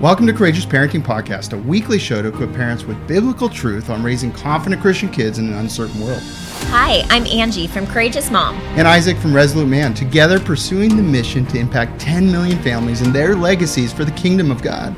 Welcome 0.00 0.26
to 0.28 0.32
Courageous 0.32 0.64
Parenting 0.64 1.02
Podcast, 1.02 1.52
a 1.52 1.58
weekly 1.58 1.98
show 1.98 2.22
to 2.22 2.28
equip 2.28 2.54
parents 2.54 2.84
with 2.84 3.06
biblical 3.06 3.50
truth 3.50 3.90
on 3.90 4.02
raising 4.02 4.32
confident 4.32 4.80
Christian 4.80 5.10
kids 5.10 5.38
in 5.38 5.48
an 5.48 5.52
uncertain 5.58 6.00
world. 6.00 6.22
Hi, 6.68 7.04
I'm 7.10 7.26
Angie 7.26 7.66
from 7.66 7.86
Courageous 7.86 8.30
Mom. 8.30 8.54
And 8.78 8.88
Isaac 8.88 9.18
from 9.18 9.34
Resolute 9.34 9.68
Man, 9.68 9.92
together 9.92 10.40
pursuing 10.40 10.96
the 10.96 11.02
mission 11.02 11.44
to 11.48 11.58
impact 11.58 12.00
10 12.00 12.32
million 12.32 12.58
families 12.62 13.02
and 13.02 13.14
their 13.14 13.36
legacies 13.36 13.92
for 13.92 14.06
the 14.06 14.10
kingdom 14.12 14.50
of 14.50 14.62
God. 14.62 14.96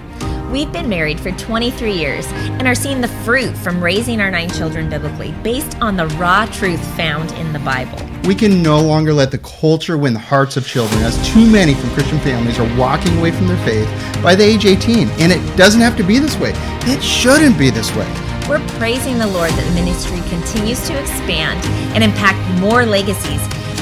We've 0.53 0.71
been 0.71 0.91
married 0.91 1.19
for 1.19 1.33
23 1.33 1.95
years 1.95 2.27
and 2.27 2.69
are 2.69 2.75
seeing 2.75 3.01
the 3.01 3.09
fruit 3.09 3.57
from 3.57 3.83
raising 3.83 4.21
our 4.21 4.31
nine 4.31 4.51
children 4.51 4.91
biblically 4.91 5.33
based 5.43 5.81
on 5.81 5.97
the 5.97 6.09
raw 6.09 6.45
truth 6.45 6.85
found 6.95 7.33
in 7.33 7.55
the 7.55 7.59
Bible. 7.61 7.99
We 8.29 8.35
can 8.35 8.63
no 8.63 8.79
longer 8.79 9.15
let 9.15 9.31
the 9.31 9.39
culture 9.39 9.97
win 9.97 10.13
the 10.13 10.19
hearts 10.19 10.59
of 10.59 10.67
children, 10.67 11.03
as 11.05 11.17
too 11.27 11.51
many 11.51 11.73
from 11.73 11.89
Christian 11.93 12.19
families 12.19 12.59
are 12.59 12.79
walking 12.79 13.17
away 13.17 13.31
from 13.31 13.49
their 13.49 13.65
faith 13.65 13.89
by 14.23 14.35
the 14.35 14.45
age 14.45 14.67
18. 14.67 15.09
And 15.13 15.33
it 15.33 15.57
doesn't 15.57 15.81
have 15.81 15.97
to 15.97 16.03
be 16.03 16.19
this 16.19 16.37
way. 16.37 16.53
It 16.83 17.03
shouldn't 17.03 17.59
be 17.59 17.71
this 17.71 17.91
way. 17.97 18.07
We're 18.47 18.61
praising 18.77 19.17
the 19.17 19.29
Lord 19.29 19.53
that 19.53 19.67
the 19.67 19.75
ministry 19.75 20.21
continues 20.29 20.87
to 20.87 21.01
expand 21.01 21.65
and 21.95 22.05
impact 22.05 22.61
more 22.61 22.85
legacies 22.85 23.41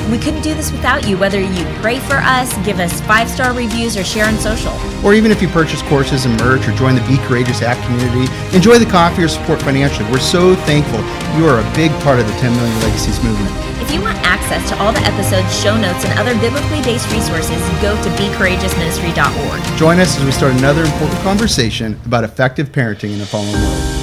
we 0.09 0.18
couldn't 0.18 0.42
do 0.42 0.54
this 0.54 0.72
without 0.72 1.06
you, 1.09 1.16
whether 1.18 1.40
you 1.40 1.64
pray 1.80 1.98
for 1.98 2.16
us, 2.16 2.56
give 2.64 2.78
us 2.78 3.00
five 3.02 3.28
star 3.28 3.52
reviews, 3.52 3.96
or 3.96 4.04
share 4.04 4.26
on 4.26 4.36
social. 4.38 4.73
Or 5.04 5.14
even 5.14 5.30
if 5.30 5.42
you 5.42 5.48
purchase 5.48 5.82
courses 5.82 6.24
and 6.24 6.38
merch 6.40 6.66
or 6.68 6.73
join 6.73 6.95
the 6.95 7.00
Be 7.02 7.16
Courageous 7.26 7.62
app 7.62 7.82
community, 7.86 8.32
enjoy 8.54 8.78
the 8.78 8.90
coffee 8.90 9.23
or 9.23 9.28
support 9.28 9.60
financially. 9.62 10.10
We're 10.10 10.18
so 10.18 10.54
thankful 10.66 11.00
you 11.36 11.46
are 11.46 11.60
a 11.60 11.74
big 11.74 11.90
part 12.02 12.18
of 12.20 12.26
the 12.26 12.32
10 12.34 12.54
Million 12.56 12.80
Legacies 12.80 13.23
movement. 13.23 13.50
If 13.80 13.90
you 13.92 14.00
want 14.00 14.18
access 14.18 14.68
to 14.70 14.78
all 14.78 14.92
the 14.92 15.00
episodes, 15.00 15.50
show 15.60 15.76
notes, 15.76 16.04
and 16.04 16.18
other 16.18 16.34
biblically 16.40 16.82
based 16.82 17.10
resources, 17.12 17.59
go 17.80 17.95
to 18.02 18.09
becourageousministry.org. 18.20 19.78
Join 19.78 19.98
us 19.98 20.18
as 20.18 20.24
we 20.24 20.32
start 20.32 20.54
another 20.54 20.84
important 20.84 21.20
conversation 21.20 21.98
about 22.04 22.24
effective 22.24 22.70
parenting 22.70 23.12
in 23.12 23.18
the 23.18 23.26
fallen 23.26 23.52
world. 23.52 23.98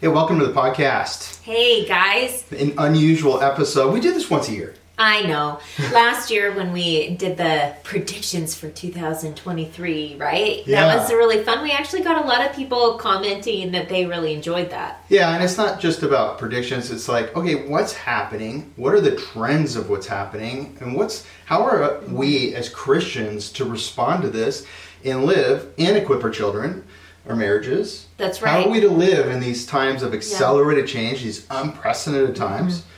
Hey, 0.00 0.08
welcome 0.08 0.38
to 0.38 0.46
the 0.46 0.52
podcast. 0.52 1.42
Hey, 1.42 1.84
guys. 1.86 2.50
An 2.52 2.72
unusual 2.78 3.42
episode. 3.42 3.92
We 3.92 4.00
do 4.00 4.12
this 4.14 4.30
once 4.30 4.48
a 4.48 4.52
year. 4.52 4.74
I 5.00 5.22
know. 5.22 5.60
Last 5.94 6.30
year 6.30 6.54
when 6.54 6.72
we 6.72 7.16
did 7.16 7.38
the 7.38 7.74
predictions 7.84 8.54
for 8.54 8.68
2023, 8.68 10.16
right? 10.18 10.66
Yeah. 10.66 10.86
That 10.86 10.98
was 10.98 11.10
really 11.10 11.42
fun. 11.42 11.62
We 11.62 11.72
actually 11.72 12.02
got 12.02 12.22
a 12.22 12.28
lot 12.28 12.46
of 12.46 12.54
people 12.54 12.98
commenting 12.98 13.72
that 13.72 13.88
they 13.88 14.04
really 14.04 14.34
enjoyed 14.34 14.68
that. 14.70 15.02
Yeah, 15.08 15.34
and 15.34 15.42
it's 15.42 15.56
not 15.56 15.80
just 15.80 16.02
about 16.02 16.38
predictions. 16.38 16.90
It's 16.90 17.08
like, 17.08 17.34
okay, 17.34 17.66
what's 17.66 17.94
happening? 17.94 18.74
What 18.76 18.92
are 18.92 19.00
the 19.00 19.16
trends 19.16 19.74
of 19.74 19.88
what's 19.88 20.06
happening? 20.06 20.76
And 20.80 20.94
what's 20.94 21.26
how 21.46 21.62
are 21.62 22.00
we 22.06 22.54
as 22.54 22.68
Christians 22.68 23.50
to 23.52 23.64
respond 23.64 24.22
to 24.22 24.28
this 24.28 24.66
and 25.02 25.24
live 25.24 25.72
and 25.78 25.96
equip 25.96 26.22
our 26.22 26.30
children? 26.30 26.84
Our 27.26 27.36
marriages. 27.36 28.06
That's 28.18 28.42
right. 28.42 28.50
How 28.50 28.64
are 28.64 28.70
we 28.70 28.80
to 28.80 28.90
live 28.90 29.30
in 29.30 29.40
these 29.40 29.64
times 29.64 30.02
of 30.02 30.12
accelerated 30.12 30.88
yeah. 30.88 30.94
change, 30.94 31.22
these 31.22 31.46
unprecedented 31.48 32.36
times? 32.36 32.80
Mm-hmm 32.80 32.90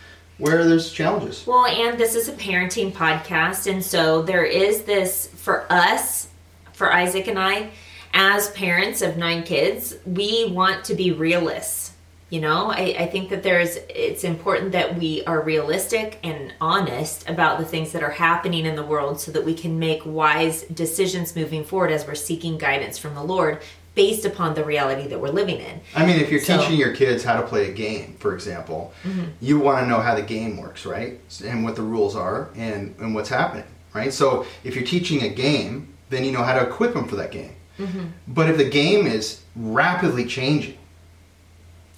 where 0.43 0.65
there's 0.65 0.91
challenges. 0.93 1.47
Well, 1.47 1.67
and 1.67 1.97
this 1.97 2.17
is 2.17 2.29
a 2.29 2.33
parenting 2.33 2.93
podcast, 2.93 3.71
and 3.71 3.83
so 3.83 4.23
there 4.23 4.45
is 4.45 4.83
this 4.83 5.29
for 5.29 5.71
us, 5.71 6.29
for 6.73 6.93
Isaac 6.93 7.29
and 7.29 7.39
I, 7.39 7.71
as 8.13 8.51
parents 8.51 9.03
of 9.03 9.17
nine 9.17 9.45
kids, 9.45 9.95
we 10.05 10.51
want 10.51 10.85
to 10.87 10.95
be 10.95 11.13
realists. 11.13 11.93
You 12.29 12.41
know, 12.41 12.73
I, 12.73 12.97
I 12.99 13.07
think 13.07 13.31
that 13.31 13.45
there's 13.45 13.77
it's 13.89 14.25
important 14.25 14.73
that 14.73 14.99
we 14.99 15.23
are 15.27 15.43
realistic 15.43 16.19
and 16.25 16.53
honest 16.61 17.29
about 17.29 17.59
the 17.59 17.65
things 17.65 17.93
that 17.93 18.03
are 18.03 18.11
happening 18.11 18.67
in 18.67 18.75
the 18.75 18.85
world 18.85 19.21
so 19.21 19.31
that 19.33 19.45
we 19.45 19.55
can 19.55 19.79
make 19.79 20.05
wise 20.05 20.65
decisions 20.65 21.37
moving 21.37 21.63
forward 21.63 21.93
as 21.93 22.07
we're 22.07 22.15
seeking 22.15 22.59
guidance 22.59 22.99
from 22.99 23.15
the 23.15 23.23
Lord 23.23 23.61
based 23.95 24.25
upon 24.25 24.55
the 24.55 24.65
reality 24.65 25.07
that 25.09 25.21
we're 25.21 25.29
living 25.29 25.59
in. 25.59 25.81
I 25.95 26.07
mean, 26.07 26.17
if 26.17 26.31
you're 26.31 26.41
so, 26.41 26.59
teaching 26.59 26.79
your 26.79 26.95
kids 26.95 27.25
how 27.25 27.41
to 27.41 27.47
play 27.47 27.71
a 27.71 27.73
game, 27.73 28.15
for 28.19 28.35
example, 28.35 28.93
mm-hmm. 29.05 29.25
you 29.41 29.59
want 29.59 29.85
to 29.85 29.87
know 29.87 30.01
how 30.01 30.15
the 30.15 30.23
game 30.23 30.57
works, 30.57 30.87
right? 30.87 31.21
And 31.45 31.65
what 31.65 31.77
the 31.77 31.83
rules 31.83 32.17
are 32.17 32.49
and, 32.57 32.95
and 32.99 33.15
what's 33.15 33.29
happening, 33.29 33.67
right? 33.93 34.13
So 34.13 34.47
if 34.65 34.75
you're 34.75 34.87
teaching 34.87 35.23
a 35.23 35.29
game, 35.29 35.93
then 36.09 36.25
you 36.25 36.33
know 36.33 36.43
how 36.43 36.59
to 36.59 36.67
equip 36.67 36.95
them 36.95 37.07
for 37.07 37.17
that 37.17 37.31
game. 37.31 37.55
Mm-hmm. 37.79 38.07
But 38.29 38.49
if 38.49 38.57
the 38.57 38.69
game 38.69 39.07
is 39.07 39.43
rapidly 39.57 40.25
changing, 40.25 40.79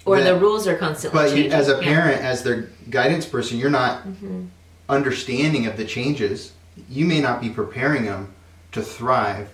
or 0.05 0.17
then, 0.17 0.35
the 0.35 0.39
rules 0.39 0.67
are 0.67 0.77
constantly 0.77 1.17
but 1.17 1.29
changing. 1.29 1.49
But 1.49 1.59
as 1.59 1.67
a 1.67 1.79
parent, 1.79 2.21
yeah. 2.21 2.29
as 2.29 2.43
their 2.43 2.69
guidance 2.89 3.25
person, 3.25 3.57
you're 3.57 3.71
not 3.71 4.03
mm-hmm. 4.03 4.45
understanding 4.87 5.65
of 5.65 5.77
the 5.77 5.85
changes. 5.85 6.53
You 6.89 7.05
may 7.05 7.21
not 7.21 7.41
be 7.41 7.49
preparing 7.49 8.05
them 8.05 8.33
to 8.73 8.81
thrive, 8.81 9.49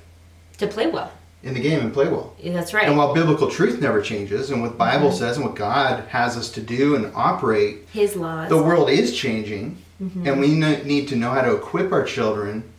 to 0.57 0.67
play 0.67 0.87
well 0.87 1.11
in 1.43 1.53
the 1.53 1.59
game 1.59 1.79
and 1.79 1.93
play 1.93 2.07
well. 2.07 2.35
Yeah, 2.39 2.53
that's 2.53 2.73
right. 2.73 2.87
And 2.87 2.97
while 2.97 3.13
biblical 3.13 3.49
truth 3.49 3.81
never 3.81 4.01
changes, 4.01 4.51
and 4.51 4.61
what 4.61 4.77
Bible 4.77 5.09
mm-hmm. 5.09 5.17
says 5.17 5.37
and 5.37 5.45
what 5.45 5.55
God 5.55 6.07
has 6.09 6.37
us 6.37 6.51
to 6.51 6.61
do 6.61 6.95
and 6.95 7.11
operate, 7.15 7.87
His 7.91 8.15
laws, 8.15 8.49
the 8.49 8.61
world 8.61 8.89
is 8.89 9.15
changing, 9.15 9.77
mm-hmm. 10.01 10.27
and 10.27 10.39
we 10.39 10.53
need 10.53 11.07
to 11.09 11.15
know 11.15 11.31
how 11.31 11.41
to 11.41 11.55
equip 11.55 11.91
our 11.91 12.03
children 12.03 12.71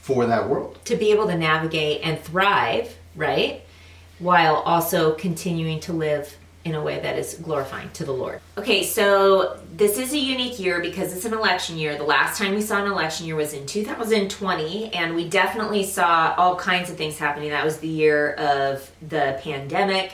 for 0.00 0.24
that 0.26 0.48
world 0.48 0.78
to 0.86 0.96
be 0.96 1.10
able 1.10 1.26
to 1.26 1.36
navigate 1.36 2.00
and 2.02 2.18
thrive, 2.18 2.96
right? 3.14 3.62
While 4.18 4.56
also 4.56 5.12
continuing 5.12 5.80
to 5.80 5.92
live 5.92 6.37
in 6.68 6.74
a 6.74 6.82
way 6.82 7.00
that 7.00 7.18
is 7.18 7.34
glorifying 7.34 7.90
to 7.90 8.04
the 8.04 8.12
Lord. 8.12 8.40
Okay, 8.56 8.84
so 8.84 9.58
this 9.74 9.98
is 9.98 10.12
a 10.12 10.18
unique 10.18 10.58
year 10.58 10.80
because 10.80 11.14
it's 11.14 11.24
an 11.24 11.32
election 11.32 11.78
year. 11.78 11.96
The 11.96 12.04
last 12.04 12.38
time 12.38 12.54
we 12.54 12.60
saw 12.60 12.84
an 12.84 12.90
election 12.90 13.26
year 13.26 13.36
was 13.36 13.52
in 13.52 13.66
2020, 13.66 14.92
and 14.92 15.14
we 15.14 15.28
definitely 15.28 15.84
saw 15.84 16.34
all 16.36 16.56
kinds 16.56 16.90
of 16.90 16.96
things 16.96 17.18
happening. 17.18 17.50
That 17.50 17.64
was 17.64 17.78
the 17.78 17.88
year 17.88 18.32
of 18.34 18.90
the 19.00 19.40
pandemic, 19.42 20.12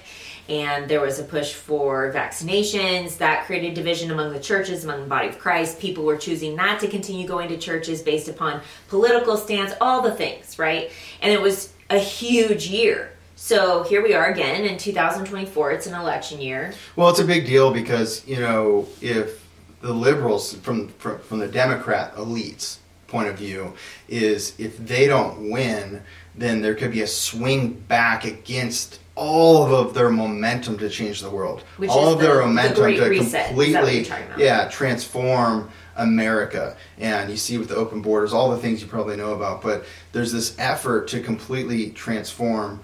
and 0.49 0.89
there 0.89 1.01
was 1.01 1.19
a 1.19 1.25
push 1.25 1.55
for 1.55 2.13
vaccinations. 2.13 3.19
That 3.19 3.47
created 3.47 3.75
division 3.75 4.11
among 4.11 4.33
the 4.33 4.41
churches, 4.41 4.85
among 4.85 5.01
the 5.01 5.09
body 5.09 5.29
of 5.29 5.39
Christ. 5.39 5.81
People 5.81 6.05
were 6.05 6.17
choosing 6.17 6.55
not 6.55 6.81
to 6.81 6.89
continue 6.89 7.27
going 7.27 7.49
to 7.49 7.59
churches 7.59 8.03
based 8.03 8.29
upon 8.29 8.61
political 8.89 9.37
stance, 9.37 9.73
all 9.81 10.03
the 10.03 10.13
things, 10.13 10.59
right? 10.59 10.93
And 11.21 11.33
it 11.33 11.41
was 11.41 11.73
a 11.91 11.99
huge 11.99 12.67
year 12.67 13.14
so 13.45 13.83
here 13.83 14.03
we 14.03 14.15
are 14.15 14.31
again 14.31 14.65
in 14.65 14.79
2024. 14.79 15.73
It's 15.73 15.87
an 15.87 15.93
election 15.93 16.41
year. 16.41 16.73
Well, 16.97 17.11
it's 17.11 17.19
a 17.19 17.27
big 17.27 17.45
deal 17.45 17.71
because 17.71 18.27
you 18.27 18.41
know 18.41 18.89
if 19.03 19.47
the 19.83 19.93
liberals 19.93 20.55
from 20.55 20.89
from, 20.89 21.19
from 21.19 21.41
the 21.41 21.49
Democrat 21.49 22.15
elites 22.15 22.79
point 23.07 23.29
of 23.29 23.37
view 23.37 23.75
is 24.09 24.55
if 24.59 24.79
they 24.79 25.07
don't 25.07 25.51
win, 25.51 26.01
then 26.35 26.63
there 26.63 26.75
could 26.75 26.91
be 26.91 27.03
a 27.03 27.07
swing 27.07 27.75
back 27.75 28.25
against 28.25 29.01
all 29.15 29.75
of 29.75 29.93
their 29.93 30.09
momentum 30.09 30.79
to 30.79 30.89
change 30.89 31.21
the 31.21 31.29
world. 31.29 31.65
Which 31.77 31.91
all 31.91 32.15
of 32.15 32.21
the, 32.21 32.25
their 32.25 32.41
momentum 32.47 32.95
the 32.95 32.97
to 32.97 33.09
reset. 33.11 33.49
completely 33.49 34.09
yeah, 34.39 34.71
transform 34.71 35.71
America. 35.97 36.79
And 36.97 37.29
you 37.29 37.37
see 37.37 37.59
with 37.59 37.69
the 37.69 37.77
open 37.77 38.01
borders, 38.01 38.33
all 38.33 38.51
the 38.53 38.57
things 38.57 38.81
you 38.81 38.89
probably 38.89 39.17
know 39.19 39.35
about, 39.35 39.61
but 39.61 39.85
there's 40.13 40.33
this 40.33 40.59
effort 40.59 41.09
to 41.09 41.21
completely 41.21 41.91
transform 41.91 42.81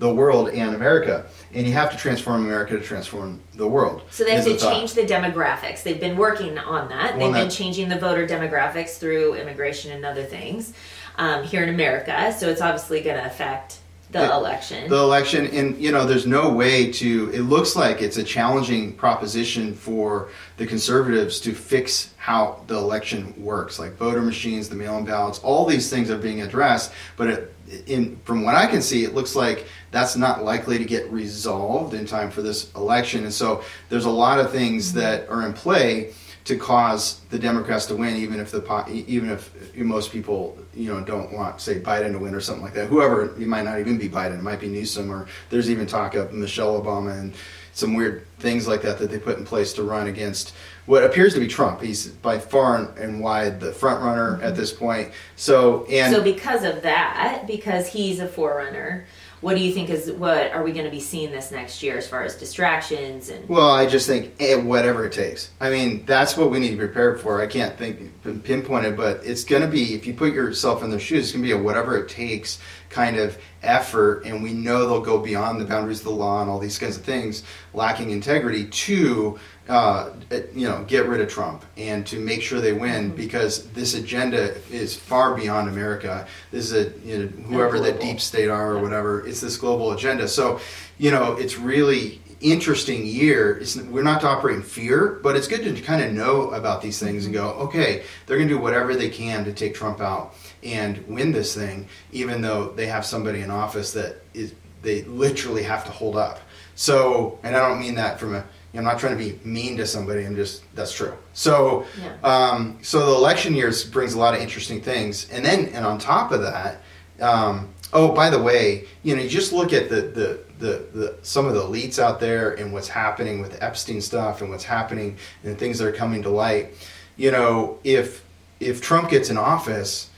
the 0.00 0.12
world 0.12 0.48
and 0.48 0.74
America. 0.74 1.26
And 1.52 1.66
you 1.66 1.74
have 1.74 1.90
to 1.92 1.96
transform 1.96 2.46
America 2.46 2.78
to 2.78 2.82
transform 2.82 3.38
the 3.54 3.68
world. 3.68 4.02
So 4.10 4.24
they 4.24 4.34
have 4.34 4.44
to 4.44 4.54
the 4.54 4.58
change 4.58 4.94
the 4.94 5.02
demographics. 5.02 5.82
They've 5.82 6.00
been 6.00 6.16
working 6.16 6.58
on 6.58 6.88
that. 6.88 7.18
They've 7.18 7.32
been 7.32 7.50
changing 7.50 7.90
the 7.90 7.98
voter 7.98 8.26
demographics 8.26 8.98
through 8.98 9.34
immigration 9.34 9.92
and 9.92 10.04
other 10.04 10.24
things 10.24 10.72
um, 11.16 11.44
here 11.44 11.62
in 11.62 11.68
America. 11.68 12.34
So 12.36 12.48
it's 12.48 12.62
obviously 12.62 13.02
going 13.02 13.18
to 13.18 13.26
affect 13.26 13.80
the 14.10 14.24
it, 14.24 14.30
election. 14.30 14.88
The 14.88 14.96
election, 14.96 15.46
and 15.48 15.76
you 15.76 15.92
know, 15.92 16.04
there's 16.04 16.26
no 16.26 16.48
way 16.48 16.90
to. 16.92 17.30
It 17.32 17.42
looks 17.42 17.76
like 17.76 18.02
it's 18.02 18.16
a 18.16 18.24
challenging 18.24 18.94
proposition 18.94 19.74
for 19.74 20.30
the 20.56 20.66
conservatives 20.66 21.40
to 21.40 21.52
fix 21.52 22.14
how 22.16 22.64
the 22.66 22.76
election 22.76 23.34
works, 23.36 23.78
like 23.78 23.96
voter 23.96 24.22
machines, 24.22 24.68
the 24.68 24.74
mail-in 24.74 25.04
ballots, 25.04 25.38
all 25.40 25.64
these 25.64 25.90
things 25.90 26.10
are 26.10 26.18
being 26.18 26.42
addressed. 26.42 26.92
But 27.16 27.28
it, 27.28 27.54
in 27.86 28.16
from 28.24 28.42
what 28.42 28.54
I 28.54 28.66
can 28.66 28.82
see, 28.82 29.04
it 29.04 29.14
looks 29.14 29.34
like 29.34 29.66
that's 29.90 30.16
not 30.16 30.44
likely 30.44 30.78
to 30.78 30.84
get 30.84 31.10
resolved 31.10 31.94
in 31.94 32.06
time 32.06 32.30
for 32.30 32.42
this 32.42 32.72
election. 32.74 33.24
And 33.24 33.32
so 33.32 33.62
there's 33.88 34.04
a 34.04 34.10
lot 34.10 34.38
of 34.38 34.50
things 34.50 34.88
mm-hmm. 34.88 34.98
that 34.98 35.28
are 35.28 35.46
in 35.46 35.52
play 35.52 36.12
to 36.44 36.56
cause 36.56 37.20
the 37.30 37.38
Democrats 37.38 37.86
to 37.86 37.96
win, 37.96 38.16
even 38.16 38.40
if 38.40 38.50
the 38.50 39.04
even 39.06 39.30
if 39.30 39.76
most 39.76 40.10
people 40.10 40.58
you 40.74 40.92
know 40.92 41.04
don't 41.04 41.32
want 41.32 41.60
say 41.60 41.80
Biden 41.80 42.12
to 42.12 42.18
win 42.18 42.34
or 42.34 42.40
something 42.40 42.64
like 42.64 42.74
that. 42.74 42.88
Whoever 42.88 43.36
it 43.40 43.46
might 43.46 43.64
not 43.64 43.78
even 43.78 43.98
be 43.98 44.08
Biden, 44.08 44.38
it 44.38 44.42
might 44.42 44.60
be 44.60 44.68
Newsom, 44.68 45.10
or 45.10 45.26
there's 45.50 45.70
even 45.70 45.86
talk 45.86 46.14
of 46.14 46.32
Michelle 46.32 46.80
Obama 46.80 47.18
and 47.18 47.34
some 47.72 47.94
weird 47.94 48.26
things 48.38 48.66
like 48.66 48.82
that 48.82 48.98
that 48.98 49.10
they 49.10 49.18
put 49.18 49.38
in 49.38 49.44
place 49.44 49.72
to 49.74 49.82
run 49.82 50.08
against 50.08 50.54
what 50.86 51.04
appears 51.04 51.34
to 51.34 51.40
be 51.40 51.46
Trump. 51.46 51.80
He's 51.80 52.08
by 52.08 52.38
far 52.38 52.92
and 52.98 53.20
wide 53.20 53.60
the 53.60 53.72
front 53.72 54.02
runner 54.02 54.32
mm-hmm. 54.34 54.44
at 54.44 54.56
this 54.56 54.72
point. 54.72 55.12
So 55.36 55.84
and 55.86 56.14
so 56.14 56.22
because 56.22 56.64
of 56.64 56.82
that, 56.82 57.44
because 57.46 57.88
he's 57.88 58.20
a 58.20 58.28
forerunner 58.28 59.06
what 59.40 59.56
do 59.56 59.62
you 59.62 59.72
think 59.72 59.88
is 59.88 60.10
what 60.12 60.52
are 60.52 60.62
we 60.62 60.72
going 60.72 60.84
to 60.84 60.90
be 60.90 61.00
seeing 61.00 61.30
this 61.30 61.50
next 61.50 61.82
year 61.82 61.96
as 61.96 62.06
far 62.06 62.22
as 62.22 62.36
distractions 62.36 63.28
and 63.28 63.48
well 63.48 63.70
i 63.70 63.86
just 63.86 64.06
think 64.06 64.32
eh, 64.40 64.54
whatever 64.54 65.06
it 65.06 65.12
takes 65.12 65.50
i 65.60 65.70
mean 65.70 66.04
that's 66.06 66.36
what 66.36 66.50
we 66.50 66.58
need 66.58 66.70
to 66.70 66.76
be 66.76 66.84
prepared 66.84 67.20
for 67.20 67.40
i 67.40 67.46
can't 67.46 67.76
think 67.76 68.10
pinpoint 68.44 68.84
it 68.84 68.96
but 68.96 69.24
it's 69.24 69.44
going 69.44 69.62
to 69.62 69.68
be 69.68 69.94
if 69.94 70.06
you 70.06 70.14
put 70.14 70.32
yourself 70.32 70.82
in 70.82 70.90
their 70.90 71.00
shoes 71.00 71.24
it's 71.24 71.32
going 71.32 71.42
to 71.42 71.48
be 71.48 71.52
a 71.52 71.62
whatever 71.62 71.96
it 71.96 72.08
takes 72.08 72.58
kind 72.90 73.16
of 73.16 73.38
effort, 73.62 74.24
and 74.24 74.42
we 74.42 74.52
know 74.52 74.86
they'll 74.86 75.00
go 75.00 75.18
beyond 75.18 75.60
the 75.60 75.64
boundaries 75.64 76.00
of 76.00 76.04
the 76.04 76.10
law 76.10 76.42
and 76.42 76.50
all 76.50 76.58
these 76.58 76.78
kinds 76.78 76.96
of 76.96 77.04
things, 77.04 77.44
lacking 77.72 78.10
integrity, 78.10 78.66
to 78.66 79.38
uh, 79.68 80.10
you 80.52 80.68
know 80.68 80.84
get 80.88 81.06
rid 81.06 81.20
of 81.20 81.28
Trump 81.28 81.64
and 81.76 82.04
to 82.06 82.18
make 82.18 82.42
sure 82.42 82.60
they 82.60 82.72
win 82.72 82.90
Mm-hmm. 82.90 83.16
because 83.16 83.68
this 83.68 83.94
agenda 83.94 84.56
is 84.70 84.96
far 84.96 85.34
beyond 85.36 85.68
America. 85.68 86.26
This 86.50 86.70
is 86.70 86.72
a 86.72 86.98
you 87.06 87.18
know, 87.18 87.26
whoever 87.44 87.78
the 87.78 87.92
deep 87.92 88.20
state 88.20 88.48
are 88.48 88.72
or 88.72 88.82
whatever. 88.82 89.26
It's 89.26 89.40
this 89.40 89.56
global 89.56 89.92
agenda. 89.92 90.26
So 90.28 90.60
you 90.98 91.10
know 91.10 91.34
it's 91.34 91.56
really 91.56 92.20
interesting 92.40 93.06
year. 93.06 93.58
It's, 93.58 93.76
we're 93.76 94.02
not 94.02 94.22
to 94.22 94.26
operate 94.26 94.56
in 94.56 94.62
fear, 94.62 95.20
but 95.22 95.36
it's 95.36 95.46
good 95.46 95.62
to 95.62 95.82
kind 95.82 96.02
of 96.02 96.12
know 96.12 96.50
about 96.50 96.80
these 96.80 96.98
things 96.98 97.26
and 97.26 97.34
go, 97.34 97.50
okay, 97.50 98.02
they're 98.26 98.38
going 98.38 98.48
to 98.48 98.54
do 98.54 98.60
whatever 98.60 98.96
they 98.96 99.10
can 99.10 99.44
to 99.44 99.52
take 99.52 99.74
Trump 99.74 100.00
out 100.00 100.34
and 100.62 101.06
win 101.08 101.32
this 101.32 101.54
thing, 101.54 101.88
even 102.12 102.40
though 102.42 102.68
they 102.70 102.86
have 102.86 103.04
somebody 103.04 103.40
in 103.40 103.50
office 103.50 103.92
that 103.92 104.16
is 104.34 104.54
they 104.82 105.02
literally 105.04 105.62
have 105.62 105.84
to 105.84 105.90
hold 105.90 106.16
up. 106.16 106.40
So, 106.74 107.38
and 107.42 107.54
I 107.56 107.68
don't 107.68 107.80
mean 107.80 107.94
that 107.96 108.18
from 108.18 108.34
a 108.34 108.44
I'm 108.72 108.84
not 108.84 109.00
trying 109.00 109.18
to 109.18 109.24
be 109.24 109.38
mean 109.44 109.76
to 109.78 109.86
somebody. 109.86 110.24
I'm 110.24 110.36
just 110.36 110.62
that's 110.74 110.92
true. 110.92 111.14
So, 111.32 111.84
Yeah. 112.00 112.12
um, 112.22 112.78
so 112.82 113.04
the 113.06 113.16
election 113.16 113.54
years 113.54 113.84
brings 113.84 114.14
a 114.14 114.18
lot 114.18 114.34
of 114.34 114.40
interesting 114.40 114.80
things, 114.80 115.28
and 115.30 115.44
then 115.44 115.66
and 115.74 115.84
on 115.84 115.98
top 115.98 116.30
of 116.30 116.42
that, 116.42 116.80
um, 117.20 117.68
oh 117.92 118.12
by 118.12 118.30
the 118.30 118.40
way, 118.40 118.84
you 119.02 119.16
know, 119.16 119.22
you 119.22 119.28
just 119.28 119.52
look 119.52 119.72
at 119.72 119.88
the, 119.88 120.02
the 120.02 120.38
the 120.60 120.84
the 120.94 121.14
some 121.22 121.46
of 121.46 121.54
the 121.54 121.60
elites 121.62 121.98
out 121.98 122.20
there 122.20 122.52
and 122.52 122.72
what's 122.72 122.88
happening 122.88 123.40
with 123.40 123.60
Epstein 123.62 124.00
stuff 124.00 124.40
and 124.40 124.50
what's 124.50 124.64
happening 124.64 125.16
and 125.42 125.58
things 125.58 125.78
that 125.78 125.88
are 125.88 125.92
coming 125.92 126.22
to 126.22 126.28
light. 126.30 126.74
You 127.16 127.32
know, 127.32 127.78
if 127.82 128.22
if 128.60 128.80
Trump 128.80 129.10
gets 129.10 129.30
in 129.30 129.36
office, 129.36 130.09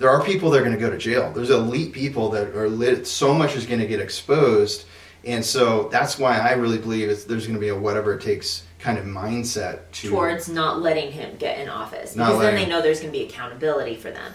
there 0.00 0.08
are 0.08 0.24
people 0.24 0.50
that 0.50 0.58
are 0.58 0.64
going 0.64 0.74
to 0.74 0.80
go 0.80 0.90
to 0.90 0.98
jail. 0.98 1.30
There's 1.32 1.50
elite 1.50 1.92
people 1.92 2.30
that 2.30 2.56
are 2.56 2.68
lit. 2.68 3.06
So 3.06 3.32
much 3.32 3.54
is 3.54 3.66
going 3.66 3.80
to 3.80 3.86
get 3.86 4.00
exposed, 4.00 4.86
and 5.24 5.44
so 5.44 5.88
that's 5.92 6.18
why 6.18 6.38
I 6.38 6.52
really 6.52 6.78
believe 6.78 7.08
it's, 7.10 7.24
there's 7.24 7.46
going 7.46 7.54
to 7.54 7.60
be 7.60 7.68
a 7.68 7.78
whatever 7.78 8.14
it 8.14 8.22
takes 8.22 8.64
kind 8.78 8.96
of 8.98 9.04
mindset 9.04 9.80
to 9.92 10.08
towards 10.08 10.48
not 10.48 10.80
letting 10.80 11.12
him 11.12 11.36
get 11.36 11.58
in 11.58 11.68
office 11.68 12.14
because 12.14 12.40
then 12.40 12.54
they 12.54 12.66
know 12.66 12.80
there's 12.80 13.00
going 13.00 13.12
to 13.12 13.18
be 13.18 13.26
accountability 13.26 13.94
for 13.94 14.10
them. 14.10 14.32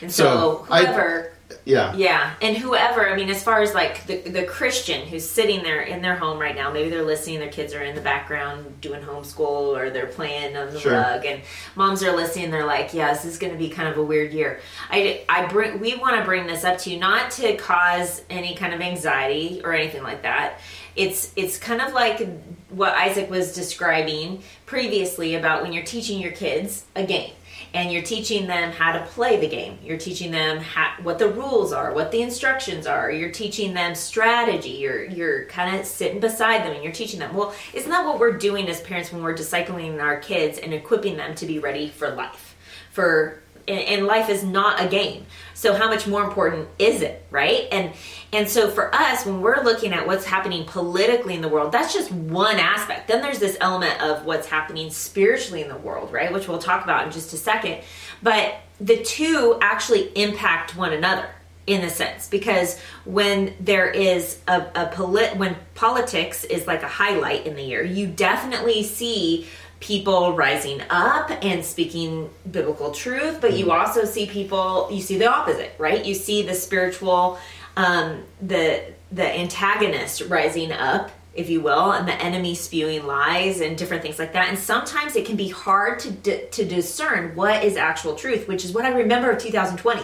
And 0.00 0.10
So, 0.10 0.24
so, 0.24 0.56
whoever, 0.64 1.31
yeah. 1.64 1.94
yeah, 1.94 2.34
and 2.42 2.56
whoever, 2.56 3.08
I 3.08 3.16
mean, 3.16 3.30
as 3.30 3.42
far 3.42 3.60
as 3.62 3.74
like 3.74 4.06
the 4.06 4.18
the 4.20 4.44
Christian 4.44 5.06
who's 5.06 5.28
sitting 5.28 5.62
there 5.62 5.82
in 5.82 6.02
their 6.02 6.16
home 6.16 6.38
right 6.38 6.54
now, 6.54 6.70
maybe 6.72 6.90
they're 6.90 7.02
listening, 7.04 7.38
their 7.38 7.48
kids 7.50 7.74
are 7.74 7.82
in 7.82 7.94
the 7.94 8.00
background 8.00 8.80
doing 8.80 9.02
homeschool 9.02 9.76
or 9.76 9.90
they're 9.90 10.06
playing 10.06 10.56
on 10.56 10.72
the 10.72 10.80
Sure. 10.80 10.92
rug, 10.92 11.24
and 11.24 11.42
moms 11.76 12.02
are 12.02 12.14
listening. 12.14 12.50
They're 12.50 12.66
like, 12.66 12.94
"Yeah, 12.94 13.12
this 13.12 13.24
is 13.24 13.38
going 13.38 13.52
to 13.52 13.58
be 13.58 13.68
kind 13.68 13.88
of 13.88 13.96
a 13.98 14.02
weird 14.02 14.32
year." 14.32 14.60
I 14.90 15.22
I 15.28 15.46
bring 15.46 15.80
we 15.80 15.96
want 15.96 16.16
to 16.16 16.24
bring 16.24 16.46
this 16.46 16.64
up 16.64 16.78
to 16.78 16.90
you 16.90 16.98
not 16.98 17.30
to 17.32 17.56
cause 17.56 18.22
any 18.30 18.54
kind 18.54 18.74
of 18.74 18.80
anxiety 18.80 19.60
or 19.64 19.72
anything 19.72 20.02
like 20.02 20.22
that. 20.22 20.60
It's 20.96 21.32
it's 21.36 21.58
kind 21.58 21.80
of 21.80 21.92
like 21.92 22.26
what 22.68 22.92
Isaac 22.94 23.30
was 23.30 23.54
describing 23.54 24.42
previously 24.66 25.34
about 25.34 25.62
when 25.62 25.72
you're 25.72 25.84
teaching 25.84 26.20
your 26.20 26.32
kids 26.32 26.84
a 26.96 27.04
game 27.04 27.32
and 27.74 27.90
you're 27.90 28.02
teaching 28.02 28.46
them 28.46 28.70
how 28.70 28.92
to 28.92 29.04
play 29.06 29.40
the 29.40 29.48
game. 29.48 29.78
You're 29.82 29.98
teaching 29.98 30.30
them 30.30 30.58
how, 30.58 30.94
what 31.02 31.18
the 31.18 31.28
rules 31.28 31.72
are, 31.72 31.94
what 31.94 32.10
the 32.12 32.20
instructions 32.20 32.86
are. 32.86 33.10
You're 33.10 33.30
teaching 33.30 33.72
them 33.72 33.94
strategy. 33.94 34.70
You're 34.70 35.04
you're 35.04 35.46
kind 35.46 35.78
of 35.78 35.86
sitting 35.86 36.20
beside 36.20 36.64
them 36.64 36.72
and 36.72 36.84
you're 36.84 36.92
teaching 36.92 37.20
them. 37.20 37.34
Well, 37.34 37.54
isn't 37.72 37.90
that 37.90 38.04
what 38.04 38.18
we're 38.18 38.36
doing 38.36 38.68
as 38.68 38.80
parents 38.80 39.12
when 39.12 39.22
we're 39.22 39.36
discipling 39.36 40.02
our 40.02 40.18
kids 40.18 40.58
and 40.58 40.74
equipping 40.74 41.16
them 41.16 41.34
to 41.36 41.46
be 41.46 41.58
ready 41.58 41.88
for 41.88 42.10
life? 42.10 42.56
For 42.90 43.42
and, 43.66 43.80
and 43.80 44.06
life 44.06 44.28
is 44.28 44.44
not 44.44 44.84
a 44.84 44.88
game. 44.88 45.26
So 45.54 45.74
how 45.74 45.88
much 45.88 46.06
more 46.06 46.22
important 46.22 46.68
is 46.78 47.02
it, 47.02 47.24
right? 47.30 47.68
And 47.70 47.92
and 48.32 48.48
so 48.48 48.70
for 48.70 48.94
us, 48.94 49.26
when 49.26 49.40
we're 49.40 49.62
looking 49.62 49.92
at 49.92 50.06
what's 50.06 50.24
happening 50.24 50.64
politically 50.64 51.34
in 51.34 51.42
the 51.42 51.48
world, 51.48 51.72
that's 51.72 51.92
just 51.92 52.10
one 52.10 52.58
aspect. 52.58 53.08
Then 53.08 53.22
there's 53.22 53.38
this 53.38 53.56
element 53.60 54.00
of 54.02 54.24
what's 54.24 54.46
happening 54.46 54.90
spiritually 54.90 55.62
in 55.62 55.68
the 55.68 55.76
world, 55.76 56.12
right? 56.12 56.32
Which 56.32 56.48
we'll 56.48 56.58
talk 56.58 56.84
about 56.84 57.06
in 57.06 57.12
just 57.12 57.32
a 57.32 57.36
second. 57.36 57.80
But 58.22 58.54
the 58.80 59.02
two 59.02 59.58
actually 59.60 60.10
impact 60.16 60.76
one 60.76 60.92
another 60.92 61.28
in 61.66 61.82
a 61.82 61.90
sense 61.90 62.26
because 62.28 62.78
when 63.04 63.54
there 63.60 63.88
is 63.88 64.38
a, 64.48 64.66
a 64.74 64.86
polit 64.92 65.36
when 65.36 65.56
politics 65.74 66.44
is 66.44 66.66
like 66.66 66.82
a 66.82 66.88
highlight 66.88 67.46
in 67.46 67.54
the 67.54 67.62
year, 67.62 67.84
you 67.84 68.06
definitely 68.06 68.82
see 68.82 69.46
people 69.82 70.34
rising 70.34 70.80
up 70.88 71.30
and 71.42 71.64
speaking 71.64 72.30
biblical 72.50 72.92
truth 72.92 73.40
but 73.40 73.52
you 73.54 73.72
also 73.72 74.04
see 74.04 74.26
people 74.26 74.88
you 74.92 75.02
see 75.02 75.18
the 75.18 75.26
opposite 75.26 75.74
right? 75.76 76.04
You 76.04 76.14
see 76.14 76.42
the 76.42 76.54
spiritual 76.54 77.38
um 77.76 78.22
the 78.40 78.82
the 79.10 79.28
antagonist 79.38 80.22
rising 80.28 80.72
up 80.72 81.10
if 81.34 81.50
you 81.50 81.60
will 81.60 81.92
and 81.92 82.06
the 82.06 82.14
enemy 82.14 82.54
spewing 82.54 83.06
lies 83.06 83.60
and 83.60 83.76
different 83.76 84.02
things 84.02 84.18
like 84.18 84.34
that. 84.34 84.48
And 84.48 84.58
sometimes 84.58 85.16
it 85.16 85.26
can 85.26 85.36
be 85.36 85.48
hard 85.48 85.98
to 86.00 86.12
di- 86.12 86.46
to 86.52 86.64
discern 86.64 87.34
what 87.34 87.64
is 87.64 87.76
actual 87.76 88.14
truth 88.14 88.46
which 88.46 88.64
is 88.64 88.72
what 88.72 88.84
i 88.84 88.90
remember 88.90 89.30
of 89.30 89.42
2020 89.42 90.02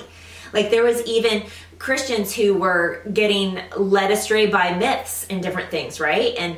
like 0.53 0.71
there 0.71 0.83
was 0.83 1.03
even 1.05 1.45
Christians 1.79 2.35
who 2.35 2.55
were 2.55 3.03
getting 3.13 3.61
led 3.77 4.11
astray 4.11 4.47
by 4.47 4.75
myths 4.75 5.27
and 5.31 5.43
different 5.43 5.71
things, 5.71 6.01
right? 6.01 6.35
And 6.37 6.57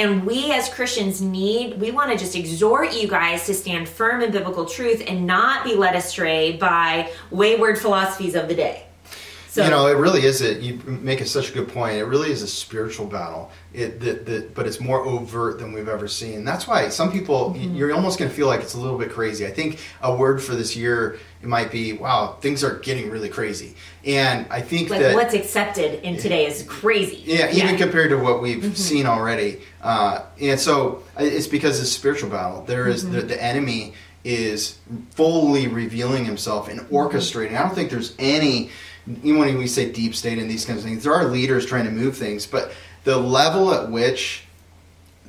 and 0.00 0.24
we 0.24 0.50
as 0.50 0.70
Christians 0.70 1.20
need 1.20 1.78
we 1.78 1.90
want 1.90 2.10
to 2.10 2.16
just 2.16 2.34
exhort 2.34 2.94
you 2.94 3.06
guys 3.06 3.44
to 3.44 3.52
stand 3.52 3.86
firm 3.86 4.22
in 4.22 4.30
biblical 4.30 4.64
truth 4.64 5.02
and 5.06 5.26
not 5.26 5.62
be 5.62 5.74
led 5.74 5.94
astray 5.94 6.56
by 6.56 7.12
wayward 7.30 7.78
philosophies 7.78 8.34
of 8.34 8.48
the 8.48 8.54
day. 8.54 8.86
So 9.50 9.64
you 9.64 9.70
know, 9.70 9.88
it 9.88 9.96
really 9.96 10.22
is 10.24 10.42
a. 10.42 10.54
You 10.54 10.74
make 10.86 11.20
a, 11.20 11.26
such 11.26 11.50
a 11.50 11.52
good 11.52 11.66
point. 11.68 11.96
It 11.96 12.04
really 12.04 12.30
is 12.30 12.40
a 12.42 12.46
spiritual 12.46 13.06
battle. 13.06 13.50
It, 13.74 13.98
that, 13.98 14.24
that, 14.26 14.54
but 14.54 14.64
it's 14.68 14.78
more 14.78 15.00
overt 15.04 15.58
than 15.58 15.72
we've 15.72 15.88
ever 15.88 16.06
seen. 16.06 16.44
That's 16.44 16.68
why 16.68 16.88
some 16.88 17.10
people, 17.10 17.50
Mm-hmm. 17.54 17.74
you're 17.74 17.92
almost 17.92 18.18
going 18.20 18.30
to 18.30 18.36
feel 18.36 18.46
like 18.46 18.60
it's 18.60 18.74
a 18.74 18.80
little 18.80 18.96
bit 18.96 19.10
crazy. 19.10 19.44
I 19.46 19.50
think 19.50 19.80
a 20.02 20.14
word 20.14 20.40
for 20.40 20.54
this 20.54 20.76
year 20.76 21.18
it 21.42 21.48
might 21.48 21.72
be, 21.72 21.92
"Wow, 21.94 22.36
things 22.40 22.62
are 22.62 22.78
getting 22.78 23.10
really 23.10 23.28
crazy." 23.28 23.74
And 24.04 24.46
I 24.50 24.60
think 24.60 24.88
like 24.88 25.00
that 25.00 25.16
what's 25.16 25.34
accepted 25.34 26.00
in 26.06 26.16
today 26.16 26.46
is 26.46 26.62
crazy. 26.68 27.20
yeah, 27.26 27.50
even 27.50 27.76
compared 27.76 28.10
to 28.10 28.18
what 28.18 28.40
we've 28.40 28.58
Mm-hmm. 28.62 28.74
seen 28.74 29.06
already. 29.06 29.62
Uh, 29.82 30.22
and 30.40 30.60
so 30.60 31.02
uh, 31.18 31.24
it's 31.24 31.48
because 31.48 31.80
it's 31.80 31.88
a 31.90 31.92
spiritual 31.92 32.30
battle. 32.30 32.62
There 32.62 32.86
is- 32.86 33.02
Mm-hmm. 33.04 33.14
the, 33.14 33.22
the 33.22 33.42
enemy 33.42 33.94
is 34.22 34.78
fully 35.12 35.66
revealing 35.66 36.24
himself 36.24 36.68
and 36.68 36.80
Mm-hmm. 36.80 36.94
orchestrating. 36.94 37.56
I 37.58 37.62
don't 37.62 37.74
think 37.74 37.90
there's 37.90 38.14
any, 38.18 38.70
even 39.22 39.38
when 39.38 39.58
we 39.58 39.66
say 39.66 39.90
deep 39.90 40.14
state 40.14 40.38
and 40.38 40.50
these 40.50 40.64
kinds 40.64 40.78
of 40.80 40.84
things, 40.84 41.04
there 41.04 41.14
are 41.14 41.24
leaders 41.24 41.66
trying 41.66 41.84
to 41.84 41.90
move 41.90 42.16
things, 42.16 42.46
but 42.46 42.72
the 43.04 43.16
level 43.16 43.72
at 43.72 43.90
which 43.90 44.44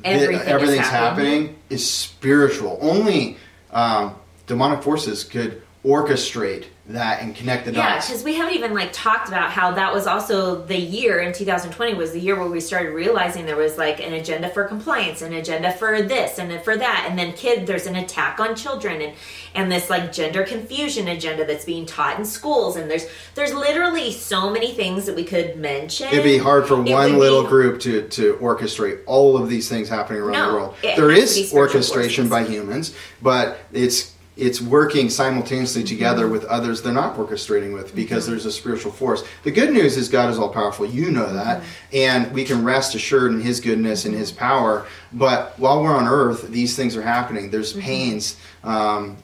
the- 0.02 0.08
Everything 0.08 0.36
is 0.36 0.48
everything's 0.48 0.88
happening. 0.88 1.26
happening 1.42 1.56
is 1.70 1.90
spiritual. 1.90 2.78
Only 2.82 3.38
um, 3.72 4.16
demonic 4.48 4.84
forces 4.84 5.24
could 5.24 5.62
orchestrate 5.86 6.66
that 6.94 7.22
and 7.22 7.36
connect 7.36 7.66
the 7.66 7.74
Yeah, 7.74 7.96
dots. 7.96 8.08
because 8.08 8.24
we 8.24 8.36
haven't 8.36 8.56
even 8.56 8.74
like 8.74 8.92
talked 8.94 9.28
about 9.28 9.52
how 9.52 9.72
that 9.72 9.94
was 9.94 10.08
also 10.08 10.64
the 10.64 10.78
year 10.78 11.20
in 11.20 11.34
2020 11.34 11.94
was 11.96 12.12
the 12.12 12.20
year 12.20 12.38
where 12.40 12.48
we 12.50 12.60
started 12.60 12.92
realizing 12.92 13.46
there 13.46 13.56
was 13.56 13.78
like 13.78 14.00
an 14.00 14.14
agenda 14.14 14.50
for 14.50 14.64
compliance, 14.66 15.22
an 15.22 15.34
agenda 15.34 15.72
for 15.74 16.02
this 16.02 16.40
and 16.40 16.50
then 16.52 16.62
for 16.64 16.76
that, 16.78 17.08
and 17.10 17.18
then 17.18 17.34
kid, 17.34 17.68
there's 17.68 17.86
an 17.88 17.96
attack 17.96 18.40
on 18.40 18.56
children 18.56 19.02
and 19.02 19.14
and 19.54 19.70
this 19.70 19.90
like 19.90 20.14
gender 20.14 20.44
confusion 20.46 21.10
agenda 21.10 21.46
that's 21.46 21.66
being 21.66 21.86
taught 21.86 22.18
in 22.18 22.24
schools, 22.24 22.78
and 22.78 22.90
there's 22.90 23.06
there's 23.36 23.54
literally 23.54 24.12
so 24.12 24.50
many 24.50 24.72
things 24.74 25.06
that 25.06 25.16
we 25.16 25.26
could 25.26 25.58
mention. 25.58 26.08
It'd 26.08 26.24
be 26.24 26.38
hard 26.38 26.68
for 26.68 26.76
It 26.86 26.90
one 26.92 27.18
little 27.20 27.44
be- 27.44 27.50
group 27.50 27.82
to, 27.82 28.08
to 28.08 28.36
orchestrate 28.36 29.02
all 29.08 29.36
of 29.38 29.50
these 29.50 29.68
things 29.68 29.90
happening 29.90 30.22
around 30.22 30.32
No, 30.34 30.48
the 30.52 30.54
world. 30.58 30.76
There 30.82 31.12
has 31.12 31.34
to 31.34 31.40
be 31.42 31.46
is 31.48 31.54
orchestration 31.54 32.30
forces. 32.30 32.48
by 32.48 32.52
humans, 32.54 32.96
but 33.22 33.58
it's 33.74 34.11
it's 34.38 34.62
working 34.62 35.10
simultaneously 35.10 35.84
together 35.84 36.24
Mm-hmm. 36.24 36.32
with 36.32 36.46
others 36.46 36.82
they're 36.82 36.94
not 36.94 37.16
orchestrating 37.18 37.74
with 37.74 37.94
because 37.96 38.26
there's 38.26 38.46
a 38.46 38.52
spiritual 38.52 38.92
force. 38.92 39.24
The 39.44 39.52
good 39.52 39.72
news 39.74 39.98
is 39.98 40.08
God 40.10 40.30
is 40.30 40.40
all 40.40 40.50
powerful. 40.50 40.86
You 40.86 41.12
know 41.12 41.32
that, 41.34 41.62
Mm-hmm. 41.62 41.96
and 41.98 42.32
we 42.34 42.44
can 42.46 42.64
rest 42.64 42.96
assured 42.96 43.32
in 43.34 43.42
His 43.42 43.60
goodness 43.60 44.06
and 44.06 44.16
His 44.16 44.32
power. 44.32 44.86
But 45.12 45.60
while 45.60 45.84
we're 45.84 45.94
on 45.96 46.08
Earth, 46.08 46.48
these 46.48 46.76
things 46.76 46.96
are 46.96 47.02
happening. 47.02 47.50
There's 47.52 47.74
Mm-hmm. 47.74 47.82
pains, 47.82 48.38
um, 48.64 49.18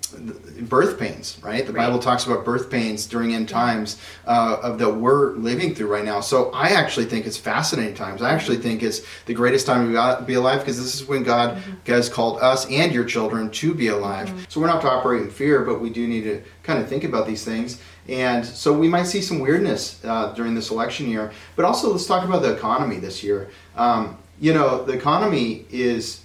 birth 0.61 0.97
pains, 0.97 1.37
right? 1.43 1.65
The 1.65 1.71
Right. 1.73 1.85
Bible 1.87 1.99
talks 1.99 2.25
about 2.25 2.43
birth 2.43 2.71
pains 2.71 3.05
during 3.05 3.35
end 3.35 3.47
times 3.49 3.97
uh, 4.25 4.57
of 4.63 4.79
that 4.79 4.89
we're 4.95 5.33
living 5.33 5.75
through 5.75 5.87
right 5.87 6.03
now. 6.03 6.21
So 6.21 6.49
I 6.51 6.69
actually 6.69 7.05
think 7.05 7.27
it's 7.27 7.37
fascinating 7.37 7.93
times. 7.93 8.21
I 8.23 8.33
actually 8.33 8.57
think 8.57 8.81
it's 8.81 9.01
the 9.27 9.35
greatest 9.35 9.67
time 9.67 9.93
to 9.93 10.23
be 10.25 10.33
alive 10.33 10.61
because 10.61 10.77
this 10.77 10.95
is 10.95 11.05
when 11.07 11.23
God 11.23 11.57
Mm-hmm. 11.57 11.91
has 11.91 12.09
called 12.09 12.39
us 12.41 12.65
and 12.71 12.91
your 12.91 13.05
children 13.05 13.49
to 13.51 13.73
be 13.73 13.87
alive. 13.89 14.47
So 14.49 14.59
we're 14.59 14.67
not 14.67 14.81
to 14.81 14.89
operate 14.89 15.21
in 15.21 15.29
fear, 15.29 15.61
but 15.63 15.79
we 15.81 15.89
do 15.91 16.07
need 16.07 16.23
to 16.23 16.41
kind 16.63 16.79
of 16.81 16.87
think 16.89 17.03
about 17.03 17.27
these 17.27 17.43
things. 17.45 17.79
And 18.09 18.45
so 18.45 18.73
we 18.73 18.87
might 18.87 19.03
see 19.03 19.21
some 19.21 19.39
weirdness 19.39 20.03
uh, 20.03 20.33
during 20.33 20.55
this 20.55 20.71
election 20.71 21.09
year. 21.09 21.31
But 21.55 21.65
also, 21.65 21.91
let's 21.91 22.05
talk 22.05 22.23
about 22.25 22.41
the 22.41 22.53
economy 22.53 22.97
this 22.97 23.21
year. 23.23 23.49
Um, 23.75 24.17
you 24.39 24.53
know, 24.53 24.83
the 24.83 24.93
economy 24.93 25.65
is 25.69 26.21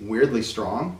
weirdly 0.00 0.42
strong. 0.42 0.98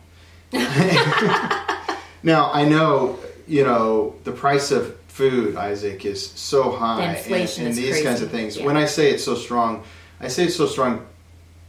now 2.22 2.50
I 2.52 2.64
know 2.64 3.18
you 3.46 3.64
know 3.64 4.14
the 4.24 4.32
price 4.32 4.70
of 4.70 4.96
food, 5.08 5.56
Isaac, 5.56 6.04
is 6.04 6.30
so 6.30 6.72
high, 6.72 7.02
and, 7.02 7.16
inflation 7.18 7.64
and 7.64 7.70
is 7.70 7.76
these 7.76 7.90
crazy. 7.90 8.04
kinds 8.04 8.22
of 8.22 8.30
things. 8.30 8.56
Yeah. 8.56 8.64
When 8.64 8.76
I 8.76 8.86
say 8.86 9.10
it's 9.10 9.24
so 9.24 9.34
strong, 9.34 9.84
I 10.20 10.28
say 10.28 10.44
it's 10.44 10.56
so 10.56 10.66
strong 10.66 11.06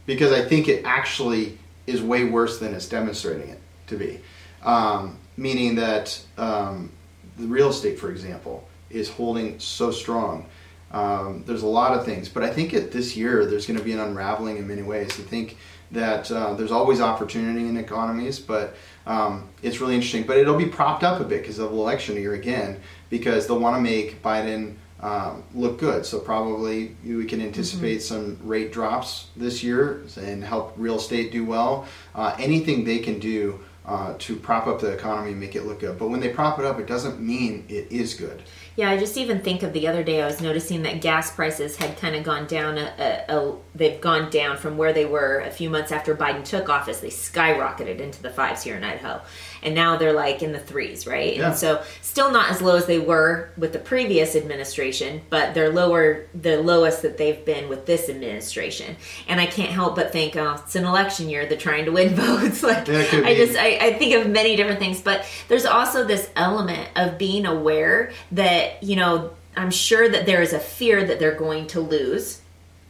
because 0.06 0.32
I 0.32 0.42
think 0.42 0.68
it 0.68 0.84
actually 0.84 1.58
is 1.86 2.02
way 2.02 2.24
worse 2.24 2.58
than 2.58 2.74
it's 2.74 2.88
demonstrating 2.88 3.48
it 3.50 3.60
to 3.88 3.96
be. 3.96 4.20
Um, 4.62 5.18
meaning 5.36 5.74
that 5.76 6.18
um, 6.38 6.90
the 7.36 7.46
real 7.46 7.68
estate, 7.68 7.98
for 7.98 8.10
example, 8.10 8.68
is 8.90 9.08
holding 9.08 9.58
so 9.58 9.90
strong. 9.90 10.46
Um, 10.92 11.42
there's 11.46 11.62
a 11.62 11.66
lot 11.66 11.98
of 11.98 12.04
things, 12.04 12.28
but 12.28 12.42
I 12.42 12.50
think 12.50 12.74
at 12.74 12.92
this 12.92 13.16
year 13.16 13.46
there's 13.46 13.66
going 13.66 13.78
to 13.78 13.84
be 13.84 13.92
an 13.92 14.00
unraveling 14.00 14.58
in 14.58 14.68
many 14.68 14.82
ways. 14.82 15.10
I 15.18 15.22
think 15.22 15.56
that 15.92 16.30
uh, 16.30 16.54
there's 16.54 16.72
always 16.72 17.00
opportunity 17.00 17.68
in 17.68 17.76
economies, 17.76 18.38
but 18.38 18.74
um, 19.06 19.48
it's 19.62 19.80
really 19.80 19.94
interesting. 19.94 20.24
But 20.24 20.38
it'll 20.38 20.56
be 20.56 20.66
propped 20.66 21.04
up 21.04 21.20
a 21.20 21.24
bit 21.24 21.42
because 21.42 21.58
of 21.58 21.70
the 21.70 21.76
election 21.76 22.16
year 22.16 22.34
again, 22.34 22.80
because 23.10 23.46
they'll 23.46 23.58
want 23.58 23.76
to 23.76 23.82
make 23.82 24.22
Biden 24.22 24.76
um, 25.00 25.42
look 25.54 25.78
good. 25.78 26.06
So 26.06 26.20
probably 26.20 26.96
we 27.04 27.24
can 27.26 27.40
anticipate 27.40 28.02
some 28.02 28.38
rate 28.42 28.72
drops 28.72 29.28
this 29.36 29.62
year 29.62 30.02
and 30.16 30.42
help 30.42 30.74
real 30.76 30.96
estate 30.96 31.32
do 31.32 31.44
well. 31.44 31.86
Uh, 32.14 32.34
anything 32.38 32.84
they 32.84 32.98
can 32.98 33.18
do 33.18 33.60
uh, 33.84 34.14
to 34.18 34.36
prop 34.36 34.68
up 34.68 34.80
the 34.80 34.92
economy 34.92 35.32
and 35.32 35.40
make 35.40 35.56
it 35.56 35.66
look 35.66 35.80
good. 35.80 35.98
But 35.98 36.08
when 36.08 36.20
they 36.20 36.28
prop 36.28 36.58
it 36.58 36.64
up, 36.64 36.78
it 36.78 36.86
doesn't 36.86 37.20
mean 37.20 37.64
it 37.68 37.90
is 37.90 38.14
good. 38.14 38.42
Yeah, 38.74 38.90
I 38.90 38.96
just 38.96 39.18
even 39.18 39.42
think 39.42 39.62
of 39.62 39.74
the 39.74 39.86
other 39.86 40.02
day. 40.02 40.22
I 40.22 40.26
was 40.26 40.40
noticing 40.40 40.82
that 40.84 41.02
gas 41.02 41.30
prices 41.34 41.76
had 41.76 41.98
kind 41.98 42.16
of 42.16 42.24
gone 42.24 42.46
down. 42.46 42.78
A, 42.78 43.24
a, 43.28 43.36
a, 43.36 43.56
they've 43.74 44.00
gone 44.00 44.30
down 44.30 44.56
from 44.56 44.78
where 44.78 44.94
they 44.94 45.04
were 45.04 45.40
a 45.40 45.50
few 45.50 45.68
months 45.68 45.92
after 45.92 46.16
Biden 46.16 46.42
took 46.42 46.70
office. 46.70 47.00
They 47.00 47.08
skyrocketed 47.08 48.00
into 48.00 48.22
the 48.22 48.30
fives 48.30 48.62
here 48.62 48.76
in 48.76 48.82
Idaho, 48.82 49.20
and 49.62 49.74
now 49.74 49.96
they're 49.96 50.12
like 50.12 50.42
in 50.42 50.52
the 50.52 50.58
threes, 50.58 51.06
right? 51.06 51.36
Yeah. 51.36 51.48
And 51.48 51.56
so, 51.56 51.82
still 52.00 52.30
not 52.32 52.50
as 52.50 52.60
low 52.60 52.76
as 52.76 52.86
they 52.86 52.98
were 52.98 53.50
with 53.56 53.72
the 53.72 53.78
previous 53.78 54.34
administration, 54.34 55.22
but 55.30 55.54
they're 55.54 55.72
lower, 55.72 56.26
the 56.34 56.60
lowest 56.60 57.02
that 57.02 57.16
they've 57.18 57.44
been 57.44 57.68
with 57.68 57.86
this 57.86 58.08
administration. 58.08 58.96
And 59.28 59.40
I 59.40 59.46
can't 59.46 59.70
help 59.70 59.96
but 59.96 60.12
think, 60.12 60.36
oh, 60.36 60.60
it's 60.64 60.74
an 60.74 60.84
election 60.84 61.28
year. 61.28 61.46
They're 61.46 61.58
trying 61.58 61.84
to 61.86 61.92
win 61.92 62.14
votes. 62.14 62.62
like 62.62 62.88
Yeah, 62.88 62.94
it 62.94 63.08
could 63.08 63.24
I 63.24 63.34
just 63.34 63.56
I, 63.56 63.78
I 63.80 63.92
think 63.94 64.14
of 64.14 64.30
many 64.30 64.56
different 64.56 64.80
things, 64.80 65.00
but 65.00 65.24
there's 65.48 65.66
also 65.66 66.04
this 66.04 66.30
element 66.36 66.88
of 66.96 67.18
being 67.18 67.46
aware 67.46 68.12
that, 68.32 68.82
you 68.82 68.96
know, 68.96 69.32
I'm 69.56 69.70
sure 69.70 70.08
that 70.08 70.26
there 70.26 70.42
is 70.42 70.52
a 70.52 70.58
fear 70.60 71.04
that 71.04 71.18
they're 71.18 71.34
going 71.34 71.66
to 71.68 71.80
lose 71.80 72.40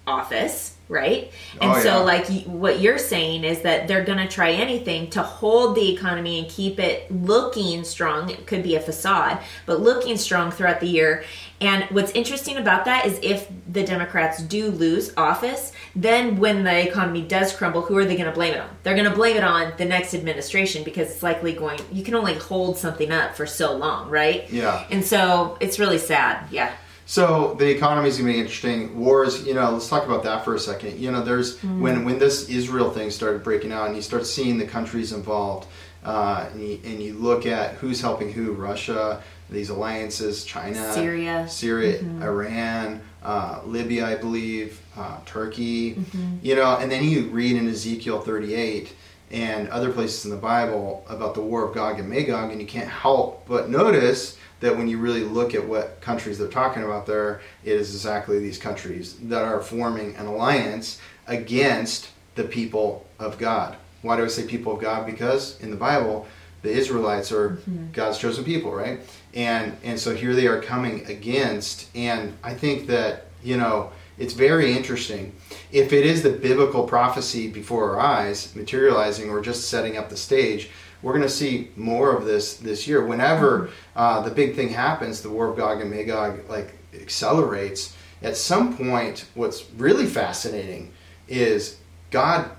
office, 0.06 0.76
right? 0.92 1.32
And 1.60 1.72
Oh, 1.72 1.80
so, 1.80 1.88
yeah. 1.88 1.96
like, 1.96 2.26
what 2.44 2.80
you're 2.80 2.98
saying 2.98 3.42
is 3.44 3.62
that 3.62 3.88
they're 3.88 4.04
going 4.04 4.18
to 4.18 4.28
try 4.28 4.52
anything 4.52 5.10
to 5.10 5.22
hold 5.22 5.74
the 5.74 5.92
economy 5.92 6.38
and 6.38 6.48
keep 6.48 6.78
it 6.78 7.10
looking 7.10 7.82
strong. 7.84 8.30
It 8.30 8.46
could 8.46 8.62
be 8.62 8.76
a 8.76 8.80
facade, 8.80 9.38
but 9.66 9.80
looking 9.80 10.16
strong 10.16 10.50
throughout 10.52 10.80
the 10.80 10.86
year. 10.86 11.24
And 11.60 11.84
what's 11.90 12.10
interesting 12.12 12.56
about 12.56 12.84
that 12.86 13.06
is 13.06 13.18
if 13.22 13.48
the 13.68 13.84
Democrats 13.84 14.42
do 14.42 14.70
lose 14.72 15.12
office, 15.16 15.72
then 15.94 16.38
when 16.38 16.64
the 16.64 16.88
economy 16.88 17.22
does 17.22 17.54
crumble, 17.54 17.82
who 17.82 17.96
are 17.96 18.04
they 18.04 18.16
going 18.16 18.26
to 18.26 18.32
blame 18.32 18.54
it 18.54 18.60
on? 18.60 18.68
They're 18.82 18.96
going 18.96 19.08
to 19.08 19.14
blame 19.14 19.36
it 19.36 19.44
on 19.44 19.72
the 19.78 19.84
next 19.84 20.12
administration 20.12 20.82
because 20.82 21.08
it's 21.10 21.22
likely 21.22 21.52
going, 21.52 21.78
you 21.92 22.02
can 22.02 22.14
only 22.16 22.34
hold 22.34 22.76
something 22.78 23.12
up 23.12 23.36
for 23.36 23.46
so 23.46 23.76
long, 23.76 24.10
right? 24.10 24.50
Yeah. 24.50 24.84
And 24.90 25.04
so 25.06 25.56
it's 25.60 25.78
really 25.78 25.98
sad. 25.98 26.46
Yeah. 26.50 26.72
So 27.12 27.52
the 27.58 27.68
economy 27.68 28.08
is 28.08 28.16
going 28.16 28.28
to 28.28 28.32
be 28.32 28.40
interesting. 28.40 28.98
Wars, 28.98 29.46
you 29.46 29.52
know, 29.52 29.72
let's 29.72 29.86
talk 29.86 30.06
about 30.06 30.22
that 30.22 30.46
for 30.46 30.54
a 30.54 30.58
second. 30.58 30.98
You 30.98 31.12
know, 31.12 31.20
there's 31.22 31.60
when 31.60 32.06
when 32.06 32.18
this 32.18 32.48
Israel 32.48 32.90
thing 32.90 33.10
started 33.10 33.44
breaking 33.44 33.70
out, 33.70 33.86
and 33.88 33.94
you 33.94 34.00
start 34.00 34.26
seeing 34.26 34.56
the 34.56 34.64
countries 34.64 35.12
involved, 35.12 35.68
uh, 36.04 36.48
and, 36.50 36.66
you, 36.66 36.80
and 36.86 37.02
you 37.02 37.12
look 37.12 37.44
at 37.44 37.74
who's 37.74 38.00
helping 38.00 38.32
who: 38.32 38.52
Russia, 38.52 39.22
these 39.50 39.68
alliances, 39.68 40.42
China, 40.46 40.90
Syria. 40.94 41.46
Syria, 41.50 42.00
Iran, 42.22 43.02
uh, 43.22 43.60
Libya, 43.66 44.06
I 44.06 44.14
believe, 44.14 44.80
uh, 44.96 45.18
Turkey. 45.26 45.96
Mm-hmm. 45.96 46.36
You 46.40 46.56
know, 46.56 46.78
and 46.78 46.90
then 46.90 47.04
you 47.04 47.26
read 47.26 47.56
in 47.56 47.68
Ezekiel 47.68 48.22
38 48.22 48.90
and 49.32 49.68
other 49.70 49.90
places 49.90 50.26
in 50.26 50.30
the 50.30 50.36
Bible 50.36 51.04
about 51.08 51.34
the 51.34 51.40
war 51.40 51.64
of 51.66 51.74
Gog 51.74 51.98
and 51.98 52.08
Magog, 52.08 52.52
and 52.52 52.60
you 52.60 52.66
can't 52.66 52.88
help 52.88 53.46
but 53.48 53.70
notice 53.70 54.36
that 54.60 54.76
when 54.76 54.86
you 54.86 54.98
really 54.98 55.24
look 55.24 55.54
at 55.54 55.66
what 55.66 56.00
countries 56.00 56.38
they're 56.38 56.48
talking 56.48 56.84
about 56.84 57.06
there, 57.06 57.40
it 57.64 57.72
is 57.72 57.94
exactly 57.94 58.38
these 58.38 58.58
countries 58.58 59.16
that 59.22 59.42
are 59.42 59.60
forming 59.60 60.14
an 60.16 60.26
alliance 60.26 61.00
against 61.26 62.10
the 62.36 62.44
people 62.44 63.06
of 63.18 63.38
God. 63.38 63.76
Why 64.02 64.16
do 64.16 64.24
I 64.24 64.28
say 64.28 64.46
people 64.46 64.74
of 64.74 64.80
God? 64.80 65.06
Because 65.06 65.58
in 65.60 65.70
the 65.70 65.76
Bible, 65.76 66.26
the 66.62 66.70
Israelites 66.70 67.32
are 67.32 67.50
mm-hmm. 67.50 67.90
God's 67.92 68.18
chosen 68.18 68.44
people, 68.44 68.72
right? 68.72 69.00
And 69.34 69.76
and 69.82 69.98
so 69.98 70.14
here 70.14 70.34
they 70.34 70.46
are 70.46 70.60
coming 70.60 71.06
against, 71.06 71.88
and 71.96 72.36
I 72.44 72.54
think 72.54 72.86
that 72.88 73.26
you 73.42 73.56
know 73.56 73.90
it's 74.18 74.34
very 74.34 74.76
interesting. 74.76 75.32
If 75.70 75.92
it 75.92 76.04
is 76.04 76.22
the 76.22 76.30
biblical 76.30 76.84
prophecy 76.84 77.48
before 77.48 77.92
our 77.92 78.00
eyes 78.00 78.54
materializing, 78.54 79.30
or 79.30 79.40
just 79.40 79.68
setting 79.68 79.96
up 79.96 80.10
the 80.10 80.16
stage, 80.16 80.70
we're 81.02 81.12
going 81.12 81.22
to 81.22 81.28
see 81.28 81.70
more 81.76 82.16
of 82.16 82.24
this 82.24 82.56
this 82.56 82.86
year. 82.86 83.04
Whenever 83.04 83.70
uh, 83.96 84.22
the 84.22 84.30
big 84.30 84.54
thing 84.54 84.68
happens, 84.68 85.20
the 85.20 85.30
war 85.30 85.48
of 85.48 85.56
Gog 85.56 85.80
and 85.80 85.90
Magog 85.90 86.48
like 86.48 86.74
accelerates. 86.94 87.96
At 88.22 88.36
some 88.36 88.76
point, 88.76 89.24
what's 89.34 89.68
really 89.72 90.06
fascinating 90.06 90.92
is 91.26 91.78
God 92.10 92.50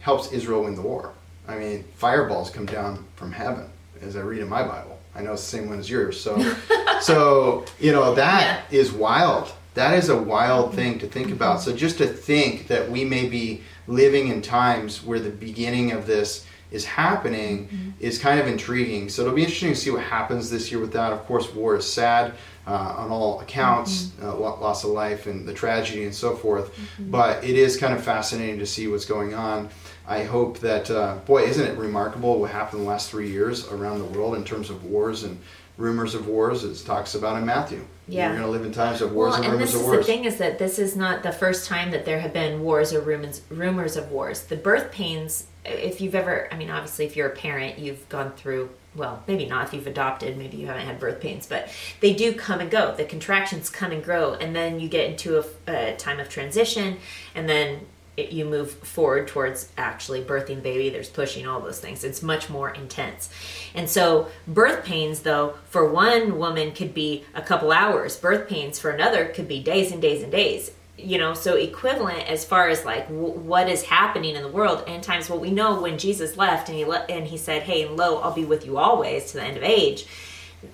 helps 0.00 0.32
Israel 0.32 0.64
win 0.64 0.74
the 0.74 0.82
war. 0.82 1.12
I 1.46 1.58
mean, 1.58 1.84
fireballs 1.96 2.50
come 2.50 2.66
down 2.66 3.04
from 3.16 3.32
heaven, 3.32 3.68
as 4.00 4.16
I 4.16 4.20
read 4.20 4.40
in 4.40 4.48
my 4.48 4.62
Bible. 4.62 4.98
I 5.14 5.22
know 5.22 5.32
it's 5.32 5.42
the 5.42 5.58
same 5.58 5.68
one 5.68 5.78
as 5.78 5.90
yours. 5.90 6.20
So, 6.20 6.54
so 7.00 7.64
you 7.78 7.92
know 7.92 8.14
that 8.14 8.64
is 8.70 8.92
wild. 8.92 9.52
That 9.76 9.92
is 9.94 10.08
a 10.08 10.16
wild 10.16 10.74
thing 10.74 10.98
to 11.00 11.06
think 11.06 11.30
about. 11.30 11.60
So 11.60 11.76
just 11.76 11.98
to 11.98 12.06
think 12.06 12.66
that 12.68 12.90
we 12.90 13.04
may 13.04 13.28
be 13.28 13.60
living 13.86 14.28
in 14.28 14.40
times 14.40 15.04
where 15.04 15.20
the 15.20 15.30
beginning 15.30 15.92
of 15.92 16.06
this 16.06 16.46
is 16.70 16.84
happening 16.86 17.94
is 18.00 18.18
kind 18.18 18.40
of 18.40 18.46
intriguing. 18.46 19.08
So 19.10 19.22
it'll 19.22 19.34
be 19.34 19.42
interesting 19.42 19.68
to 19.70 19.76
see 19.76 19.90
what 19.90 20.02
happens 20.02 20.50
this 20.50 20.72
year 20.72 20.80
with 20.80 20.92
that. 20.94 21.12
Of 21.12 21.24
course, 21.26 21.54
war 21.54 21.76
is 21.76 21.90
sad 21.90 22.32
uh, 22.66 22.94
on 22.96 23.10
all 23.10 23.40
accounts, 23.40 24.12
uh, 24.22 24.34
loss 24.34 24.82
of 24.82 24.90
life 24.90 25.26
and 25.26 25.46
the 25.46 25.52
tragedy 25.54 26.04
and 26.04 26.14
so 26.14 26.34
forth. 26.34 26.76
But 26.98 27.44
it 27.44 27.56
is 27.56 27.76
kind 27.76 27.92
of 27.94 28.02
fascinating 28.02 28.58
to 28.58 28.66
see 28.66 28.88
what's 28.88 29.04
going 29.04 29.34
on. 29.34 29.68
I 30.08 30.24
hope 30.24 30.60
that, 30.60 30.90
uh, 30.90 31.16
boy, 31.26 31.44
isn't 31.44 31.66
it 31.66 31.76
remarkable 31.76 32.38
what 32.38 32.50
happened 32.50 32.80
in 32.80 32.84
the 32.84 32.90
last 32.90 33.10
three 33.10 33.30
years 33.30 33.66
around 33.68 33.98
the 33.98 34.04
world 34.04 34.36
in 34.36 34.44
terms 34.44 34.70
of 34.70 34.84
wars 34.84 35.24
and 35.24 35.40
rumors 35.76 36.14
of 36.14 36.26
wars, 36.26 36.64
as 36.64 36.82
it 36.82 36.84
talks 36.86 37.14
about 37.14 37.36
in 37.36 37.44
Matthew. 37.44 37.84
Yeah. 38.08 38.28
We're 38.28 38.38
going 38.38 38.46
to 38.46 38.50
live 38.50 38.64
in 38.64 38.72
times 38.72 39.02
of 39.02 39.12
wars 39.12 39.32
well, 39.32 39.36
and 39.36 39.44
and 39.44 39.52
rumors 39.54 39.72
this 39.72 39.74
of 39.74 39.80
is 39.82 39.86
wars. 39.86 40.06
the 40.06 40.12
thing 40.12 40.24
is 40.24 40.36
that 40.38 40.58
this 40.58 40.78
is 40.78 40.96
not 40.96 41.22
the 41.22 41.32
first 41.32 41.68
time 41.68 41.90
that 41.90 42.04
there 42.04 42.20
have 42.20 42.32
been 42.32 42.62
wars 42.62 42.92
or 42.92 43.00
rumors 43.00 43.42
rumors 43.50 43.96
of 43.96 44.10
wars. 44.10 44.44
The 44.44 44.56
birth 44.56 44.92
pains, 44.92 45.46
if 45.64 46.00
you've 46.00 46.14
ever, 46.14 46.48
I 46.52 46.56
mean, 46.56 46.70
obviously, 46.70 47.04
if 47.04 47.16
you're 47.16 47.28
a 47.28 47.36
parent, 47.36 47.78
you've 47.78 48.08
gone 48.08 48.32
through. 48.32 48.70
Well, 48.94 49.22
maybe 49.28 49.44
not 49.44 49.66
if 49.66 49.74
you've 49.74 49.86
adopted, 49.86 50.38
maybe 50.38 50.56
you 50.56 50.66
haven't 50.66 50.86
had 50.86 50.98
birth 50.98 51.20
pains, 51.20 51.46
but 51.46 51.68
they 52.00 52.14
do 52.14 52.32
come 52.32 52.60
and 52.60 52.70
go. 52.70 52.94
The 52.94 53.04
contractions 53.04 53.68
come 53.68 53.92
and 53.92 54.02
grow, 54.02 54.34
and 54.34 54.56
then 54.56 54.80
you 54.80 54.88
get 54.88 55.10
into 55.10 55.38
a, 55.38 55.44
a 55.70 55.96
time 55.96 56.18
of 56.18 56.30
transition, 56.30 56.96
and 57.34 57.46
then 57.46 57.80
it, 58.16 58.32
you 58.32 58.44
move 58.44 58.70
forward 58.72 59.28
towards 59.28 59.70
actually 59.76 60.22
birthing 60.22 60.62
baby 60.62 60.88
there's 60.90 61.08
pushing 61.08 61.46
all 61.46 61.60
those 61.60 61.80
things. 61.80 62.04
It's 62.04 62.22
much 62.22 62.48
more 62.48 62.70
intense. 62.70 63.30
And 63.74 63.88
so 63.88 64.28
birth 64.48 64.84
pains 64.84 65.20
though 65.20 65.56
for 65.68 65.90
one 65.90 66.38
woman 66.38 66.72
could 66.72 66.94
be 66.94 67.24
a 67.34 67.42
couple 67.42 67.72
hours. 67.72 68.16
Birth 68.16 68.48
pains 68.48 68.78
for 68.78 68.90
another 68.90 69.26
could 69.26 69.48
be 69.48 69.62
days 69.62 69.92
and 69.92 70.00
days 70.00 70.22
and 70.22 70.32
days. 70.32 70.70
You 70.98 71.18
know 71.18 71.34
so 71.34 71.56
equivalent 71.56 72.26
as 72.26 72.44
far 72.44 72.70
as 72.70 72.84
like 72.86 73.08
w- 73.08 73.34
what 73.34 73.68
is 73.68 73.82
happening 73.82 74.34
in 74.34 74.42
the 74.42 74.48
world. 74.48 74.84
And 74.86 75.02
times 75.02 75.28
what 75.28 75.40
we 75.40 75.50
know 75.50 75.80
when 75.82 75.98
jesus 75.98 76.38
left 76.38 76.70
and 76.70 76.78
he 76.78 76.86
le- 76.86 77.04
and 77.10 77.26
he 77.26 77.36
said 77.36 77.64
hey 77.64 77.86
and 77.86 77.96
lo 77.96 78.18
i'll 78.20 78.32
be 78.32 78.46
with 78.46 78.64
you 78.64 78.78
always 78.78 79.30
to 79.30 79.36
the 79.36 79.44
end 79.44 79.58
of 79.58 79.62
age. 79.62 80.06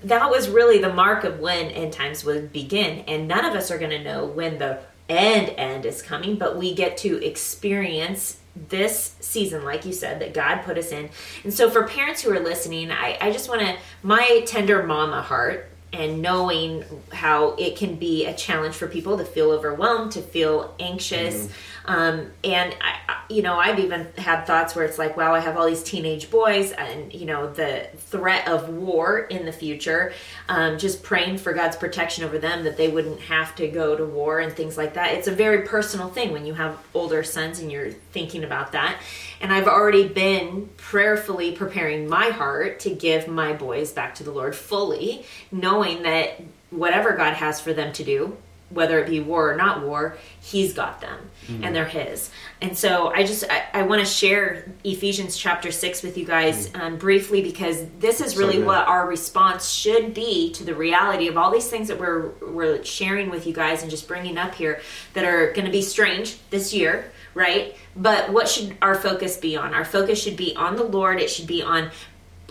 That 0.04 0.30
was 0.30 0.48
really 0.48 0.78
the 0.78 0.92
mark 0.92 1.24
of 1.24 1.40
when 1.40 1.70
end 1.70 1.92
times 1.92 2.24
would 2.24 2.52
begin. 2.52 3.00
And 3.08 3.26
none 3.26 3.44
of 3.44 3.54
us 3.54 3.70
are 3.72 3.78
going 3.78 3.90
to 3.90 4.02
know 4.02 4.24
when 4.24 4.58
the 4.58 4.78
end 5.12 5.48
end 5.56 5.84
is 5.86 6.02
coming 6.02 6.36
but 6.36 6.56
we 6.56 6.74
get 6.74 6.96
to 6.96 7.24
experience 7.24 8.38
this 8.68 9.14
season 9.20 9.64
like 9.64 9.84
you 9.86 9.92
said 9.92 10.20
that 10.20 10.34
god 10.34 10.62
put 10.62 10.76
us 10.76 10.92
in 10.92 11.08
and 11.44 11.52
so 11.54 11.70
for 11.70 11.84
parents 11.84 12.22
who 12.22 12.30
are 12.30 12.40
listening 12.40 12.90
i, 12.90 13.16
I 13.20 13.32
just 13.32 13.48
want 13.48 13.60
to 13.62 13.76
my 14.02 14.42
tender 14.46 14.82
mama 14.82 15.22
heart 15.22 15.68
and 15.92 16.22
knowing 16.22 16.84
how 17.12 17.50
it 17.56 17.76
can 17.76 17.96
be 17.96 18.24
a 18.24 18.32
challenge 18.32 18.74
for 18.74 18.86
people 18.86 19.18
to 19.18 19.26
feel 19.26 19.50
overwhelmed, 19.50 20.12
to 20.12 20.22
feel 20.22 20.74
anxious. 20.80 21.50
Um, 21.84 22.30
and 22.42 22.74
I- 22.80 23.11
you 23.28 23.42
know, 23.42 23.58
I've 23.58 23.78
even 23.78 24.08
had 24.18 24.46
thoughts 24.46 24.74
where 24.74 24.84
it's 24.84 24.98
like, 24.98 25.16
wow, 25.16 25.34
I 25.34 25.40
have 25.40 25.56
all 25.56 25.66
these 25.66 25.82
teenage 25.82 26.30
boys, 26.30 26.72
and 26.72 27.12
you 27.12 27.26
know, 27.26 27.52
the 27.52 27.88
threat 27.96 28.48
of 28.48 28.68
war 28.68 29.18
in 29.18 29.46
the 29.46 29.52
future. 29.52 30.12
Um, 30.48 30.78
just 30.78 31.02
praying 31.02 31.38
for 31.38 31.52
God's 31.52 31.76
protection 31.76 32.24
over 32.24 32.38
them 32.38 32.64
that 32.64 32.76
they 32.76 32.88
wouldn't 32.88 33.20
have 33.20 33.54
to 33.56 33.68
go 33.68 33.96
to 33.96 34.04
war 34.04 34.40
and 34.40 34.52
things 34.52 34.76
like 34.76 34.94
that. 34.94 35.14
It's 35.14 35.28
a 35.28 35.34
very 35.34 35.62
personal 35.62 36.08
thing 36.08 36.32
when 36.32 36.46
you 36.46 36.54
have 36.54 36.78
older 36.94 37.22
sons 37.22 37.58
and 37.60 37.70
you're 37.70 37.90
thinking 37.90 38.44
about 38.44 38.72
that. 38.72 39.00
And 39.40 39.52
I've 39.52 39.68
already 39.68 40.08
been 40.08 40.68
prayerfully 40.76 41.52
preparing 41.52 42.08
my 42.08 42.28
heart 42.28 42.80
to 42.80 42.90
give 42.90 43.28
my 43.28 43.52
boys 43.52 43.92
back 43.92 44.14
to 44.16 44.24
the 44.24 44.30
Lord 44.30 44.54
fully, 44.54 45.24
knowing 45.50 46.02
that 46.02 46.40
whatever 46.70 47.12
God 47.12 47.34
has 47.34 47.60
for 47.60 47.72
them 47.72 47.92
to 47.94 48.04
do, 48.04 48.36
whether 48.72 48.98
it 48.98 49.08
be 49.08 49.20
war 49.20 49.52
or 49.52 49.56
not 49.56 49.82
war, 49.82 50.16
He's 50.40 50.72
got 50.72 51.00
them 51.00 51.30
and 51.62 51.74
they're 51.74 51.84
His. 51.84 52.30
And 52.60 52.76
so 52.76 53.08
I 53.08 53.24
just 53.24 53.44
I, 53.50 53.64
I 53.74 53.82
want 53.82 54.00
to 54.00 54.06
share 54.06 54.72
Ephesians 54.84 55.36
chapter 55.36 55.72
six 55.72 56.02
with 56.02 56.16
you 56.16 56.24
guys 56.24 56.70
um, 56.74 56.96
briefly 56.96 57.42
because 57.42 57.84
this 57.98 58.20
is 58.20 58.36
really 58.36 58.58
good. 58.58 58.66
what 58.66 58.86
our 58.86 59.06
response 59.06 59.68
should 59.70 60.14
be 60.14 60.52
to 60.52 60.64
the 60.64 60.74
reality 60.74 61.28
of 61.28 61.36
all 61.36 61.50
these 61.50 61.68
things 61.68 61.88
that 61.88 61.98
we're 61.98 62.30
we're 62.40 62.84
sharing 62.84 63.30
with 63.30 63.46
you 63.46 63.52
guys 63.52 63.82
and 63.82 63.90
just 63.90 64.06
bringing 64.08 64.38
up 64.38 64.54
here 64.54 64.80
that 65.14 65.24
are 65.24 65.52
going 65.52 65.66
to 65.66 65.72
be 65.72 65.82
strange 65.82 66.38
this 66.50 66.72
year, 66.72 67.10
right? 67.34 67.76
But 67.96 68.32
what 68.32 68.48
should 68.48 68.76
our 68.80 68.94
focus 68.94 69.36
be 69.36 69.56
on? 69.56 69.74
Our 69.74 69.84
focus 69.84 70.22
should 70.22 70.36
be 70.36 70.54
on 70.56 70.76
the 70.76 70.84
Lord. 70.84 71.20
It 71.20 71.30
should 71.30 71.46
be 71.46 71.62
on 71.62 71.90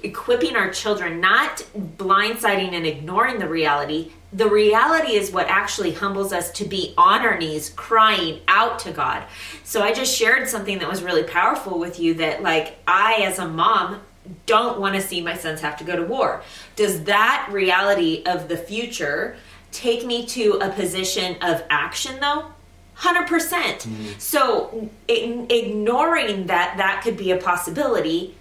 equipping 0.04 0.56
our 0.56 0.72
children, 0.72 1.22
not 1.22 1.58
blindsiding 1.98 2.74
and 2.74 2.86
ignoring 2.86 3.40
the 3.40 3.48
reality. 3.48 4.12
The 4.34 4.48
reality 4.48 5.14
is 5.14 5.32
what 5.32 5.48
actually 5.48 5.92
humbles 5.92 6.32
us 6.32 6.52
to 6.52 6.66
be 6.66 6.94
on 6.98 7.22
our 7.22 7.38
knees 7.38 7.70
crying 7.70 8.40
out 8.48 8.80
to 8.80 8.92
God. 8.92 9.24
So 9.64 9.82
I 9.82 9.94
just 9.94 10.16
shared 10.16 10.48
something 10.48 10.80
that 10.80 10.90
was 10.90 11.04
really 11.04 11.24
powerful 11.24 11.78
with 11.78 12.00
you 12.00 12.14
that, 12.16 12.42
like, 12.42 12.78
I 12.88 13.24
as 13.24 13.40
a 13.40 13.48
mom 13.48 14.02
don't 14.46 14.80
want 14.80 14.96
to 14.96 15.02
see 15.02 15.22
my 15.22 15.36
sons 15.36 15.62
have 15.62 15.78
to 15.78 15.84
go 15.84 15.96
to 15.96 16.04
war. 16.04 16.44
Does 16.76 17.04
that 17.06 17.48
reality 17.52 18.24
of 18.26 18.48
the 18.48 18.58
future 18.58 19.36
take 19.72 20.06
me 20.06 20.26
to 20.28 20.60
a 20.62 20.70
position 20.70 21.38
of 21.42 21.64
action 21.70 22.20
though? 22.20 22.46
100%. 22.98 23.28
percent 23.28 23.80
mm-hmm. 23.80 24.20
So 24.20 24.90
ign- 25.08 25.52
ignoring 25.52 26.48
that 26.48 26.78
that 26.78 27.02
could 27.04 27.18
be 27.18 27.32
a 27.32 27.38
possibility 27.38 28.36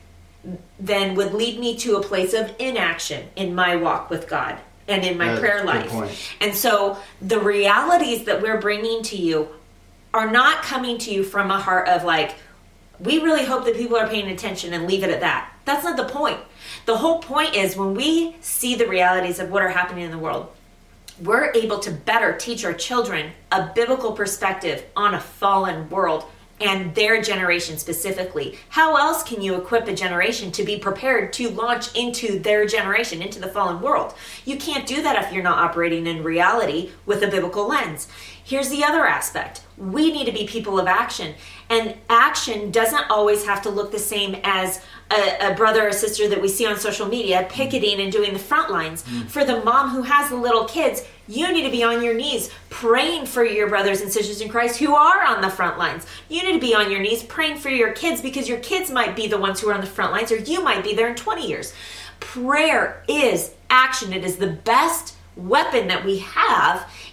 then 0.79 1.15
would 1.15 1.33
lead 1.33 1.59
me 1.59 1.77
to 1.77 1.97
a 1.97 2.03
place 2.03 2.35
of 2.35 2.55
inaction 2.59 3.29
in 3.37 3.55
my 3.55 3.77
walk 3.77 4.11
with 4.11 4.29
God 4.29 4.59
and 4.91 5.05
in 5.05 5.17
my 5.17 5.31
Uh, 5.35 5.39
prayer 5.39 5.65
life. 5.65 6.35
And 6.41 6.55
so 6.55 6.99
the 7.23 7.39
realities 7.39 8.25
that 8.25 8.43
we're 8.43 8.61
bringing 8.61 9.03
to 9.05 9.17
you 9.17 9.49
are 10.13 10.31
not 10.31 10.63
coming 10.63 10.99
to 10.99 11.11
you 11.15 11.23
from 11.23 11.51
a 11.51 11.59
heart 11.59 11.89
of 11.89 12.05
like, 12.05 12.35
we 12.99 13.19
really 13.21 13.45
hope 13.45 13.65
that 13.65 13.77
people 13.77 13.97
are 13.97 14.09
paying 14.09 14.29
attention 14.29 14.73
and 14.75 14.87
leave 14.87 15.05
it 15.05 15.11
at 15.11 15.21
that. 15.21 15.53
That's 15.65 15.85
not 15.85 15.97
the 15.97 16.05
point. 16.05 16.41
The 16.87 16.97
whole 16.97 17.21
point 17.21 17.55
is 17.55 17.77
when 17.77 17.95
we 17.95 18.37
see 18.41 18.75
the 18.75 18.87
realities 18.87 19.39
of 19.39 19.51
what 19.51 19.63
are 19.63 19.69
happening 19.69 20.05
in 20.05 20.11
the 20.11 20.19
world, 20.19 20.49
we're 21.23 21.53
able 21.55 21.79
to 21.81 21.91
better 21.91 22.33
teach 22.37 22.65
our 22.65 22.73
children 22.75 23.33
a 23.53 23.71
biblical 23.75 24.13
perspective 24.13 24.85
on 24.97 25.15
a 25.15 25.21
fallen 25.21 25.89
world 25.89 26.25
and 26.61 26.95
their 26.95 27.23
generation 27.23 27.79
specifically. 27.79 28.59
How 28.69 28.97
else 28.97 29.23
can 29.23 29.41
you 29.41 29.55
equip 29.55 29.89
a 29.89 29.95
generation 29.95 30.53
to 30.53 30.63
be 30.63 30.79
prepared 30.79 31.33
to 31.35 31.49
launch 31.51 31.95
into 31.97 32.39
their 32.39 32.67
generation, 32.67 33.23
into 33.23 33.41
the 33.41 33.49
fallen 33.49 33.81
world? 33.81 34.15
You 34.45 34.57
can't 34.57 34.87
do 34.87 35.03
that 35.03 35.25
if 35.25 35.33
you're 35.33 35.43
not 35.43 35.59
operating 35.59 36.07
in 36.07 36.23
reality 36.23 36.91
with 37.07 37.23
a 37.23 37.29
biblical 37.29 37.67
lens. 37.67 38.09
Here's 38.45 38.69
the 38.69 38.85
other 38.85 39.07
aspect 39.07 39.63
we 39.79 40.13
need 40.13 40.27
to 40.27 40.33
be 40.33 40.47
people 40.47 40.79
of 40.79 40.87
action, 40.87 41.35
and 41.71 41.95
action 42.11 42.71
doesn't 42.71 43.11
always 43.11 43.47
have 43.47 43.63
to 43.63 43.71
look 43.71 43.93
the 43.93 43.99
same 43.99 44.37
as 44.45 44.83
a, 45.11 45.53
a 45.53 45.55
brother 45.55 45.89
or 45.89 45.93
sister 45.93 46.29
that 46.29 46.43
we 46.43 46.49
see 46.49 46.67
on 46.67 46.79
social 46.79 47.07
media 47.07 47.47
picketing 47.49 48.01
and 48.01 48.13
doing 48.13 48.33
the 48.33 48.39
front 48.39 48.71
lines. 48.71 49.03
Mm. 49.05 49.29
For 49.29 49.45
the 49.45 49.65
mom 49.65 49.91
who 49.91 50.03
has 50.03 50.31
the 50.31 50.37
little 50.37 50.67
kids, 50.67 51.03
you 51.31 51.53
need 51.53 51.63
to 51.63 51.71
be 51.71 51.85
on 51.85 52.03
your 52.03 52.15
knees 52.15 52.51
praying 52.69 53.27
for 53.27 53.45
your 53.45 53.69
brothers 53.69 54.01
and 54.01 54.13
sisters 54.13 54.41
in 54.41 54.49
Christ 54.49 54.79
who 54.79 54.95
are 54.95 55.25
on 55.25 55.41
the 55.41 55.49
front 55.49 55.79
lines. 55.79 56.07
You 56.29 56.43
need 56.43 56.55
to 56.55 56.67
be 56.67 56.75
on 56.75 56.91
your 56.91 57.01
knees 57.01 57.23
praying 57.23 57.59
for 57.59 57.71
your 57.71 57.93
kids 57.93 58.21
because 58.21 58.49
your 58.49 58.59
kids 58.59 58.91
might 58.91 59.15
be 59.15 59.29
the 59.29 59.39
ones 59.39 59.61
who 59.61 59.69
are 59.69 59.75
on 59.75 59.81
the 59.81 59.87
front 59.87 60.13
lines 60.13 60.33
or 60.33 60.37
you 60.37 60.63
might 60.63 60.83
be 60.83 60.95
there 60.95 61.09
in 61.09 61.15
20 61.15 61.47
years. 61.47 61.73
Prayer 62.19 63.05
is 63.09 63.55
action, 63.71 64.13
it 64.13 64.25
is 64.25 64.37
the 64.37 64.49
best 64.49 65.15
weapon 65.37 65.89
that 65.89 66.05
we 66.05 66.19
have 66.19 66.91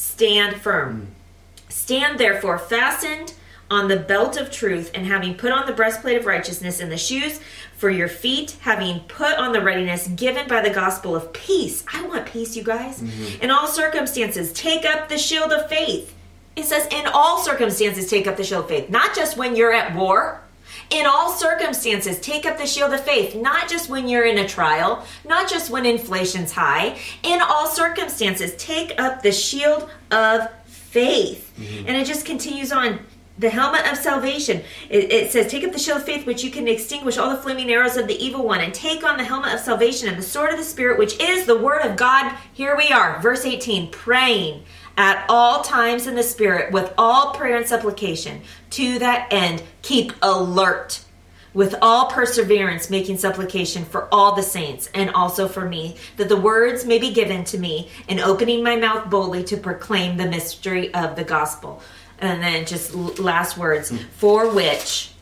stand 0.00 0.56
firm. 0.56 1.08
Stand 1.68 2.18
therefore 2.18 2.58
fastened 2.58 3.34
on 3.70 3.86
the 3.86 3.96
belt 3.96 4.36
of 4.36 4.50
truth, 4.50 4.90
and 4.94 5.06
having 5.06 5.32
put 5.34 5.52
on 5.52 5.64
the 5.64 5.72
breastplate 5.72 6.16
of 6.16 6.26
righteousness 6.26 6.80
and 6.80 6.90
the 6.90 6.96
shoes 6.96 7.38
for 7.76 7.88
your 7.88 8.08
feet, 8.08 8.56
having 8.62 8.98
put 9.00 9.38
on 9.38 9.52
the 9.52 9.60
readiness 9.60 10.08
given 10.08 10.48
by 10.48 10.60
the 10.60 10.70
gospel 10.70 11.14
of 11.14 11.32
peace. 11.32 11.84
I 11.92 12.04
want 12.04 12.26
peace, 12.26 12.56
you 12.56 12.64
guys. 12.64 13.00
Mm-hmm. 13.00 13.44
In 13.44 13.50
all 13.52 13.68
circumstances, 13.68 14.52
take 14.52 14.84
up 14.84 15.08
the 15.08 15.18
shield 15.18 15.52
of 15.52 15.68
faith. 15.68 16.12
It 16.56 16.64
says, 16.64 16.88
in 16.90 17.06
all 17.06 17.38
circumstances, 17.38 18.10
take 18.10 18.26
up 18.26 18.36
the 18.36 18.42
shield 18.42 18.64
of 18.64 18.68
faith. 18.70 18.90
Not 18.90 19.14
just 19.14 19.36
when 19.36 19.54
you're 19.54 19.72
at 19.72 19.94
war. 19.94 20.40
In 20.90 21.06
all 21.06 21.30
circumstances, 21.30 22.18
take 22.18 22.44
up 22.44 22.58
the 22.58 22.66
shield 22.66 22.92
of 22.92 23.04
faith. 23.04 23.36
Not 23.36 23.68
just 23.68 23.88
when 23.88 24.08
you're 24.08 24.24
in 24.24 24.38
a 24.38 24.48
trial. 24.48 25.06
Not 25.24 25.48
just 25.48 25.70
when 25.70 25.86
inflation's 25.86 26.50
high. 26.52 26.98
In 27.22 27.40
all 27.40 27.68
circumstances, 27.68 28.56
take 28.56 29.00
up 29.00 29.22
the 29.22 29.30
shield 29.30 29.88
of 30.10 30.50
faith. 30.64 31.52
Mm-hmm. 31.56 31.86
And 31.86 31.96
it 31.96 32.06
just 32.06 32.26
continues 32.26 32.72
on. 32.72 32.98
The 33.38 33.48
helmet 33.48 33.90
of 33.90 33.96
salvation. 33.96 34.62
It, 34.90 35.10
it 35.10 35.32
says, 35.32 35.50
Take 35.50 35.64
up 35.64 35.72
the 35.72 35.78
shield 35.78 35.98
of 35.98 36.04
faith, 36.04 36.26
which 36.26 36.44
you 36.44 36.50
can 36.50 36.68
extinguish 36.68 37.16
all 37.16 37.30
the 37.30 37.40
flaming 37.40 37.70
arrows 37.70 37.96
of 37.96 38.06
the 38.06 38.22
evil 38.22 38.44
one, 38.44 38.60
and 38.60 38.74
take 38.74 39.02
on 39.02 39.16
the 39.16 39.24
helmet 39.24 39.54
of 39.54 39.60
salvation 39.60 40.10
and 40.10 40.18
the 40.18 40.22
sword 40.22 40.50
of 40.50 40.58
the 40.58 40.64
Spirit, 40.64 40.98
which 40.98 41.18
is 41.18 41.46
the 41.46 41.56
word 41.56 41.80
of 41.80 41.96
God. 41.96 42.36
Here 42.52 42.76
we 42.76 42.90
are, 42.90 43.18
verse 43.22 43.46
18, 43.46 43.92
praying 43.92 44.64
at 45.00 45.24
all 45.30 45.62
times 45.62 46.06
in 46.06 46.14
the 46.14 46.22
Spirit 46.22 46.70
with 46.72 46.92
all 46.98 47.32
prayer 47.32 47.56
and 47.56 47.66
supplication. 47.66 48.42
To 48.72 48.98
that 48.98 49.28
end, 49.32 49.62
keep 49.80 50.12
alert 50.20 51.02
with 51.54 51.74
all 51.80 52.10
perseverance, 52.10 52.90
making 52.90 53.16
supplication 53.16 53.86
for 53.86 54.12
all 54.12 54.34
the 54.34 54.42
saints 54.42 54.90
and 54.92 55.08
also 55.12 55.48
for 55.48 55.66
me, 55.66 55.96
that 56.18 56.28
the 56.28 56.36
words 56.36 56.84
may 56.84 56.98
be 56.98 57.14
given 57.14 57.44
to 57.44 57.56
me, 57.56 57.88
in 58.08 58.20
opening 58.20 58.62
my 58.62 58.76
mouth 58.76 59.08
boldly 59.08 59.42
to 59.44 59.56
proclaim 59.56 60.18
the 60.18 60.26
mystery 60.26 60.92
of 60.92 61.16
the 61.16 61.24
gospel. 61.24 61.82
And 62.18 62.42
then 62.42 62.66
just 62.66 62.94
last 62.94 63.56
words, 63.56 63.88
hmm. 63.88 63.96
for 64.18 64.54
which 64.54 65.12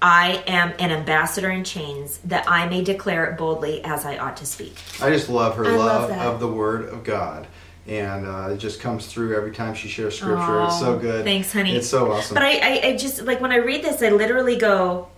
I 0.00 0.42
am 0.46 0.72
an 0.78 0.90
ambassador 0.90 1.50
in 1.50 1.64
chains, 1.64 2.16
that 2.24 2.50
I 2.50 2.66
may 2.66 2.82
declare 2.82 3.26
it 3.26 3.36
boldly 3.36 3.84
as 3.84 4.06
I 4.06 4.16
ought 4.16 4.38
to 4.38 4.46
speak. 4.46 4.78
I 5.02 5.10
just 5.10 5.28
love 5.28 5.56
her 5.56 5.66
I 5.66 5.76
love 5.76 6.10
love, 6.10 6.34
of 6.34 6.40
the 6.40 6.48
Word 6.48 6.88
of 6.88 7.04
God. 7.04 7.46
And 7.88 8.26
uh, 8.26 8.50
it 8.52 8.58
just 8.58 8.80
comes 8.80 9.06
through 9.06 9.34
every 9.34 9.50
time 9.52 9.74
she 9.74 9.88
shares 9.88 10.16
scripture. 10.18 10.64
it's 10.64 10.78
so 10.78 10.94
Oh, 10.94 10.98
good. 10.98 11.24
thanks, 11.24 11.50
honey. 11.52 11.74
It's 11.74 11.88
so 11.88 12.12
awesome. 12.12 12.34
But 12.34 12.42
I, 12.42 12.58
I, 12.58 12.86
I 12.88 12.96
just 12.96 13.22
like 13.22 13.40
when 13.40 13.50
I 13.50 13.56
read 13.56 13.82
this, 13.82 14.02
I 14.02 14.10
literally 14.10 14.56
go, 14.56 15.08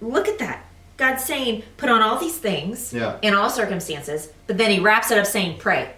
look 0.00 0.26
at 0.26 0.38
that. 0.40 0.64
God's 0.96 1.24
saying, 1.24 1.62
put 1.76 1.88
on 1.88 2.02
all 2.02 2.18
these 2.18 2.36
things 2.36 2.92
Yeah. 2.92 3.16
in 3.22 3.32
all 3.32 3.48
circumstances, 3.48 4.28
but 4.48 4.58
then 4.58 4.70
he 4.70 4.80
wraps 4.80 5.10
it 5.10 5.18
up 5.18 5.24
saying, 5.26 5.58
pray. 5.58 5.90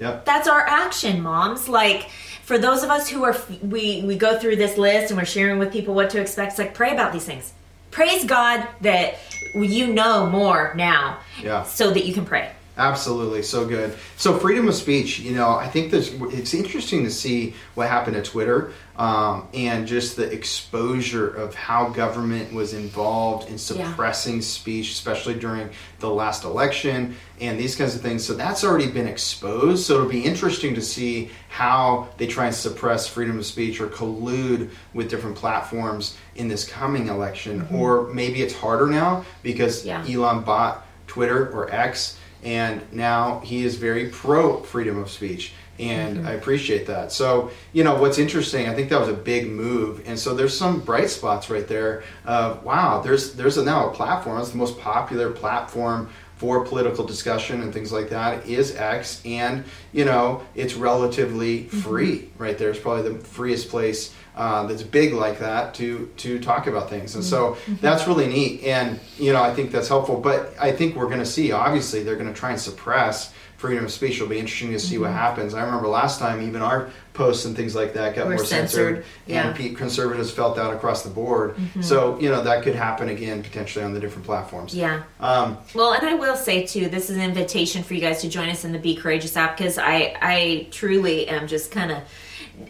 yep. 0.00 0.24
That's 0.24 0.48
our 0.48 0.66
action, 0.66 1.22
moms. 1.22 1.68
Like 1.68 2.10
for 2.42 2.58
those 2.58 2.82
of 2.82 2.90
us 2.90 3.08
who 3.08 3.22
are 3.22 3.36
we 3.62 4.02
we 4.04 4.16
go 4.16 4.38
through 4.38 4.56
this 4.56 4.76
list 4.76 5.10
and 5.12 5.18
we're 5.18 5.24
sharing 5.24 5.60
with 5.60 5.72
people 5.72 5.94
what 5.94 6.10
to 6.10 6.20
expect. 6.20 6.50
It's 6.52 6.58
like 6.58 6.74
pray 6.74 6.92
about 6.92 7.12
these 7.12 7.24
things. 7.24 7.52
Praise 7.92 8.24
God 8.24 8.66
that 8.80 9.14
you 9.54 9.86
know 9.92 10.28
more 10.28 10.72
now, 10.76 11.18
Yeah. 11.40 11.62
so 11.62 11.90
that 11.92 12.04
you 12.04 12.12
can 12.14 12.24
pray. 12.26 12.50
Absolutely, 12.76 13.42
so 13.42 13.66
good. 13.66 13.94
So 14.16 14.38
freedom 14.38 14.66
of 14.66 14.74
speech, 14.74 15.18
you 15.18 15.34
know, 15.34 15.50
I 15.50 15.68
think 15.68 15.90
this 15.90 16.10
It's 16.32 16.54
interesting 16.54 17.04
to 17.04 17.10
see 17.10 17.54
what 17.74 17.88
happened 17.88 18.16
to 18.16 18.22
Twitter 18.22 18.72
um, 18.96 19.46
and 19.52 19.86
just 19.86 20.16
the 20.16 20.30
exposure 20.30 21.28
of 21.28 21.54
how 21.54 21.90
government 21.90 22.50
was 22.54 22.72
involved 22.72 23.50
in 23.50 23.58
suppressing 23.58 24.36
yeah. 24.36 24.40
speech, 24.40 24.90
especially 24.92 25.34
during 25.34 25.68
the 25.98 26.08
last 26.08 26.44
election 26.44 27.14
and 27.42 27.60
these 27.60 27.76
kinds 27.76 27.94
of 27.94 28.00
things. 28.00 28.24
So 28.24 28.32
that's 28.32 28.64
already 28.64 28.90
been 28.90 29.06
exposed. 29.06 29.84
So 29.84 29.94
it'll 29.96 30.08
be 30.08 30.24
interesting 30.24 30.74
to 30.74 30.82
see 30.82 31.30
how 31.50 32.08
they 32.16 32.26
try 32.26 32.46
and 32.46 32.54
suppress 32.54 33.06
freedom 33.06 33.38
of 33.38 33.44
speech 33.44 33.82
or 33.82 33.88
collude 33.88 34.70
with 34.94 35.10
different 35.10 35.36
platforms 35.36 36.16
in 36.36 36.48
this 36.48 36.66
coming 36.66 37.08
election. 37.08 37.60
Mm-hmm. 37.60 37.76
Or 37.76 38.12
maybe 38.14 38.40
it's 38.40 38.54
harder 38.54 38.86
now 38.86 39.26
because 39.42 39.84
yeah. 39.84 40.02
Elon 40.08 40.42
bought 40.42 40.86
Twitter 41.06 41.50
or 41.50 41.70
X 41.70 42.18
and 42.42 42.80
now 42.92 43.40
he 43.40 43.64
is 43.64 43.76
very 43.76 44.08
pro 44.08 44.62
freedom 44.62 44.98
of 44.98 45.10
speech 45.10 45.52
and 45.78 46.18
mm-hmm. 46.18 46.26
I 46.26 46.32
appreciate 46.32 46.86
that. 46.86 47.12
So, 47.12 47.50
you 47.72 47.82
know, 47.84 47.96
what's 47.96 48.18
interesting, 48.18 48.68
I 48.68 48.74
think 48.74 48.90
that 48.90 49.00
was 49.00 49.08
a 49.08 49.14
big 49.14 49.48
move, 49.48 50.02
and 50.06 50.18
so 50.18 50.34
there's 50.34 50.56
some 50.56 50.80
bright 50.80 51.10
spots 51.10 51.50
right 51.50 51.66
there. 51.66 52.04
Of 52.24 52.62
wow, 52.62 53.00
there's 53.00 53.34
there's 53.34 53.58
a, 53.58 53.64
now 53.64 53.90
a 53.90 53.94
platform. 53.94 54.40
It's 54.40 54.50
the 54.50 54.58
most 54.58 54.78
popular 54.78 55.30
platform 55.30 56.10
for 56.36 56.64
political 56.64 57.04
discussion 57.04 57.62
and 57.62 57.72
things 57.72 57.92
like 57.92 58.10
that 58.10 58.46
is 58.46 58.76
X, 58.76 59.22
and 59.24 59.64
you 59.92 60.04
know, 60.04 60.42
it's 60.54 60.74
relatively 60.74 61.64
mm-hmm. 61.64 61.80
free. 61.80 62.30
Right 62.38 62.58
there, 62.58 62.70
it's 62.70 62.78
probably 62.78 63.10
the 63.10 63.18
freest 63.18 63.68
place 63.68 64.14
uh, 64.34 64.66
that's 64.66 64.82
big 64.82 65.12
like 65.12 65.38
that 65.40 65.74
to 65.74 66.10
to 66.18 66.38
talk 66.38 66.66
about 66.66 66.88
things, 66.88 67.14
and 67.14 67.24
so 67.24 67.52
mm-hmm. 67.52 67.74
that's 67.80 68.06
really 68.06 68.26
neat. 68.26 68.62
And 68.64 68.98
you 69.18 69.32
know, 69.32 69.42
I 69.42 69.52
think 69.54 69.70
that's 69.70 69.88
helpful. 69.88 70.20
But 70.20 70.54
I 70.60 70.72
think 70.72 70.96
we're 70.96 71.06
going 71.06 71.18
to 71.18 71.26
see, 71.26 71.52
obviously, 71.52 72.02
they're 72.02 72.16
going 72.16 72.32
to 72.32 72.38
try 72.38 72.50
and 72.50 72.60
suppress 72.60 73.32
freedom 73.62 73.84
of 73.84 73.92
speech. 73.92 74.16
It'll 74.16 74.26
be 74.26 74.40
interesting 74.40 74.72
to 74.72 74.78
see 74.80 74.96
mm-hmm. 74.96 75.04
what 75.04 75.12
happens. 75.12 75.54
I 75.54 75.62
remember 75.62 75.86
last 75.86 76.18
time, 76.18 76.42
even 76.42 76.62
our 76.62 76.90
posts 77.14 77.44
and 77.44 77.54
things 77.54 77.76
like 77.76 77.94
that 77.94 78.16
got 78.16 78.26
We're 78.26 78.34
more 78.34 78.44
censored, 78.44 79.04
censored 79.04 79.04
yeah. 79.26 79.54
and 79.54 79.76
conservatives 79.76 80.32
felt 80.32 80.56
that 80.56 80.72
across 80.72 81.02
the 81.04 81.10
board. 81.10 81.54
Mm-hmm. 81.54 81.82
So 81.82 82.18
you 82.18 82.28
know 82.28 82.42
that 82.42 82.64
could 82.64 82.74
happen 82.74 83.08
again 83.08 83.42
potentially 83.42 83.84
on 83.84 83.94
the 83.94 84.00
different 84.00 84.26
platforms. 84.26 84.74
Yeah. 84.74 85.04
Um, 85.20 85.58
well, 85.74 85.92
and 85.92 86.06
I 86.06 86.14
will 86.14 86.36
say 86.36 86.66
too, 86.66 86.88
this 86.88 87.08
is 87.08 87.16
an 87.16 87.22
invitation 87.22 87.84
for 87.84 87.94
you 87.94 88.00
guys 88.00 88.20
to 88.22 88.28
join 88.28 88.48
us 88.48 88.64
in 88.64 88.72
the 88.72 88.80
Be 88.80 88.96
Courageous 88.96 89.36
app 89.36 89.56
because 89.56 89.78
I 89.78 90.16
I 90.20 90.68
truly 90.70 91.28
am 91.28 91.46
just 91.46 91.70
kind 91.70 91.92
of. 91.92 91.98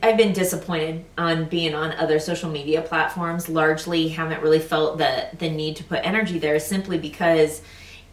I've 0.03 0.17
been 0.17 0.33
disappointed 0.33 1.05
on 1.19 1.47
being 1.47 1.75
on 1.75 1.93
other 1.93 2.19
social 2.19 2.51
media 2.51 2.83
platforms. 2.83 3.49
Largely, 3.49 4.09
haven't 4.09 4.43
really 4.43 4.59
felt 4.59 4.99
the 4.99 5.29
the 5.39 5.51
need 5.51 5.77
to 5.77 5.85
put 5.85 6.01
energy 6.05 6.39
there 6.39 6.59
simply 6.61 6.99
because 6.99 7.63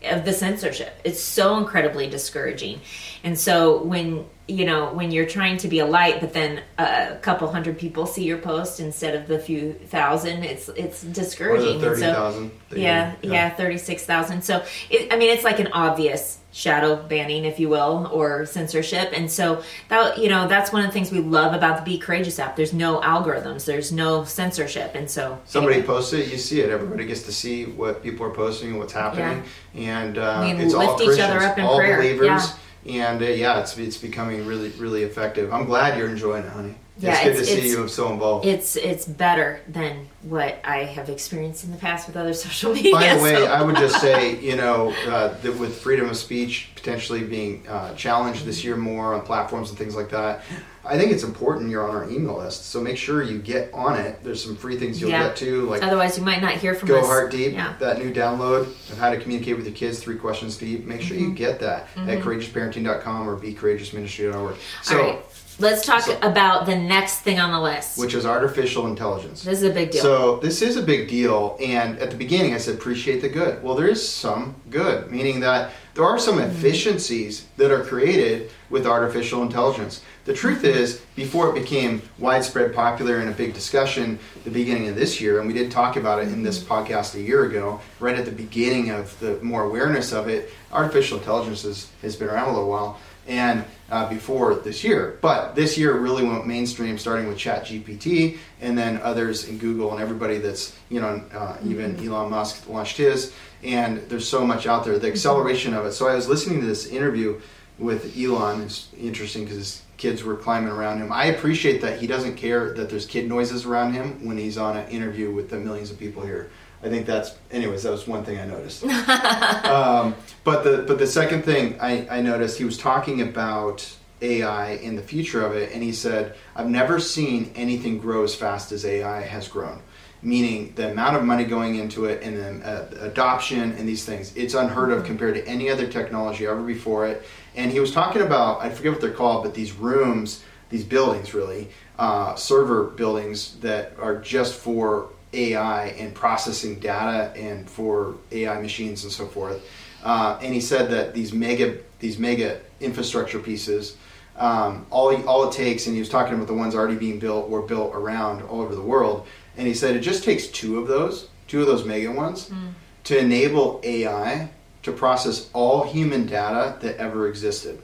of 0.03 0.25
the 0.25 0.33
censorship. 0.33 0.99
It's 1.03 1.21
so 1.21 1.57
incredibly 1.57 2.09
discouraging. 2.09 2.81
And 3.23 3.37
so 3.37 3.83
when 3.83 4.25
you 4.49 4.65
know 4.65 4.91
when 4.93 5.11
you're 5.11 5.25
trying 5.25 5.57
to 5.57 5.67
be 5.67 5.79
a 5.79 5.85
light 5.85 6.19
but 6.19 6.33
then 6.33 6.61
a 6.77 7.17
couple 7.21 7.49
hundred 7.51 7.77
people 7.77 8.05
see 8.05 8.23
your 8.23 8.37
post 8.37 8.79
instead 8.79 9.15
of 9.15 9.27
the 9.27 9.39
few 9.39 9.73
thousand 9.73 10.43
it's 10.43 10.69
it's 10.69 11.03
discouraging. 11.03 11.77
Or 11.77 11.95
the 11.95 11.95
30,000 11.95 12.51
so, 12.69 12.75
yeah, 12.75 13.15
yeah 13.21 13.31
yeah 13.31 13.49
36,000 13.55 14.41
so 14.41 14.63
it, 14.89 15.13
I 15.13 15.17
mean 15.17 15.29
it's 15.29 15.43
like 15.43 15.59
an 15.59 15.67
obvious 15.73 16.39
shadow 16.51 16.95
banning 16.95 17.45
if 17.45 17.59
you 17.59 17.69
will 17.69 18.09
or 18.11 18.45
censorship. 18.45 19.11
And 19.13 19.29
so 19.29 19.63
that 19.89 20.17
you 20.17 20.29
know 20.29 20.47
that's 20.47 20.71
one 20.71 20.81
of 20.81 20.87
the 20.87 20.93
things 20.93 21.11
we 21.11 21.19
love 21.19 21.53
about 21.53 21.77
the 21.77 21.83
be 21.83 21.97
courageous 21.97 22.39
app. 22.39 22.55
There's 22.55 22.73
no 22.73 22.99
algorithms. 23.01 23.65
There's 23.65 23.91
no 23.91 24.23
censorship. 24.23 24.95
And 24.95 25.09
so 25.09 25.39
somebody 25.45 25.75
anyway. 25.75 25.87
posts 25.87 26.13
it 26.13 26.29
you 26.29 26.37
see 26.37 26.61
it. 26.61 26.69
Everybody 26.69 27.05
gets 27.05 27.23
to 27.23 27.31
see 27.31 27.65
what 27.65 28.01
people 28.03 28.25
are 28.25 28.31
posting 28.31 28.71
and 28.71 28.79
what's 28.79 28.93
happening. 28.93 29.43
Yeah. 29.73 30.01
and 30.01 30.17
uh, 30.17 30.43
it's 30.57 30.73
all 30.73 30.95
Christians, 30.95 31.59
all 31.59 31.77
prayer. 31.77 31.97
believers. 31.97 32.27
Yeah 32.27 32.53
and 32.87 33.21
uh, 33.21 33.25
yeah, 33.25 33.59
it's 33.59 33.77
it's 33.77 33.97
becoming 33.97 34.45
really 34.45 34.69
really 34.71 35.03
effective. 35.03 35.53
I'm 35.53 35.65
glad 35.65 35.97
you're 35.97 36.09
enjoying 36.09 36.45
it, 36.45 36.49
honey. 36.49 36.75
Yeah, 36.99 37.13
it's 37.13 37.23
good 37.23 37.35
it's, 37.37 37.49
to 37.49 37.61
see 37.61 37.69
you 37.69 37.87
so 37.87 38.11
involved. 38.11 38.45
It's 38.45 38.75
it's 38.75 39.05
better 39.05 39.61
than 39.67 40.09
what 40.21 40.59
I 40.65 40.83
have 40.83 41.09
experienced 41.09 41.63
in 41.63 41.71
the 41.71 41.77
past 41.77 42.07
with 42.07 42.17
other 42.17 42.33
social 42.45 42.73
media. 42.73 42.93
By 42.93 43.15
the 43.15 43.23
way, 43.23 43.35
so. 43.35 43.45
I 43.45 43.61
would 43.61 43.77
just 43.77 44.01
say, 44.01 44.39
you 44.41 44.57
know, 44.57 44.93
uh, 45.07 45.37
that 45.41 45.57
with 45.57 45.77
freedom 45.77 46.09
of 46.09 46.17
speech 46.17 46.71
potentially 46.75 47.23
being 47.23 47.67
uh, 47.67 47.93
challenged 47.95 48.45
this 48.45 48.63
year 48.63 48.75
more 48.75 49.13
on 49.13 49.21
platforms 49.21 49.69
and 49.69 49.77
things 49.77 49.95
like 49.95 50.09
that, 50.09 50.43
I 50.89 50.97
think 50.97 51.11
it's 51.11 51.23
important 51.23 51.69
you're 51.69 51.87
on 51.87 51.95
our 51.95 52.09
email 52.09 52.37
list. 52.37 52.65
So 52.65 52.81
make 52.81 52.97
sure 52.97 53.21
you 53.21 53.37
get 53.37 53.71
on 53.73 53.99
it. 53.99 54.23
There's 54.23 54.43
some 54.43 54.55
free 54.55 54.75
things 54.75 54.99
you'll 54.99 55.11
yeah. 55.11 55.27
get 55.27 55.35
too, 55.35 55.69
like 55.69 55.83
otherwise 55.83 56.17
you 56.17 56.23
might 56.23 56.41
not 56.41 56.53
hear 56.53 56.73
from 56.73 56.89
us. 56.89 56.95
Go 56.95 57.01
us. 57.01 57.05
Heart 57.05 57.31
Deep, 57.31 57.53
yeah. 57.53 57.75
that 57.79 57.99
new 57.99 58.11
download 58.11 58.63
of 58.91 58.97
how 58.97 59.11
to 59.11 59.19
communicate 59.19 59.55
with 59.55 59.65
your 59.67 59.75
kids, 59.75 59.99
three 59.99 60.17
questions 60.17 60.57
deep. 60.57 60.85
Make 60.85 61.01
sure 61.01 61.15
mm-hmm. 61.15 61.29
you 61.29 61.35
get 61.35 61.59
that 61.59 61.87
mm-hmm. 61.93 62.09
at 62.09 62.19
courageousparenting.com 62.19 63.29
or 63.29 63.37
becourageousministry.org. 63.37 64.55
So. 64.81 65.21
Let's 65.59 65.85
talk 65.85 66.03
so, 66.03 66.17
about 66.21 66.65
the 66.65 66.75
next 66.75 67.19
thing 67.19 67.37
on 67.37 67.51
the 67.51 67.59
list, 67.59 67.97
which 67.97 68.13
is 68.13 68.25
artificial 68.25 68.87
intelligence. 68.87 69.43
This 69.43 69.61
is 69.61 69.69
a 69.69 69.73
big 69.73 69.91
deal. 69.91 70.01
So 70.01 70.37
this 70.37 70.61
is 70.61 70.77
a 70.77 70.81
big 70.81 71.09
deal, 71.09 71.57
and 71.61 71.99
at 71.99 72.09
the 72.11 72.15
beginning 72.15 72.53
I 72.53 72.57
said 72.57 72.75
appreciate 72.75 73.21
the 73.21 73.27
good. 73.27 73.61
Well, 73.61 73.75
there 73.75 73.89
is 73.89 74.07
some 74.07 74.55
good, 74.69 75.11
meaning 75.11 75.41
that 75.41 75.71
there 75.95 76.05
are 76.05 76.17
some 76.17 76.37
mm-hmm. 76.37 76.49
efficiencies 76.49 77.45
that 77.57 77.71
are 77.71 77.83
created 77.83 78.51
with 78.69 78.87
artificial 78.87 79.43
intelligence. 79.43 80.01
The 80.23 80.33
truth 80.33 80.63
is, 80.63 81.01
before 81.15 81.49
it 81.49 81.59
became 81.61 82.01
widespread 82.19 82.73
popular 82.73 83.17
and 83.17 83.27
a 83.27 83.33
big 83.33 83.53
discussion, 83.53 84.17
the 84.45 84.51
beginning 84.51 84.87
of 84.87 84.95
this 84.95 85.19
year, 85.19 85.39
and 85.39 85.47
we 85.47 85.53
did 85.53 85.71
talk 85.71 85.97
about 85.97 86.19
it 86.19 86.29
in 86.29 86.41
this 86.41 86.63
mm-hmm. 86.63 86.73
podcast 86.73 87.15
a 87.15 87.21
year 87.21 87.43
ago, 87.43 87.81
right 87.99 88.15
at 88.15 88.23
the 88.23 88.31
beginning 88.31 88.91
of 88.91 89.19
the 89.19 89.37
more 89.41 89.63
awareness 89.63 90.13
of 90.13 90.29
it, 90.29 90.53
artificial 90.71 91.17
intelligence 91.17 91.63
has, 91.63 91.89
has 92.01 92.15
been 92.15 92.29
around 92.29 92.47
a 92.47 92.53
little 92.53 92.69
while 92.69 92.97
and 93.29 93.63
uh, 93.89 94.09
before 94.09 94.55
this 94.55 94.83
year. 94.83 95.17
But 95.21 95.55
this 95.55 95.77
year 95.77 95.97
really 95.97 96.25
went 96.25 96.45
mainstream, 96.45 96.97
starting 96.97 97.27
with 97.27 97.37
ChatGPT, 97.37 98.37
and 98.59 98.77
then 98.77 98.99
others 99.01 99.47
in 99.47 99.57
Google 99.57 99.91
and 99.93 100.01
everybody 100.01 100.39
that's 100.39 100.75
you 100.89 100.99
know 100.99 101.23
uh, 101.33 101.57
even 101.63 101.95
mm-hmm. 101.95 102.11
Elon 102.11 102.31
Musk 102.31 102.67
launched 102.67 102.97
his. 102.97 103.33
And 103.63 103.99
there's 104.09 104.27
so 104.27 104.45
much 104.45 104.67
out 104.67 104.83
there. 104.83 104.93
The 104.93 105.07
mm-hmm. 105.07 105.13
acceleration 105.13 105.73
of 105.73 105.85
it. 105.85 105.93
So 105.93 106.07
I 106.07 106.15
was 106.15 106.27
listening 106.27 106.59
to 106.61 106.65
this 106.65 106.87
interview 106.87 107.39
with 107.77 108.17
Elon. 108.17 108.61
It's 108.63 108.89
interesting 108.99 109.43
because 109.43 109.57
his 109.57 109.81
kids 109.97 110.23
were 110.23 110.35
climbing 110.35 110.69
around 110.69 110.99
him. 110.99 111.11
I 111.11 111.25
appreciate 111.25 111.81
that 111.81 111.99
he 111.99 112.07
doesn't 112.07 112.35
care 112.35 112.73
that 112.73 112.89
there's 112.89 113.05
kid 113.05 113.27
noises 113.27 113.65
around 113.65 113.93
him 113.93 114.25
when 114.25 114.37
he's 114.37 114.57
on 114.57 114.77
an 114.77 114.87
interview 114.89 115.31
with 115.31 115.49
the 115.49 115.57
millions 115.57 115.91
of 115.91 115.99
people 115.99 116.23
here. 116.23 116.49
I 116.81 116.89
think 116.89 117.05
that's, 117.05 117.35
anyways, 117.51 117.83
that 117.83 117.91
was 117.91 118.07
one 118.07 118.23
thing 118.23 118.39
I 118.39 118.45
noticed. 118.45 118.83
um, 119.65 120.15
but 120.43 120.63
the 120.63 120.83
but 120.87 120.97
the 120.97 121.07
second 121.07 121.43
thing 121.43 121.77
I, 121.81 122.07
I 122.09 122.21
noticed, 122.21 122.57
he 122.57 122.63
was 122.63 122.77
talking 122.77 123.21
about 123.21 123.87
AI 124.21 124.71
and 124.71 124.97
the 124.97 125.01
future 125.01 125.45
of 125.45 125.55
it, 125.55 125.71
and 125.73 125.83
he 125.83 125.91
said, 125.91 126.35
"I've 126.55 126.69
never 126.69 126.99
seen 126.99 127.51
anything 127.55 127.99
grow 127.99 128.23
as 128.23 128.33
fast 128.33 128.71
as 128.71 128.85
AI 128.85 129.21
has 129.21 129.47
grown." 129.47 129.81
Meaning 130.21 130.73
the 130.75 130.91
amount 130.91 131.15
of 131.15 131.23
money 131.23 131.45
going 131.45 131.75
into 131.75 132.05
it 132.05 132.21
and 132.21 132.37
the 132.37 132.67
uh, 132.67 133.05
adoption 133.05 133.71
and 133.71 133.87
these 133.87 134.03
things, 134.03 134.35
it's 134.35 134.53
unheard 134.53 134.91
of 134.91 135.05
compared 135.05 135.35
to 135.35 135.47
any 135.47 135.69
other 135.69 135.87
technology 135.87 136.45
ever 136.45 136.61
before 136.61 137.07
it. 137.07 137.23
And 137.55 137.71
he 137.71 137.79
was 137.79 137.93
talking 137.93 138.21
about, 138.21 138.61
I 138.61 138.69
forget 138.69 138.91
what 138.91 138.99
they're 138.99 139.11
called, 139.11 139.45
but 139.45 139.53
these 139.53 139.71
rooms, 139.71 140.43
these 140.69 140.83
buildings 140.83 141.33
really, 141.33 141.69
uh, 141.97 142.35
server 142.35 142.85
buildings 142.85 143.59
that 143.59 143.93
are 143.97 144.17
just 144.17 144.55
for 144.55 145.09
AI 145.33 145.87
and 145.89 146.13
processing 146.13 146.79
data 146.79 147.31
and 147.39 147.69
for 147.69 148.15
AI 148.31 148.61
machines 148.61 149.03
and 149.03 149.11
so 149.11 149.25
forth. 149.27 149.63
Uh, 150.03 150.39
and 150.41 150.53
he 150.53 150.61
said 150.61 150.89
that 150.91 151.13
these 151.13 151.33
mega 151.33 151.77
these 151.99 152.17
mega 152.17 152.61
infrastructure 152.79 153.39
pieces, 153.39 153.97
um, 154.37 154.85
all 154.89 155.15
all 155.27 155.47
it 155.47 155.53
takes, 155.53 155.85
and 155.85 155.95
he 155.95 155.99
was 155.99 156.09
talking 156.09 156.33
about 156.33 156.47
the 156.47 156.53
ones 156.53 156.73
already 156.73 156.95
being 156.95 157.19
built 157.19 157.49
or 157.49 157.61
built 157.61 157.93
around 157.93 158.41
all 158.43 158.61
over 158.61 158.75
the 158.75 158.81
world. 158.81 159.27
And 159.57 159.67
he 159.67 159.73
said 159.73 159.95
it 159.95 159.99
just 159.99 160.23
takes 160.23 160.47
two 160.47 160.79
of 160.79 160.87
those, 160.87 161.27
two 161.47 161.59
of 161.61 161.67
those 161.67 161.85
mega 161.85 162.11
ones, 162.11 162.49
mm. 162.49 162.71
to 163.05 163.17
enable 163.17 163.81
AI 163.83 164.49
to 164.83 164.91
process 164.93 165.49
all 165.53 165.83
human 165.83 166.25
data 166.25 166.77
that 166.79 166.97
ever 166.97 167.27
existed. 167.27 167.81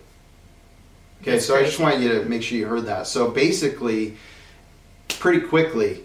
Okay, 1.21 1.31
That's 1.31 1.45
so 1.45 1.53
crazy. 1.53 1.65
I 1.65 1.69
just 1.69 1.79
want 1.81 1.99
you 1.99 2.09
to 2.09 2.29
make 2.29 2.43
sure 2.43 2.57
you 2.57 2.67
heard 2.67 2.85
that. 2.85 3.07
So 3.07 3.29
basically, 3.29 4.15
pretty 5.09 5.41
quickly, 5.41 6.03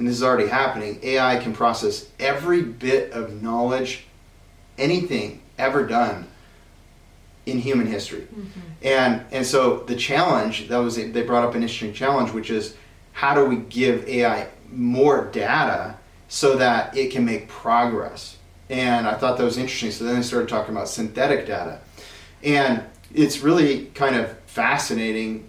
and 0.00 0.08
this 0.08 0.16
is 0.16 0.22
already 0.22 0.48
happening, 0.48 0.98
AI 1.02 1.36
can 1.36 1.52
process 1.52 2.08
every 2.18 2.62
bit 2.62 3.12
of 3.12 3.42
knowledge, 3.42 4.06
anything 4.78 5.42
ever 5.58 5.86
done 5.86 6.26
in 7.44 7.58
human 7.58 7.86
history. 7.86 8.22
Mm-hmm. 8.22 8.60
And 8.80 9.24
and 9.30 9.44
so 9.44 9.80
the 9.80 9.94
challenge 9.94 10.68
that 10.68 10.78
was 10.78 10.96
they 10.96 11.22
brought 11.22 11.44
up 11.44 11.54
an 11.54 11.60
interesting 11.60 11.92
challenge, 11.92 12.32
which 12.32 12.48
is 12.48 12.76
how 13.12 13.34
do 13.34 13.44
we 13.44 13.56
give 13.56 14.08
AI 14.08 14.48
more 14.72 15.26
data 15.26 15.96
so 16.28 16.56
that 16.56 16.96
it 16.96 17.12
can 17.12 17.26
make 17.26 17.46
progress? 17.48 18.38
And 18.70 19.06
I 19.06 19.12
thought 19.16 19.36
that 19.36 19.44
was 19.44 19.58
interesting. 19.58 19.90
So 19.90 20.04
then 20.04 20.16
they 20.16 20.22
started 20.22 20.48
talking 20.48 20.74
about 20.74 20.88
synthetic 20.88 21.46
data, 21.46 21.78
and 22.42 22.84
it's 23.12 23.40
really 23.40 23.86
kind 23.94 24.16
of 24.16 24.34
fascinating 24.46 25.46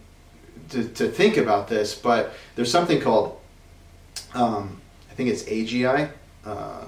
to, 0.72 0.90
to 0.90 1.08
think 1.08 1.38
about 1.38 1.70
this. 1.70 1.96
But 1.96 2.34
there's 2.56 2.70
something 2.70 3.00
called 3.00 3.38
um, 4.34 4.82
I 5.10 5.14
think 5.14 5.30
it's 5.30 5.44
AGI. 5.44 6.12
Uh, 6.46 6.86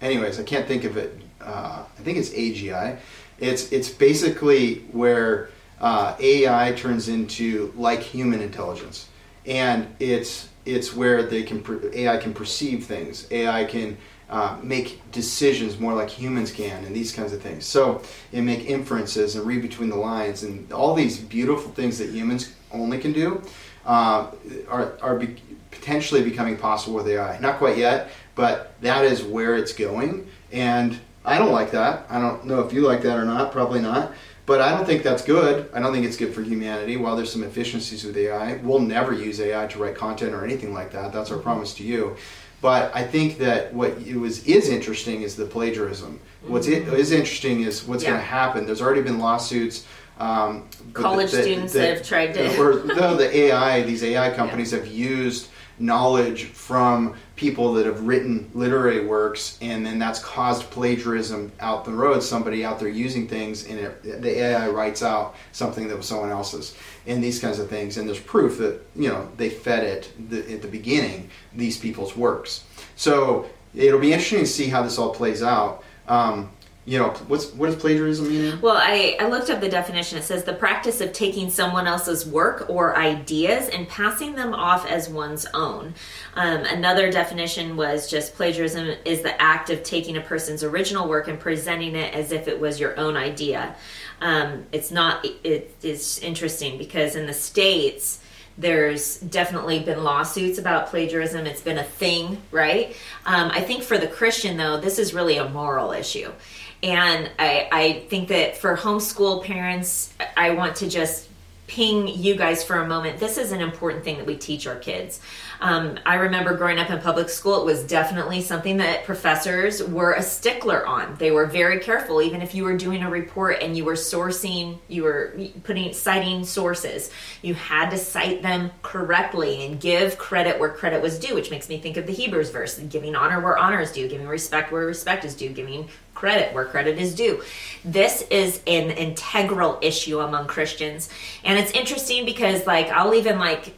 anyways, 0.00 0.38
I 0.38 0.42
can't 0.42 0.66
think 0.66 0.84
of 0.84 0.96
it. 0.96 1.20
Uh, 1.40 1.84
I 1.98 2.02
think 2.02 2.18
it's 2.18 2.30
AGI, 2.30 2.98
It's 3.38 3.70
it's 3.72 3.88
basically 3.88 4.80
where 4.92 5.50
uh, 5.80 6.16
AI 6.18 6.72
turns 6.72 7.08
into 7.08 7.72
like 7.76 8.00
human 8.00 8.40
intelligence, 8.40 9.08
and 9.46 9.86
it's 10.00 10.48
it's 10.66 10.94
where 10.94 11.22
they 11.22 11.42
can 11.42 11.64
AI 11.94 12.16
can 12.18 12.34
perceive 12.34 12.84
things. 12.84 13.26
AI 13.30 13.64
can 13.64 13.96
uh, 14.28 14.58
make 14.62 15.00
decisions 15.12 15.78
more 15.78 15.94
like 15.94 16.10
humans 16.10 16.52
can, 16.52 16.84
and 16.84 16.94
these 16.94 17.12
kinds 17.12 17.32
of 17.32 17.40
things. 17.40 17.64
So 17.64 18.02
and 18.32 18.44
make 18.44 18.66
inferences 18.66 19.36
and 19.36 19.46
read 19.46 19.62
between 19.62 19.88
the 19.88 19.96
lines, 19.96 20.42
and 20.42 20.70
all 20.72 20.94
these 20.94 21.18
beautiful 21.18 21.70
things 21.70 21.98
that 21.98 22.10
humans 22.10 22.52
only 22.72 22.98
can 22.98 23.12
do 23.12 23.42
uh, 23.86 24.26
are 24.68 24.98
are 25.00 25.22
potentially 25.70 26.22
becoming 26.22 26.56
possible 26.56 26.96
with 26.96 27.08
AI. 27.08 27.38
Not 27.38 27.58
quite 27.58 27.76
yet, 27.76 28.10
but 28.34 28.74
that 28.80 29.04
is 29.04 29.22
where 29.22 29.56
it's 29.56 29.72
going, 29.72 30.28
and 30.52 30.98
I 31.24 31.38
don't 31.38 31.52
like 31.52 31.70
that. 31.72 32.06
I 32.08 32.20
don't 32.20 32.46
know 32.46 32.60
if 32.60 32.72
you 32.72 32.82
like 32.82 33.02
that 33.02 33.18
or 33.18 33.24
not. 33.24 33.52
Probably 33.52 33.80
not. 33.80 34.12
But 34.46 34.62
I 34.62 34.70
don't 34.70 34.86
think 34.86 35.02
that's 35.02 35.22
good. 35.22 35.68
I 35.74 35.80
don't 35.80 35.92
think 35.92 36.06
it's 36.06 36.16
good 36.16 36.32
for 36.32 36.40
humanity. 36.40 36.96
While 36.96 37.16
there's 37.16 37.30
some 37.30 37.42
efficiencies 37.42 38.02
with 38.02 38.16
AI, 38.16 38.54
we'll 38.62 38.80
never 38.80 39.12
use 39.12 39.38
AI 39.42 39.66
to 39.66 39.78
write 39.78 39.94
content 39.94 40.32
or 40.32 40.42
anything 40.42 40.72
like 40.72 40.90
that. 40.92 41.12
That's 41.12 41.30
our 41.30 41.36
promise 41.36 41.74
to 41.74 41.82
you. 41.82 42.16
But 42.62 42.90
I 42.94 43.04
think 43.04 43.36
that 43.38 43.74
what 43.74 44.00
was 44.14 44.44
is 44.46 44.70
interesting 44.70 45.20
is 45.20 45.36
the 45.36 45.44
plagiarism. 45.44 46.18
What's 46.46 46.66
mm-hmm. 46.66 46.94
is 46.94 47.12
interesting 47.12 47.60
is 47.60 47.86
what's 47.86 48.02
yeah. 48.02 48.10
going 48.10 48.20
to 48.20 48.26
happen. 48.26 48.64
There's 48.64 48.80
already 48.80 49.02
been 49.02 49.18
lawsuits. 49.18 49.86
Um, 50.18 50.66
College 50.94 51.30
the, 51.30 51.36
the, 51.36 51.42
students 51.42 51.72
the, 51.74 51.78
that 51.80 51.96
have 51.98 52.06
tried 52.06 52.32
to. 52.32 52.58
Or 52.58 52.76
the 53.16 53.30
AI, 53.30 53.82
these 53.82 54.02
AI 54.02 54.30
companies 54.30 54.72
yeah. 54.72 54.78
have 54.78 54.88
used 54.88 55.48
knowledge 55.80 56.44
from 56.44 57.14
people 57.36 57.72
that 57.74 57.86
have 57.86 58.06
written 58.06 58.50
literary 58.54 59.04
works, 59.04 59.58
and 59.60 59.86
then 59.86 59.98
that's 59.98 60.18
caused 60.18 60.70
plagiarism 60.70 61.52
out 61.60 61.84
the 61.84 61.90
road. 61.90 62.22
Somebody 62.22 62.64
out 62.64 62.80
there 62.80 62.88
using 62.88 63.28
things, 63.28 63.66
and 63.66 63.78
it, 63.78 64.22
the 64.22 64.38
AI 64.38 64.68
writes 64.68 65.02
out 65.02 65.36
something 65.52 65.88
that 65.88 65.96
was 65.96 66.06
someone 66.06 66.30
else's, 66.30 66.76
and 67.06 67.22
these 67.22 67.38
kinds 67.38 67.58
of 67.58 67.68
things. 67.68 67.96
And 67.96 68.08
there's 68.08 68.20
proof 68.20 68.58
that 68.58 68.80
you 68.96 69.08
know 69.08 69.28
they 69.36 69.50
fed 69.50 69.84
it 69.84 70.12
the, 70.30 70.52
at 70.52 70.62
the 70.62 70.68
beginning 70.68 71.30
these 71.54 71.78
people's 71.78 72.16
works. 72.16 72.64
So 72.96 73.48
it'll 73.74 74.00
be 74.00 74.12
interesting 74.12 74.40
to 74.40 74.46
see 74.46 74.68
how 74.68 74.82
this 74.82 74.98
all 74.98 75.14
plays 75.14 75.42
out. 75.42 75.84
Um, 76.08 76.50
you 76.88 76.98
know 76.98 77.10
what's 77.26 77.52
what 77.52 77.66
does 77.66 77.76
plagiarism 77.76 78.28
mean 78.28 78.58
well 78.62 78.78
I, 78.78 79.14
I 79.20 79.28
looked 79.28 79.50
up 79.50 79.60
the 79.60 79.68
definition 79.68 80.16
it 80.16 80.22
says 80.22 80.44
the 80.44 80.54
practice 80.54 81.02
of 81.02 81.12
taking 81.12 81.50
someone 81.50 81.86
else's 81.86 82.24
work 82.24 82.64
or 82.70 82.96
ideas 82.96 83.68
and 83.68 83.86
passing 83.86 84.34
them 84.34 84.54
off 84.54 84.86
as 84.90 85.06
one's 85.06 85.44
own 85.52 85.94
um, 86.34 86.64
another 86.64 87.12
definition 87.12 87.76
was 87.76 88.10
just 88.10 88.34
plagiarism 88.34 88.96
is 89.04 89.20
the 89.20 89.40
act 89.40 89.68
of 89.68 89.82
taking 89.82 90.16
a 90.16 90.22
person's 90.22 90.64
original 90.64 91.06
work 91.06 91.28
and 91.28 91.38
presenting 91.38 91.94
it 91.94 92.14
as 92.14 92.32
if 92.32 92.48
it 92.48 92.58
was 92.58 92.80
your 92.80 92.98
own 92.98 93.18
idea 93.18 93.76
um, 94.22 94.64
it's 94.72 94.90
not 94.90 95.26
it 95.44 95.76
is 95.82 96.18
interesting 96.20 96.78
because 96.78 97.16
in 97.16 97.26
the 97.26 97.34
states 97.34 98.20
there's 98.56 99.18
definitely 99.18 99.78
been 99.78 100.02
lawsuits 100.02 100.58
about 100.58 100.88
plagiarism. 100.88 101.46
It's 101.46 101.60
been 101.60 101.78
a 101.78 101.84
thing, 101.84 102.42
right? 102.50 102.88
Um, 103.24 103.52
I 103.52 103.60
think 103.60 103.84
for 103.84 103.96
the 103.96 104.08
Christian, 104.08 104.56
though, 104.56 104.80
this 104.80 104.98
is 104.98 105.14
really 105.14 105.36
a 105.36 105.48
moral 105.48 105.92
issue. 105.92 106.32
And 106.82 107.30
I, 107.38 107.68
I 107.72 107.92
think 108.08 108.28
that 108.28 108.56
for 108.56 108.76
homeschool 108.76 109.44
parents, 109.44 110.12
I 110.36 110.50
want 110.50 110.76
to 110.76 110.88
just 110.88 111.28
ping 111.68 112.08
you 112.08 112.34
guys 112.34 112.64
for 112.64 112.76
a 112.76 112.86
moment. 112.86 113.20
This 113.20 113.36
is 113.36 113.52
an 113.52 113.60
important 113.60 114.02
thing 114.02 114.16
that 114.16 114.26
we 114.26 114.36
teach 114.36 114.66
our 114.66 114.76
kids. 114.76 115.20
Um, 115.60 115.98
I 116.06 116.14
remember 116.14 116.56
growing 116.56 116.78
up 116.78 116.88
in 116.88 116.98
public 117.00 117.28
school, 117.28 117.60
it 117.60 117.64
was 117.66 117.84
definitely 117.84 118.40
something 118.40 118.78
that 118.78 119.04
professors 119.04 119.82
were 119.82 120.14
a 120.14 120.22
stickler 120.22 120.86
on. 120.86 121.16
They 121.16 121.30
were 121.30 121.46
very 121.46 121.78
careful, 121.78 122.22
even 122.22 122.40
if 122.40 122.54
you 122.54 122.64
were 122.64 122.76
doing 122.76 123.02
a 123.02 123.10
report 123.10 123.58
and 123.60 123.76
you 123.76 123.84
were 123.84 123.94
sourcing, 123.94 124.78
you 124.88 125.02
were 125.02 125.38
putting 125.64 125.92
citing 125.92 126.44
sources, 126.44 127.10
you 127.42 127.54
had 127.54 127.90
to 127.90 127.98
cite 127.98 128.40
them 128.40 128.70
correctly 128.82 129.66
and 129.66 129.78
give 129.78 130.16
credit 130.16 130.58
where 130.58 130.70
credit 130.70 131.02
was 131.02 131.18
due, 131.18 131.34
which 131.34 131.50
makes 131.50 131.68
me 131.68 131.78
think 131.78 131.96
of 131.96 132.06
the 132.06 132.12
Hebrews 132.12 132.50
verse 132.50 132.78
giving 132.78 133.14
honor 133.14 133.40
where 133.40 133.58
honor 133.58 133.80
is 133.80 133.92
due, 133.92 134.08
giving 134.08 134.26
respect 134.26 134.72
where 134.72 134.86
respect 134.86 135.24
is 135.24 135.34
due, 135.34 135.50
giving 135.50 135.88
credit 136.18 136.52
where 136.52 136.64
credit 136.64 136.98
is 136.98 137.14
due. 137.14 137.40
This 137.84 138.22
is 138.28 138.60
an 138.66 138.90
integral 138.90 139.78
issue 139.80 140.18
among 140.18 140.48
Christians. 140.48 141.08
And 141.44 141.56
it's 141.58 141.70
interesting 141.70 142.24
because 142.24 142.66
like 142.66 142.88
I'll 142.88 143.14
even 143.14 143.38
like 143.38 143.72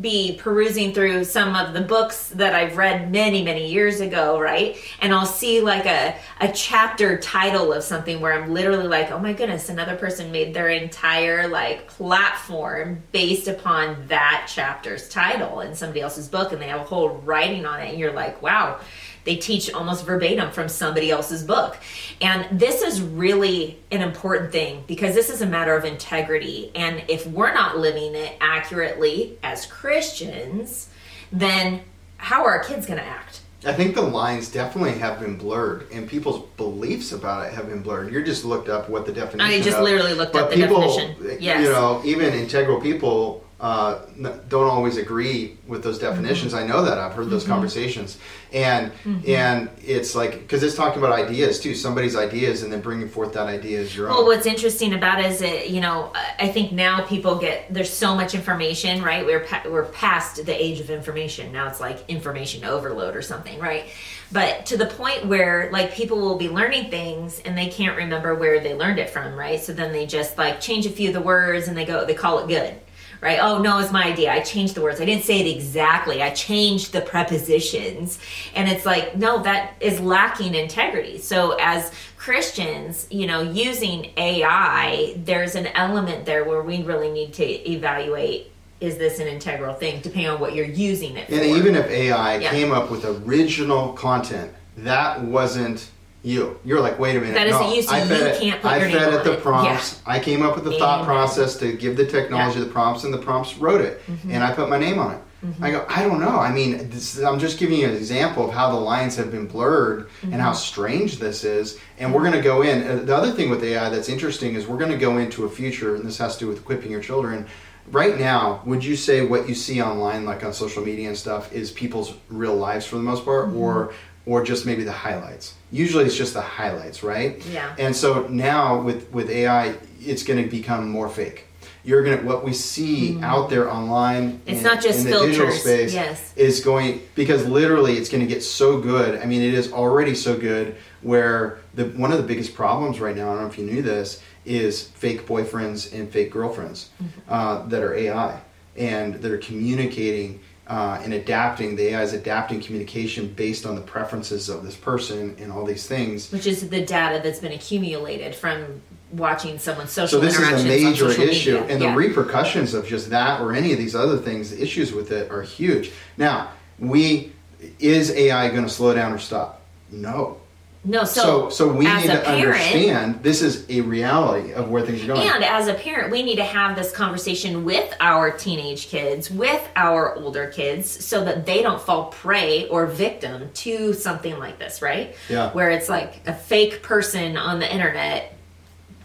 be 0.00 0.36
perusing 0.38 0.92
through 0.92 1.24
some 1.24 1.56
of 1.56 1.72
the 1.72 1.80
books 1.80 2.28
that 2.30 2.54
I've 2.54 2.76
read 2.76 3.10
many, 3.10 3.42
many 3.42 3.72
years 3.72 4.00
ago, 4.00 4.38
right? 4.38 4.76
And 5.00 5.14
I'll 5.14 5.24
see 5.24 5.62
like 5.62 5.86
a, 5.86 6.14
a 6.40 6.52
chapter 6.52 7.16
title 7.16 7.72
of 7.72 7.82
something 7.82 8.20
where 8.20 8.34
I'm 8.34 8.52
literally 8.52 8.88
like, 8.88 9.10
oh 9.10 9.18
my 9.18 9.32
goodness, 9.32 9.70
another 9.70 9.96
person 9.96 10.30
made 10.30 10.52
their 10.52 10.68
entire 10.68 11.48
like 11.48 11.88
platform 11.88 13.02
based 13.10 13.48
upon 13.48 14.06
that 14.08 14.50
chapter's 14.52 15.08
title 15.08 15.60
in 15.60 15.74
somebody 15.74 16.02
else's 16.02 16.28
book 16.28 16.52
and 16.52 16.60
they 16.60 16.68
have 16.68 16.82
a 16.82 16.84
whole 16.84 17.08
writing 17.08 17.64
on 17.64 17.80
it 17.80 17.88
and 17.88 17.98
you're 17.98 18.12
like, 18.12 18.42
wow 18.42 18.78
they 19.26 19.36
teach 19.36 19.70
almost 19.72 20.06
verbatim 20.06 20.50
from 20.50 20.68
somebody 20.68 21.10
else's 21.10 21.42
book. 21.42 21.76
And 22.22 22.58
this 22.58 22.80
is 22.80 23.02
really 23.02 23.78
an 23.90 24.00
important 24.00 24.52
thing 24.52 24.84
because 24.86 25.14
this 25.14 25.28
is 25.28 25.42
a 25.42 25.46
matter 25.46 25.76
of 25.76 25.84
integrity. 25.84 26.70
And 26.74 27.02
if 27.08 27.26
we're 27.26 27.52
not 27.52 27.76
living 27.76 28.14
it 28.14 28.36
accurately 28.40 29.36
as 29.42 29.66
Christians, 29.66 30.88
then 31.30 31.82
how 32.16 32.44
are 32.44 32.52
our 32.52 32.64
kids 32.64 32.86
going 32.86 33.00
to 33.00 33.04
act? 33.04 33.42
I 33.64 33.72
think 33.72 33.96
the 33.96 34.02
lines 34.02 34.48
definitely 34.48 34.92
have 34.98 35.18
been 35.18 35.36
blurred, 35.36 35.90
and 35.90 36.08
people's 36.08 36.46
beliefs 36.56 37.10
about 37.10 37.46
it 37.46 37.54
have 37.54 37.68
been 37.68 37.82
blurred. 37.82 38.12
You 38.12 38.22
just 38.22 38.44
looked 38.44 38.68
up 38.68 38.88
what 38.88 39.06
the 39.06 39.12
definition. 39.12 39.40
I 39.40 39.60
just 39.60 39.78
of, 39.78 39.82
literally 39.82 40.14
looked 40.14 40.36
up 40.36 40.50
the 40.50 40.56
people, 40.56 40.82
definition. 40.82 41.38
Yes, 41.40 41.64
you 41.64 41.70
know, 41.70 42.00
even 42.04 42.32
integral 42.34 42.80
people 42.80 43.44
uh, 43.58 44.00
don't 44.48 44.68
always 44.68 44.98
agree 44.98 45.56
with 45.66 45.82
those 45.82 45.98
definitions. 45.98 46.52
Mm-hmm. 46.52 46.64
I 46.64 46.66
know 46.66 46.84
that 46.84 46.98
I've 46.98 47.14
heard 47.14 47.30
those 47.30 47.44
mm-hmm. 47.44 47.52
conversations, 47.52 48.18
and 48.52 48.92
mm-hmm. 48.92 49.30
and 49.30 49.70
it's 49.82 50.14
like 50.14 50.32
because 50.40 50.62
it's 50.62 50.74
talking 50.74 50.98
about 51.02 51.12
ideas 51.12 51.58
too. 51.58 51.74
Somebody's 51.74 52.16
ideas, 52.16 52.62
and 52.62 52.70
then 52.70 52.82
bringing 52.82 53.08
forth 53.08 53.32
that 53.32 53.46
idea 53.46 53.80
as 53.80 53.96
your 53.96 54.08
well, 54.08 54.18
own. 54.18 54.26
Well, 54.26 54.36
what's 54.36 54.46
interesting 54.46 54.92
about 54.92 55.20
it 55.20 55.26
is 55.32 55.38
that 55.38 55.70
you 55.70 55.80
know 55.80 56.12
I 56.38 56.48
think 56.48 56.72
now 56.72 57.06
people 57.06 57.36
get 57.36 57.72
there's 57.72 57.90
so 57.90 58.14
much 58.14 58.34
information, 58.34 59.02
right? 59.02 59.24
We're 59.24 59.44
pa- 59.44 59.62
we're 59.64 59.86
past 59.86 60.44
the 60.44 60.62
age 60.62 60.78
of 60.80 60.90
information. 60.90 61.50
Now 61.50 61.66
it's 61.66 61.80
like 61.80 62.04
information 62.08 62.62
overload 62.62 63.16
or 63.16 63.22
something, 63.22 63.58
right? 63.58 63.86
But 64.32 64.66
to 64.66 64.76
the 64.76 64.86
point 64.86 65.24
where 65.24 65.70
like 65.72 65.94
people 65.94 66.18
will 66.18 66.36
be 66.36 66.50
learning 66.50 66.90
things 66.90 67.40
and 67.40 67.56
they 67.56 67.68
can't 67.68 67.96
remember 67.96 68.34
where 68.34 68.60
they 68.60 68.74
learned 68.74 68.98
it 68.98 69.08
from, 69.08 69.34
right? 69.34 69.60
So 69.60 69.72
then 69.72 69.92
they 69.92 70.04
just 70.04 70.36
like 70.36 70.60
change 70.60 70.84
a 70.84 70.90
few 70.90 71.08
of 71.08 71.14
the 71.14 71.22
words 71.22 71.68
and 71.68 71.76
they 71.76 71.86
go 71.86 72.04
they 72.04 72.12
call 72.12 72.40
it 72.40 72.48
good 72.48 72.78
right? 73.20 73.38
Oh, 73.40 73.58
no, 73.58 73.78
it's 73.78 73.92
my 73.92 74.04
idea. 74.04 74.32
I 74.32 74.40
changed 74.40 74.74
the 74.74 74.82
words. 74.82 75.00
I 75.00 75.04
didn't 75.04 75.24
say 75.24 75.40
it 75.40 75.56
exactly. 75.56 76.22
I 76.22 76.30
changed 76.30 76.92
the 76.92 77.00
prepositions. 77.00 78.18
And 78.54 78.68
it's 78.68 78.86
like, 78.86 79.16
no, 79.16 79.42
that 79.42 79.74
is 79.80 80.00
lacking 80.00 80.54
integrity. 80.54 81.18
So 81.18 81.56
as 81.60 81.92
Christians, 82.16 83.06
you 83.10 83.26
know, 83.26 83.42
using 83.42 84.12
AI, 84.16 85.14
there's 85.24 85.54
an 85.54 85.68
element 85.68 86.26
there 86.26 86.44
where 86.44 86.62
we 86.62 86.82
really 86.82 87.10
need 87.10 87.32
to 87.34 87.70
evaluate 87.70 88.52
is 88.78 88.98
this 88.98 89.20
an 89.20 89.26
integral 89.26 89.74
thing 89.74 90.02
depending 90.02 90.28
on 90.28 90.38
what 90.38 90.54
you're 90.54 90.66
using 90.66 91.16
it 91.16 91.30
and 91.30 91.38
for. 91.38 91.44
even 91.44 91.74
if 91.74 91.86
AI 91.86 92.36
yeah. 92.36 92.50
came 92.50 92.72
up 92.72 92.90
with 92.90 93.06
original 93.06 93.94
content, 93.94 94.52
that 94.76 95.20
wasn't 95.22 95.88
you. 96.26 96.58
You're 96.64 96.80
like, 96.80 96.98
wait 96.98 97.16
a 97.16 97.20
minute. 97.20 97.34
That 97.34 97.48
no, 97.48 97.60
isn't 97.72 97.84
you, 97.84 97.96
I 97.98 98.02
you 98.02 98.08
fed 98.08 98.40
can't 98.40 98.60
put 98.62 98.70
I 98.72 98.78
your 98.78 98.90
fed 98.90 99.10
name 99.10 99.20
it 99.20 99.24
the 99.24 99.32
it. 99.34 99.42
prompts. 99.42 100.02
Yeah. 100.06 100.12
I 100.12 100.18
came 100.18 100.42
up 100.42 100.54
with 100.56 100.64
the 100.64 100.76
thought 100.78 101.04
process 101.04 101.56
to 101.58 101.72
give 101.72 101.96
the 101.96 102.06
technology 102.06 102.58
Yeah. 102.58 102.64
the 102.66 102.70
prompts, 102.70 103.04
and 103.04 103.14
the 103.14 103.18
prompts 103.18 103.56
wrote 103.56 103.80
it, 103.80 104.00
Mm-hmm. 104.06 104.32
and 104.32 104.42
I 104.44 104.52
put 104.52 104.68
my 104.68 104.78
name 104.78 104.98
on 104.98 105.14
it. 105.14 105.20
I 105.60 105.70
go, 105.70 105.86
I 105.88 106.02
don't 106.02 106.18
know. 106.18 106.40
I 106.40 106.50
mean, 106.50 106.90
this, 106.90 107.22
I'm 107.22 107.38
just 107.38 107.56
giving 107.60 107.78
you 107.78 107.86
an 107.88 107.94
example 107.94 108.48
of 108.48 108.52
how 108.52 108.68
the 108.72 108.80
lines 108.80 109.14
have 109.14 109.30
been 109.30 109.46
blurred 109.46 110.08
and 110.22 110.32
Mm-hmm. 110.32 110.40
how 110.40 110.52
strange 110.52 111.18
this 111.20 111.44
is. 111.44 111.78
And 111.98 112.12
we're 112.12 112.22
going 112.22 112.32
to 112.32 112.40
go 112.42 112.62
in. 112.62 112.82
Uh, 112.82 112.96
the 113.04 113.14
other 113.14 113.30
thing 113.30 113.48
with 113.48 113.62
AI 113.62 113.88
that's 113.88 114.08
interesting 114.08 114.56
is 114.56 114.66
we're 114.66 114.78
going 114.78 114.90
to 114.90 114.96
go 114.98 115.18
into 115.18 115.44
a 115.44 115.48
future, 115.48 115.94
and 115.94 116.04
this 116.04 116.18
has 116.18 116.34
to 116.38 116.40
do 116.40 116.48
with 116.48 116.58
equipping 116.58 116.90
your 116.90 117.00
children. 117.00 117.46
Right 117.92 118.18
now, 118.18 118.60
would 118.66 118.84
you 118.84 118.96
say 118.96 119.24
what 119.24 119.48
you 119.48 119.54
see 119.54 119.80
online, 119.80 120.24
like 120.24 120.42
on 120.44 120.52
social 120.52 120.82
media 120.84 121.06
and 121.06 121.16
stuff, 121.16 121.52
is 121.52 121.70
people's 121.70 122.14
real 122.28 122.56
lives 122.56 122.84
for 122.84 122.96
the 122.96 123.02
most 123.02 123.24
part, 123.24 123.46
Mm-hmm. 123.50 123.58
or 123.58 123.92
or 124.26 124.42
just 124.44 124.66
maybe 124.66 124.82
the 124.84 124.92
highlights? 124.92 125.54
Usually, 125.70 126.04
it's 126.04 126.16
just 126.16 126.34
the 126.34 126.40
highlights, 126.42 127.02
right? 127.02 127.44
Yeah. 127.46 127.74
And 127.78 127.94
so 127.94 128.26
now 128.28 128.80
with 128.82 129.10
with 129.12 129.30
AI, 129.30 129.74
it's 130.00 130.22
going 130.22 130.42
to 130.42 130.50
become 130.50 130.88
more 130.90 131.08
fake. 131.08 131.44
You're 131.84 132.02
gonna 132.02 132.22
what 132.22 132.44
we 132.44 132.52
see 132.52 133.16
out 133.22 133.48
there 133.48 133.70
online. 133.70 134.32
Mm-hmm. 134.32 134.48
It's 134.48 134.58
in, 134.58 134.64
not 134.64 134.82
just 134.82 135.06
in 135.06 135.12
the 135.12 135.20
digital 135.20 135.52
space. 135.52 135.94
yes. 135.94 136.32
is 136.34 136.60
going 136.60 137.00
because 137.14 137.46
literally 137.46 137.96
it's 137.96 138.08
going 138.08 138.26
to 138.26 138.32
get 138.34 138.42
so 138.42 138.80
good. 138.80 139.20
I 139.20 139.24
mean, 139.26 139.40
it 139.42 139.54
is 139.54 139.72
already 139.72 140.14
so 140.16 140.36
good. 140.36 140.76
Where 141.02 141.60
the 141.74 141.84
one 141.90 142.10
of 142.10 142.18
the 142.18 142.24
biggest 142.24 142.54
problems 142.54 142.98
right 142.98 143.14
now, 143.14 143.30
I 143.30 143.34
don't 143.34 143.42
know 143.42 143.48
if 143.48 143.56
you 143.58 143.64
knew 143.64 143.82
this, 143.82 144.20
is 144.44 144.88
fake 144.88 145.26
boyfriends 145.28 145.92
and 145.96 146.10
fake 146.10 146.32
girlfriends 146.32 146.90
Mm-hmm. 147.00 147.32
uh, 147.32 147.66
that 147.66 147.82
are 147.82 147.94
AI. 147.94 148.40
and 148.76 149.14
that 149.22 149.30
are 149.30 149.38
communicating 149.38 150.40
uh, 150.66 151.00
and 151.02 151.14
adapting. 151.14 151.76
The 151.76 151.88
AI 151.94 152.02
is 152.02 152.12
adapting 152.12 152.60
communication 152.60 153.28
based 153.28 153.66
on 153.66 153.74
the 153.76 153.80
preferences 153.80 154.48
of 154.48 154.64
this 154.64 154.76
person 154.76 155.36
and 155.38 155.52
all 155.52 155.64
these 155.64 155.86
things. 155.86 156.30
Which 156.32 156.46
is 156.46 156.68
the 156.68 156.84
data 156.84 157.20
that's 157.22 157.38
been 157.38 157.52
accumulated 157.52 158.34
from 158.34 158.82
watching 159.12 159.58
someone's 159.58 159.92
social 159.92 160.18
So 160.20 160.24
this 160.24 160.38
is 160.38 160.64
a 160.64 160.64
major 160.66 161.08
issue, 161.10 161.60
media. 161.60 161.62
and 161.68 161.80
Yeah. 161.80 161.90
the 161.92 161.96
repercussions 161.96 162.74
of 162.74 162.86
just 162.86 163.10
that 163.10 163.40
or 163.40 163.54
any 163.54 163.72
of 163.72 163.78
these 163.78 163.94
other 163.94 164.18
things, 164.18 164.50
the 164.50 164.60
issues 164.60 164.92
with 164.92 165.12
it 165.12 165.30
are 165.30 165.42
huge. 165.42 165.92
Now, 166.16 166.50
we 166.78 167.32
is 167.78 168.10
AI 168.10 168.50
going 168.50 168.64
to 168.64 168.68
slow 168.68 168.92
down 168.94 169.12
or 169.12 169.18
stop? 169.18 169.62
No. 169.90 170.38
No, 170.86 171.02
so 171.04 171.20
So, 171.20 171.50
so, 171.50 171.68
we 171.72 171.84
need 171.84 172.02
to 172.02 172.20
parent, 172.20 172.28
understand 172.28 173.22
this 173.22 173.42
is 173.42 173.68
a 173.68 173.80
reality 173.80 174.52
of 174.52 174.70
where 174.70 174.86
things 174.86 175.02
are 175.02 175.08
going. 175.08 175.28
And 175.28 175.42
as 175.42 175.66
a 175.66 175.74
parent, 175.74 176.12
we 176.12 176.22
need 176.22 176.36
to 176.36 176.44
have 176.44 176.76
this 176.76 176.92
conversation 176.92 177.64
with 177.64 177.92
our 177.98 178.30
teenage 178.30 178.88
kids, 178.88 179.28
with 179.28 179.68
our 179.74 180.14
older 180.14 180.46
kids, 180.46 180.88
so 181.04 181.24
that 181.24 181.44
they 181.44 181.60
don't 181.62 181.80
fall 181.80 182.06
prey 182.06 182.68
or 182.68 182.86
victim 182.86 183.50
to 183.54 183.94
something 183.94 184.38
like 184.38 184.60
this, 184.60 184.80
right? 184.80 185.16
Yeah. 185.28 185.52
Where 185.52 185.70
it's 185.70 185.88
like 185.88 186.20
a 186.26 186.34
fake 186.34 186.82
person 186.82 187.36
on 187.36 187.58
the 187.58 187.70
internet 187.72 188.38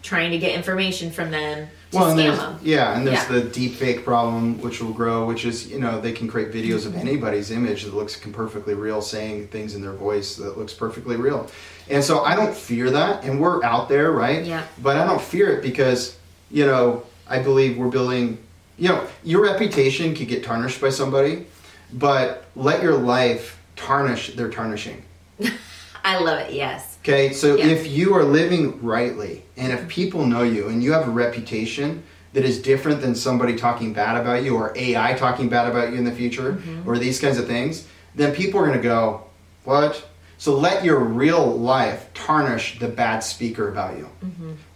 trying 0.02 0.30
to 0.30 0.38
get 0.38 0.54
information 0.54 1.10
from 1.10 1.32
them 1.32 1.68
well, 1.92 2.10
and 2.10 2.18
scam 2.18 2.24
there's, 2.24 2.38
them. 2.38 2.58
yeah, 2.62 2.96
and 2.96 3.06
there's 3.06 3.18
Yeah. 3.28 3.32
the 3.32 3.40
deep 3.42 3.74
fake 3.74 4.04
problem, 4.04 4.60
which 4.60 4.80
will 4.80 4.92
grow, 4.92 5.26
which 5.26 5.44
is 5.44 5.66
you 5.68 5.78
know 5.78 6.00
they 6.00 6.12
can 6.12 6.28
create 6.28 6.52
videos 6.52 6.86
of 6.86 6.94
anybody's 6.96 7.50
image 7.50 7.84
that 7.84 7.94
looks 7.94 8.16
perfectly 8.16 8.74
real, 8.74 9.02
saying 9.02 9.48
things 9.48 9.74
in 9.74 9.82
their 9.82 9.92
voice 9.92 10.36
that 10.36 10.58
looks 10.58 10.72
perfectly 10.72 11.16
real, 11.16 11.48
and 11.90 12.02
so 12.02 12.24
I 12.24 12.34
don't 12.34 12.54
fear 12.54 12.90
that, 12.90 13.24
and 13.24 13.40
we're 13.40 13.62
out 13.64 13.88
there, 13.88 14.12
right? 14.12 14.44
Yeah. 14.44 14.64
But 14.82 14.96
I 14.96 15.04
don't 15.04 15.20
fear 15.20 15.50
it 15.58 15.62
because 15.62 16.16
you 16.50 16.66
know 16.66 17.04
I 17.28 17.38
believe 17.40 17.76
we're 17.78 17.88
building. 17.88 18.38
You 18.78 18.88
know, 18.88 19.06
your 19.22 19.42
reputation 19.42 20.14
could 20.14 20.28
get 20.28 20.42
tarnished 20.42 20.80
by 20.80 20.88
somebody, 20.88 21.46
but 21.92 22.46
let 22.56 22.82
your 22.82 22.94
life 22.96 23.58
tarnish 23.76 24.34
their 24.34 24.48
tarnishing. 24.48 25.02
I 26.04 26.18
love 26.18 26.38
it, 26.40 26.52
yes. 26.54 26.91
Okay, 27.02 27.32
so 27.32 27.56
Yeah. 27.56 27.66
if 27.66 27.88
you 27.88 28.14
are 28.14 28.22
living 28.24 28.78
rightly, 28.82 29.42
and 29.56 29.72
if 29.72 29.88
people 29.88 30.24
know 30.26 30.42
you, 30.42 30.68
and 30.68 30.82
you 30.82 30.92
have 30.92 31.08
a 31.08 31.10
reputation 31.10 32.04
that 32.32 32.44
is 32.44 32.58
different 32.62 33.00
than 33.00 33.14
somebody 33.14 33.56
talking 33.56 33.92
bad 33.92 34.16
about 34.20 34.44
you, 34.44 34.54
or 34.54 34.72
AI 34.76 35.14
talking 35.14 35.48
bad 35.48 35.68
about 35.68 35.90
you 35.92 35.98
in 35.98 36.04
the 36.04 36.12
future, 36.12 36.52
Mm-hmm. 36.52 36.88
or 36.88 36.98
these 36.98 37.18
kinds 37.20 37.38
of 37.38 37.46
things, 37.46 37.84
then 38.14 38.32
people 38.34 38.60
are 38.60 38.66
going 38.66 38.78
to 38.78 38.82
go, 38.82 39.22
What? 39.64 40.04
So 40.38 40.56
let 40.56 40.84
your 40.84 40.98
real 40.98 41.44
life 41.56 42.06
tarnish 42.14 42.78
the 42.80 42.88
bad 42.88 43.20
speaker 43.20 43.68
about 43.68 43.96
you 43.96 44.08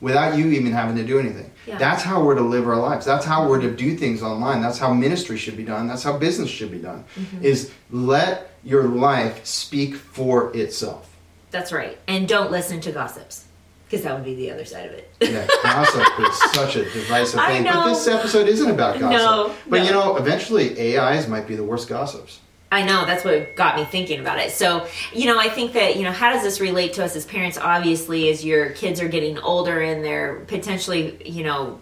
without 0.01 0.37
you 0.39 0.47
even 0.47 0.71
having 0.73 0.95
to 0.97 1.03
do 1.03 1.19
anything. 1.19 1.47
Mm-hmm. 1.47 1.71
Yeah. 1.71 1.79
That's 1.79 2.03
how 2.05 2.23
we're 2.23 2.37
to 2.37 2.41
live 2.43 2.69
our 2.69 2.77
lives. 2.77 3.05
That's 3.05 3.25
how 3.25 3.49
we're 3.49 3.61
to 3.63 3.71
do 3.75 3.97
things 3.97 4.23
online. 4.23 4.63
That's 4.63 4.79
how 4.79 4.93
ministry 4.93 5.37
should 5.37 5.57
be 5.57 5.65
done. 5.65 5.89
That's 5.89 6.05
how 6.05 6.17
business 6.19 6.51
should 6.51 6.71
be 6.71 6.79
done. 6.79 7.03
Mm-hmm. 7.19 7.45
Is 7.45 7.71
let 7.91 8.53
your 8.63 8.85
life 8.85 9.45
speak 9.45 9.97
for 9.97 10.57
itself. 10.57 11.16
That's 11.51 11.73
right. 11.73 11.99
And 12.07 12.29
don't 12.29 12.51
listen 12.51 12.81
to 12.83 12.93
gossips. 12.93 13.45
Because 13.89 14.03
that 14.03 14.15
would 14.15 14.25
be 14.25 14.35
the 14.35 14.51
other 14.51 14.65
side 14.65 14.87
of 14.87 14.93
it. 14.93 15.09
Yeah, 15.21 15.47
gossip 15.63 16.19
is 16.19 16.37
such 16.53 16.75
a 16.75 16.85
divisive 16.85 17.41
thing. 17.41 17.63
But 17.63 17.89
this 17.89 18.09
episode 18.09 18.49
isn't 18.49 18.69
about 18.69 18.99
gossip. 18.99 19.21
No, 19.21 19.55
but 19.69 19.79
no. 19.79 19.85
you 19.85 19.91
know, 19.93 20.17
eventually 20.17 20.99
AIs 20.99 21.29
might 21.29 21.47
be 21.47 21.55
the 21.55 21.63
worst 21.63 21.89
gossips. 21.89 22.41
I 22.73 22.85
know 22.85 23.07
that's 23.07 23.25
what 23.25 23.55
got 23.55 23.77
me 23.77 23.85
thinking 23.85 24.19
about 24.19 24.41
it. 24.41 24.51
So, 24.51 24.89
you 25.13 25.27
know, 25.27 25.39
I 25.39 25.49
think 25.49 25.73
that, 25.75 25.97
you 25.97 26.03
know, 26.03 26.11
how 26.11 26.33
does 26.33 26.43
this 26.43 26.61
relate 26.61 26.95
to 26.95 27.05
us 27.05 27.15
as 27.15 27.25
parents? 27.25 27.57
Obviously, 27.57 28.29
as 28.29 28.45
your 28.45 28.71
kids 28.71 29.01
are 29.01 29.07
getting 29.07 29.39
older 29.39 29.81
and 29.81 30.05
they're 30.05 30.41
potentially, 30.41 31.23
you 31.25 31.45
know, 31.45 31.81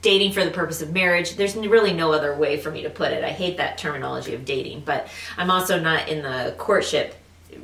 dating 0.00 0.32
for 0.32 0.44
the 0.44 0.50
purpose 0.50 0.82
of 0.82 0.92
marriage. 0.92 1.36
There's 1.36 1.54
really 1.56 1.92
no 1.92 2.12
other 2.12 2.34
way 2.34 2.56
for 2.56 2.70
me 2.70 2.82
to 2.82 2.90
put 2.90 3.12
it. 3.12 3.22
I 3.22 3.30
hate 3.30 3.58
that 3.58 3.78
terminology 3.78 4.34
of 4.34 4.44
dating, 4.44 4.82
but 4.84 5.08
I'm 5.36 5.50
also 5.50 5.78
not 5.78 6.08
in 6.08 6.22
the 6.22 6.54
courtship 6.58 7.14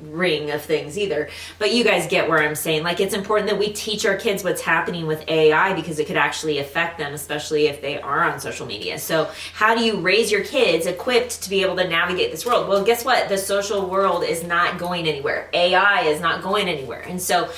ring 0.02 0.50
of 0.50 0.62
things 0.62 0.98
either. 0.98 1.28
But 1.58 1.72
you 1.72 1.84
guys 1.84 2.06
get 2.06 2.28
where 2.28 2.38
I'm 2.38 2.54
saying. 2.54 2.82
Like 2.82 3.00
it's 3.00 3.14
important 3.14 3.50
that 3.50 3.58
we 3.58 3.72
teach 3.72 4.06
our 4.06 4.16
kids 4.16 4.44
what's 4.44 4.60
happening 4.60 5.06
with 5.06 5.28
AI 5.28 5.74
because 5.74 5.98
it 5.98 6.06
could 6.06 6.16
actually 6.16 6.58
affect 6.58 6.98
them, 6.98 7.14
especially 7.14 7.66
if 7.66 7.80
they 7.80 8.00
are 8.00 8.24
on 8.24 8.40
social 8.40 8.66
media. 8.66 8.98
So 8.98 9.30
how 9.52 9.74
do 9.74 9.82
you 9.82 10.00
raise 10.00 10.30
your 10.30 10.44
kids 10.44 10.86
equipped 10.86 11.42
to 11.42 11.50
be 11.50 11.62
able 11.62 11.76
to 11.76 11.88
navigate 11.88 12.30
this 12.30 12.44
world? 12.46 12.68
Well, 12.68 12.84
guess 12.84 13.04
what? 13.04 13.28
The 13.28 13.38
social 13.38 13.88
world 13.88 14.24
is 14.24 14.42
not 14.44 14.78
going 14.78 15.06
anywhere. 15.06 15.48
AI 15.52 16.02
is 16.02 16.20
not 16.20 16.42
going 16.42 16.68
anywhere. 16.68 17.02
And 17.02 17.20
so 17.20 17.50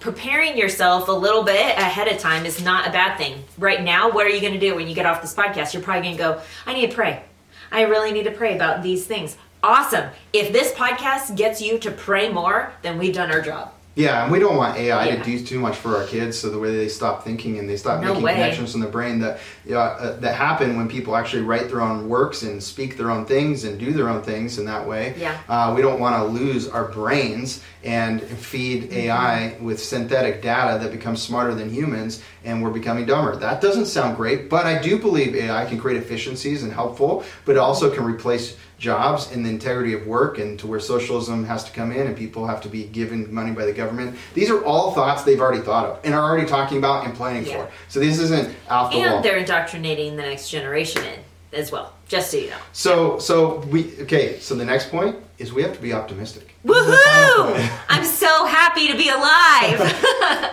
preparing 0.00 0.56
yourself 0.56 1.08
a 1.08 1.12
little 1.12 1.42
bit 1.42 1.76
ahead 1.78 2.08
of 2.08 2.18
time 2.18 2.46
is 2.46 2.62
not 2.62 2.88
a 2.88 2.90
bad 2.90 3.18
thing. 3.18 3.42
Right 3.58 3.82
now, 3.82 4.10
what 4.10 4.26
are 4.26 4.30
you 4.30 4.40
going 4.40 4.54
to 4.54 4.60
do 4.60 4.74
when 4.74 4.88
you 4.88 4.94
get 4.94 5.06
off 5.06 5.20
this 5.20 5.34
podcast? 5.34 5.74
You're 5.74 5.82
probably 5.82 6.02
going 6.02 6.16
to 6.16 6.22
go, 6.22 6.42
I 6.66 6.74
need 6.74 6.90
to 6.90 6.94
pray. 6.94 7.22
I 7.70 7.82
really 7.82 8.12
need 8.12 8.24
to 8.24 8.30
pray 8.30 8.54
about 8.54 8.82
these 8.82 9.06
things. 9.06 9.36
Awesome. 9.62 10.10
If 10.32 10.52
this 10.52 10.72
podcast 10.72 11.36
gets 11.36 11.60
you 11.62 11.78
to 11.78 11.90
pray 11.92 12.28
more, 12.32 12.72
then 12.82 12.98
we've 12.98 13.14
done 13.14 13.30
our 13.30 13.40
job. 13.40 13.72
Yeah, 13.94 14.22
and 14.22 14.32
we 14.32 14.38
don't 14.38 14.56
want 14.56 14.78
AI 14.78 15.04
Yeah. 15.08 15.16
to 15.16 15.22
do 15.22 15.44
too 15.44 15.58
much 15.60 15.76
for 15.76 15.94
our 15.98 16.04
kids, 16.04 16.38
so 16.38 16.48
the 16.48 16.58
way 16.58 16.74
they 16.74 16.88
stop 16.88 17.24
thinking 17.24 17.58
and 17.58 17.68
they 17.68 17.76
stop 17.76 18.00
No 18.00 18.08
making 18.08 18.22
way. 18.22 18.32
connections 18.32 18.74
in 18.74 18.80
the 18.80 18.86
brain 18.86 19.18
that 19.20 19.38
uh, 19.70 19.74
uh, 19.76 20.16
that 20.20 20.34
happen 20.34 20.78
when 20.78 20.88
people 20.88 21.14
actually 21.14 21.42
write 21.42 21.68
their 21.68 21.82
own 21.82 22.08
works 22.08 22.42
and 22.42 22.62
speak 22.62 22.96
their 22.96 23.10
own 23.10 23.26
things 23.26 23.64
and 23.64 23.78
do 23.78 23.92
their 23.92 24.08
own 24.08 24.22
things 24.22 24.58
in 24.58 24.64
that 24.64 24.88
way. 24.88 25.14
Yeah. 25.18 25.36
Uh, 25.46 25.74
we 25.76 25.82
don't 25.82 26.00
want 26.00 26.16
to 26.16 26.24
lose 26.24 26.66
our 26.68 26.84
brains 26.86 27.62
and 27.84 28.22
feed 28.22 28.84
Mm-hmm. 28.84 28.98
AI 28.98 29.56
with 29.60 29.78
synthetic 29.82 30.40
data 30.40 30.78
that 30.82 30.90
becomes 30.90 31.20
smarter 31.20 31.54
than 31.54 31.68
humans, 31.68 32.22
and 32.44 32.62
we're 32.62 32.70
becoming 32.70 33.04
dumber. 33.04 33.36
That 33.36 33.60
doesn't 33.60 33.86
sound 33.86 34.16
great, 34.16 34.48
but 34.48 34.64
I 34.64 34.80
do 34.80 34.98
believe 34.98 35.34
AI 35.36 35.66
can 35.66 35.78
create 35.78 35.98
efficiencies 36.02 36.62
and 36.62 36.72
helpful, 36.72 37.24
but 37.44 37.52
it 37.56 37.58
also 37.58 37.90
can 37.94 38.04
replace 38.04 38.56
jobs 38.86 39.30
and 39.32 39.46
the 39.46 39.48
integrity 39.48 39.94
of 39.94 40.06
work 40.06 40.38
and 40.38 40.58
to 40.58 40.66
where 40.66 40.80
socialism 40.80 41.44
has 41.44 41.62
to 41.64 41.70
come 41.70 41.92
in 41.92 42.06
and 42.08 42.16
people 42.16 42.46
have 42.48 42.60
to 42.60 42.68
be 42.68 42.82
given 42.84 43.32
money 43.32 43.52
by 43.52 43.64
the 43.64 43.72
government. 43.72 44.18
These 44.34 44.50
are 44.50 44.62
all 44.64 44.90
thoughts 44.92 45.22
they've 45.22 45.40
already 45.40 45.62
thought 45.62 45.86
of 45.86 46.00
and 46.04 46.12
are 46.14 46.22
already 46.22 46.46
talking 46.48 46.78
about 46.78 47.06
and 47.06 47.14
planning 47.14 47.46
Yeah. 47.46 47.66
for. 47.66 47.70
So 47.88 48.00
this 48.00 48.18
isn't 48.18 48.54
off 48.68 48.90
the 48.92 48.98
wall. 48.98 49.06
And 49.06 49.24
they're 49.24 49.36
indoctrinating 49.38 50.16
the 50.16 50.22
next 50.24 50.50
generation 50.50 51.02
in 51.04 51.20
as 51.52 51.70
well, 51.70 51.92
just 52.08 52.30
so 52.32 52.38
you 52.38 52.50
know. 52.50 52.56
So 52.72 53.18
so 53.20 53.58
we 53.70 53.92
okay, 54.00 54.38
so 54.40 54.54
the 54.56 54.64
next 54.64 54.90
point 54.90 55.14
is 55.38 55.52
we 55.52 55.62
have 55.62 55.74
to 55.74 55.80
be 55.82 55.92
optimistic. 55.92 56.54
This 56.64 56.76
is 56.76 56.86
the 56.86 56.96
final 56.96 57.54
Woohoo! 57.54 57.78
I'm 57.88 58.04
so 58.04 58.46
happy 58.46 58.88
to 58.88 58.96
be 58.96 59.08
alive. 59.08 59.78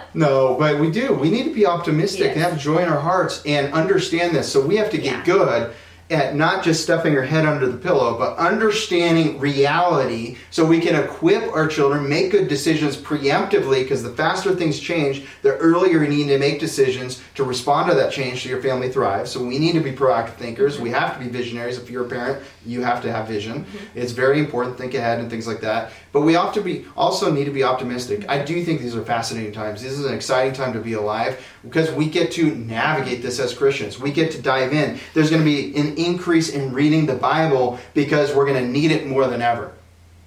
No, 0.15 0.55
but 0.59 0.79
we 0.79 0.89
do. 0.89 1.13
We 1.13 1.29
need 1.29 1.43
to 1.43 1.53
be 1.53 1.65
optimistic 1.67 2.21
Yes. 2.21 2.33
and 2.35 2.41
have 2.43 2.57
joy 2.59 2.77
in 2.77 2.89
our 2.89 2.99
hearts 2.99 3.43
and 3.45 3.71
understand 3.73 4.35
this. 4.35 4.51
So 4.51 4.59
we 4.59 4.75
have 4.77 4.89
to 4.89 4.97
get 4.97 5.05
Yeah. 5.05 5.23
good 5.23 5.71
at 6.09 6.35
not 6.35 6.63
just 6.63 6.81
stuffing 6.81 7.15
our 7.15 7.23
head 7.23 7.45
under 7.45 7.67
the 7.67 7.77
pillow, 7.77 8.17
but 8.17 8.35
understanding 8.37 9.39
reality 9.39 10.37
so 10.49 10.65
we 10.65 10.79
can 10.79 10.95
equip 10.95 11.43
our 11.53 11.67
children, 11.67 12.09
make 12.09 12.31
good 12.31 12.47
decisions 12.47 12.97
preemptively 12.97 13.83
because 13.83 14.01
the 14.01 14.09
faster 14.09 14.55
things 14.55 14.79
change, 14.79 15.25
the 15.43 15.55
earlier 15.57 16.03
you 16.03 16.09
need 16.09 16.27
to 16.27 16.39
make 16.39 16.59
decisions 16.59 17.21
to 17.35 17.43
respond 17.43 17.89
to 17.89 17.95
that 17.95 18.11
change 18.11 18.41
so 18.41 18.49
your 18.49 18.61
family 18.61 18.89
thrives. 18.91 19.29
So 19.29 19.43
we 19.43 19.59
need 19.59 19.73
to 19.73 19.81
be 19.81 19.91
proactive 19.91 20.33
thinkers. 20.33 20.79
We 20.79 20.89
have 20.89 21.13
to 21.13 21.19
be 21.23 21.29
visionaries. 21.29 21.77
If 21.77 21.91
you're 21.91 22.05
a 22.05 22.09
parent, 22.09 22.43
you 22.65 22.81
have 22.81 23.03
to 23.03 23.11
have 23.11 23.27
vision. 23.27 23.65
Mm-hmm. 23.65 23.99
It's 23.99 24.11
very 24.11 24.39
important, 24.39 24.77
to 24.77 24.81
think 24.81 24.95
ahead 24.95 25.19
and 25.19 25.29
things 25.29 25.47
like 25.47 25.61
that. 25.61 25.91
But 26.11 26.21
we 26.21 26.33
have 26.33 26.53
to 26.55 26.61
be 26.61 26.85
also 26.97 27.31
need 27.31 27.45
to 27.45 27.51
be 27.51 27.63
optimistic. 27.63 28.25
I 28.27 28.43
do 28.43 28.63
think 28.63 28.81
these 28.81 28.95
are 28.95 29.05
fascinating 29.05 29.53
times. 29.53 29.83
This 29.83 29.93
is 29.93 30.05
an 30.05 30.13
exciting 30.13 30.53
time 30.53 30.73
to 30.73 30.79
be 30.79 30.93
alive 30.93 31.45
because 31.63 31.91
we 31.91 32.09
get 32.09 32.31
to 32.33 32.55
navigate 32.55 33.21
this 33.21 33.39
as 33.39 33.53
Christians. 33.53 33.99
We 33.99 34.11
get 34.11 34.31
to 34.31 34.41
dive 34.41 34.73
in. 34.73 34.99
There's 35.13 35.29
going 35.29 35.41
to 35.41 35.45
be 35.45 35.75
an 35.75 35.98
increase 36.05 36.49
in 36.49 36.73
reading 36.73 37.05
the 37.05 37.15
Bible 37.15 37.79
because 37.93 38.33
we're 38.33 38.45
going 38.45 38.63
to 38.63 38.69
need 38.69 38.91
it 38.91 39.07
more 39.07 39.27
than 39.27 39.41
ever. 39.41 39.73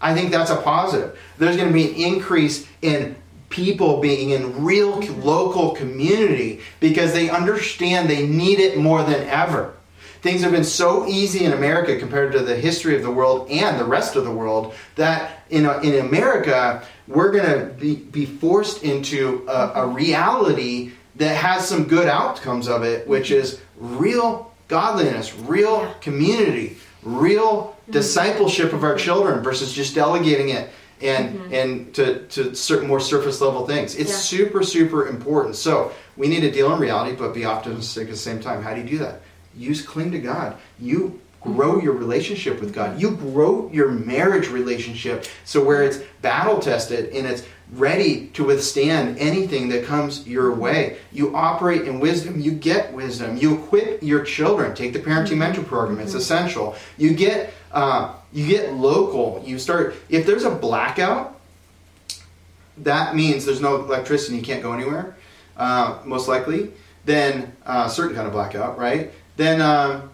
I 0.00 0.14
think 0.14 0.30
that's 0.30 0.50
a 0.50 0.60
positive. 0.60 1.18
There's 1.38 1.56
going 1.56 1.68
to 1.68 1.74
be 1.74 1.90
an 1.90 2.14
increase 2.14 2.66
in 2.82 3.16
people 3.48 4.00
being 4.00 4.30
in 4.30 4.64
real 4.64 5.00
local 5.00 5.72
community 5.72 6.60
because 6.80 7.12
they 7.12 7.28
understand 7.30 8.08
they 8.08 8.26
need 8.26 8.58
it 8.58 8.78
more 8.78 9.02
than 9.02 9.26
ever. 9.28 9.74
Things 10.22 10.42
have 10.42 10.52
been 10.52 10.64
so 10.64 11.06
easy 11.06 11.44
in 11.44 11.52
America 11.52 11.98
compared 11.98 12.32
to 12.32 12.40
the 12.40 12.56
history 12.56 12.96
of 12.96 13.02
the 13.02 13.10
world 13.10 13.50
and 13.50 13.78
the 13.78 13.84
rest 13.84 14.16
of 14.16 14.24
the 14.24 14.30
world 14.30 14.72
that 14.94 15.42
in, 15.50 15.66
uh, 15.66 15.80
in 15.80 16.06
America, 16.06 16.82
we're 17.08 17.32
going 17.32 17.44
to 17.44 17.74
be, 17.74 17.96
be 17.96 18.24
forced 18.24 18.84
into 18.84 19.44
a, 19.48 19.72
a 19.74 19.86
reality 19.86 20.92
that 21.16 21.36
has 21.36 21.68
some 21.68 21.84
good 21.84 22.08
outcomes 22.08 22.68
of 22.68 22.84
it, 22.84 23.06
which 23.06 23.30
is 23.30 23.60
real 23.76 24.51
godliness, 24.72 25.34
real 25.34 25.82
Yeah. 25.82 25.92
community, 26.00 26.78
real 27.02 27.52
mm-hmm. 27.52 27.92
discipleship 27.92 28.72
of 28.72 28.82
our 28.82 28.96
children 28.96 29.42
versus 29.42 29.72
just 29.72 29.94
delegating 29.94 30.48
it 30.48 30.70
and 31.02 31.24
mm-hmm. 31.28 31.54
and 31.58 31.94
to, 31.96 32.04
to 32.34 32.54
certain 32.54 32.88
more 32.88 33.00
surface 33.00 33.40
level 33.42 33.66
things. 33.66 33.94
It's 33.94 34.10
Yeah. 34.10 34.32
super 34.34 34.62
super 34.62 35.08
important. 35.08 35.56
So 35.56 35.92
we 36.16 36.26
need 36.32 36.40
to 36.40 36.50
deal 36.50 36.72
in 36.74 36.80
reality, 36.80 37.14
but 37.14 37.34
be 37.34 37.44
optimistic 37.44 38.04
at 38.08 38.10
the 38.10 38.24
same 38.28 38.40
time. 38.40 38.62
How 38.62 38.72
do 38.74 38.80
you 38.80 38.88
do 38.94 38.98
that? 38.98 39.20
Use 39.54 39.82
cling 39.82 40.10
to 40.12 40.18
God. 40.18 40.56
You 40.80 41.20
grow 41.42 41.72
your 41.80 41.94
relationship 42.04 42.60
with 42.62 42.72
God. 42.72 43.00
You 43.02 43.10
grow 43.10 43.68
your 43.72 43.90
marriage 43.90 44.48
relationship 44.48 45.26
so 45.44 45.62
where 45.62 45.82
it's 45.82 45.98
battle 46.22 46.58
tested 46.60 47.12
and 47.16 47.26
it's 47.26 47.42
ready 47.72 48.26
to 48.28 48.44
withstand 48.44 49.18
anything 49.18 49.70
that 49.70 49.84
comes 49.84 50.26
your 50.28 50.54
way. 50.54 50.98
You 51.10 51.34
operate 51.34 51.82
in 51.82 52.00
wisdom, 52.00 52.38
you 52.38 52.52
get 52.52 52.92
wisdom. 52.92 53.36
You 53.38 53.54
equip 53.54 54.02
your 54.02 54.24
children. 54.24 54.74
Take 54.74 54.92
the 54.92 54.98
parenting 54.98 55.38
mentor 55.38 55.62
program, 55.62 55.98
it's 55.98 56.14
essential. 56.14 56.76
You 56.98 57.14
get 57.14 57.52
uh, 57.72 58.14
you 58.32 58.46
get 58.46 58.74
local. 58.74 59.42
You 59.44 59.58
start 59.58 59.96
if 60.08 60.26
there's 60.26 60.44
a 60.44 60.50
blackout, 60.50 61.40
that 62.78 63.14
means 63.14 63.44
there's 63.44 63.60
no 63.60 63.76
electricity, 63.76 64.36
you 64.36 64.42
can't 64.42 64.62
go 64.62 64.72
anywhere, 64.72 65.16
uh, 65.56 65.98
most 66.04 66.28
likely. 66.28 66.72
Then 67.04 67.56
uh, 67.66 67.88
certain 67.88 68.14
kind 68.14 68.26
of 68.26 68.32
blackout, 68.32 68.78
right? 68.78 69.10
Then 69.36 69.60
um, 69.62 70.10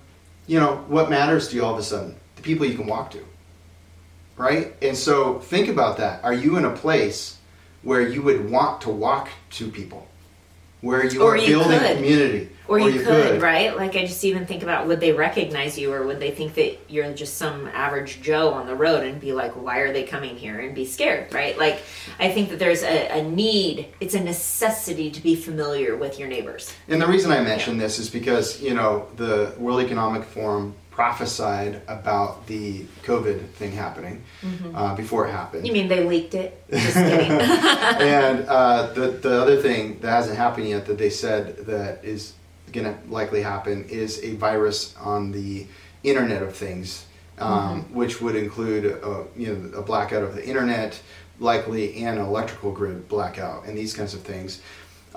you 0.47 0.61
know 0.61 0.85
what 0.87 1.11
matters 1.11 1.49
to 1.49 1.57
you 1.57 1.65
all 1.65 1.73
of 1.73 1.79
a 1.81 1.83
sudden? 1.83 2.15
The 2.37 2.43
people 2.43 2.67
you 2.67 2.77
can 2.77 2.87
walk 2.87 3.11
to, 3.11 3.25
right? 4.37 4.75
And 4.81 4.97
so 4.97 5.41
think 5.41 5.69
about 5.69 5.97
that. 5.97 6.23
Are 6.23 6.33
you 6.33 6.57
in 6.57 6.65
a 6.65 6.71
place 6.71 7.38
where 7.83 8.01
you 8.01 8.23
would 8.23 8.51
want 8.51 8.81
to 8.83 8.91
walk 8.91 9.29
to 9.51 9.71
people, 9.71 10.07
where 10.81 11.05
you 11.07 11.23
Or 11.23 11.35
are 11.35 11.37
you 11.37 11.59
building 11.59 11.79
could. 11.79 11.97
community, 11.97 12.49
Or, 12.67 12.79
you, 12.79 13.03
could, 13.03 13.41
right? 13.41 13.77
Like 13.77 13.97
I 13.97 14.05
just 14.05 14.25
even 14.25 14.47
think 14.47 14.63
about 14.63 14.87
would 14.87 15.01
they 15.01 15.13
recognize 15.13 15.79
you 15.79 15.93
or 15.93 16.07
would 16.07 16.21
they 16.21 16.31
think 16.31 16.55
that 16.55 16.79
you're 16.89 17.11
just 17.15 17.39
some 17.39 17.69
average 17.69 18.21
Joe 18.21 18.53
on 18.53 18.67
the 18.67 18.75
road 18.75 19.05
and 19.05 19.21
be 19.21 19.33
like, 19.33 19.53
why 19.53 19.79
are 19.79 19.93
they 19.93 20.03
coming 20.05 20.37
here 20.37 20.61
and 20.61 20.75
be 20.75 20.85
scared, 20.85 21.33
right? 21.33 21.57
Like 21.59 21.83
I 22.19 22.31
think 22.31 22.51
that 22.51 22.59
there's 22.59 22.83
a, 22.83 23.21
a 23.21 23.23
need, 23.23 23.89
it's 24.01 24.15
a 24.15 24.21
necessity 24.21 25.11
to 25.11 25.21
be 25.23 25.35
familiar 25.35 25.97
with 25.97 26.19
your 26.19 26.29
neighbors. 26.29 26.75
And 26.89 27.01
the 27.01 27.07
reason 27.07 27.31
I 27.31 27.41
mention 27.41 27.79
this 27.79 27.99
is 27.99 28.11
because 28.11 28.61
you 28.61 28.75
know 28.75 29.07
the 29.17 29.55
World 29.59 29.81
Economic 29.81 30.25
Forum 30.25 30.75
prophesied 30.99 31.81
about 31.87 32.45
the 32.49 32.83
COVID 33.05 33.51
thing 33.51 33.71
happening 33.71 34.21
uh, 34.75 34.97
before 34.97 35.29
it 35.29 35.31
happened. 35.31 35.63
Mm-hmm. 35.63 35.77
You 35.77 35.81
mean 35.83 35.89
they 35.89 36.03
leaked 36.03 36.35
it? 36.35 36.61
Just 36.73 36.97
and 36.97 38.45
uh, 38.49 38.93
the 38.95 39.07
the 39.27 39.41
other 39.41 39.63
thing 39.63 40.01
that 40.01 40.11
hasn't 40.11 40.37
happened 40.37 40.69
yet 40.69 40.87
that 40.87 40.99
they 40.99 41.11
said 41.11 41.59
that 41.67 42.05
is 42.05 42.33
going 42.73 42.93
to 42.93 42.99
likely 43.09 43.43
happen 43.43 43.85
is 43.89 44.21
a 44.25 44.35
virus 44.35 44.97
on 44.97 45.31
the 45.31 45.69
Internet 46.03 46.43
of 46.43 46.57
Things, 46.57 47.07
um, 47.39 47.85
which 47.95 48.21
would 48.21 48.35
include 48.35 48.87
a, 48.87 49.25
you 49.37 49.55
know 49.55 49.79
a 49.79 49.83
blackout 49.83 50.25
of 50.25 50.35
the 50.35 50.45
internet, 50.45 51.01
likely, 51.39 52.03
and 52.03 52.19
an 52.19 52.25
electrical 52.25 52.73
grid 52.73 53.09
blackout, 53.09 53.67
and 53.67 53.79
these 53.79 53.95
kinds 53.95 54.15
of 54.15 54.23
things. 54.23 54.63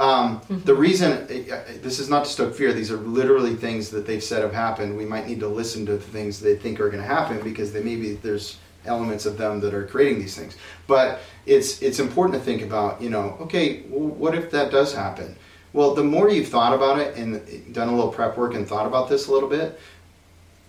Um, 0.01 0.41
The 0.65 0.73
reason 0.73 1.27
this 1.27 1.99
is 1.99 2.09
not 2.09 2.25
to 2.25 2.31
stoke 2.31 2.55
fear; 2.55 2.73
these 2.73 2.91
are 2.91 2.97
literally 2.97 3.55
things 3.55 3.91
that 3.91 4.07
they've 4.07 4.23
said 4.23 4.41
have 4.41 4.53
happened. 4.53 4.97
We 4.97 5.05
might 5.05 5.27
need 5.27 5.39
to 5.41 5.47
listen 5.47 5.85
to 5.85 5.93
the 5.93 6.11
things 6.17 6.39
they 6.39 6.55
think 6.55 6.79
are 6.79 6.89
going 6.89 7.03
to 7.03 7.07
happen 7.07 7.39
because 7.43 7.71
they 7.71 7.83
maybe 7.83 8.15
there's 8.15 8.57
elements 8.85 9.27
of 9.27 9.37
them 9.37 9.59
that 9.59 9.75
are 9.75 9.85
creating 9.85 10.17
these 10.19 10.35
things. 10.35 10.57
But 10.87 11.19
it's 11.45 11.83
it's 11.83 11.99
important 11.99 12.33
to 12.39 12.43
think 12.43 12.63
about. 12.63 12.99
You 12.99 13.11
know, 13.11 13.37
okay, 13.41 13.83
well, 13.89 14.09
what 14.09 14.33
if 14.33 14.49
that 14.51 14.71
does 14.71 14.91
happen? 14.93 15.35
Well, 15.71 15.93
the 15.93 16.03
more 16.03 16.29
you've 16.31 16.49
thought 16.49 16.73
about 16.73 16.97
it 16.97 17.15
and 17.15 17.39
done 17.71 17.87
a 17.87 17.95
little 17.95 18.11
prep 18.11 18.37
work 18.37 18.55
and 18.55 18.67
thought 18.67 18.87
about 18.87 19.07
this 19.07 19.27
a 19.27 19.31
little 19.31 19.47
bit, 19.47 19.79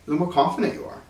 the 0.07 0.15
more 0.15 0.31
confident 0.31 0.75
you 0.75 0.85
are. 0.85 1.03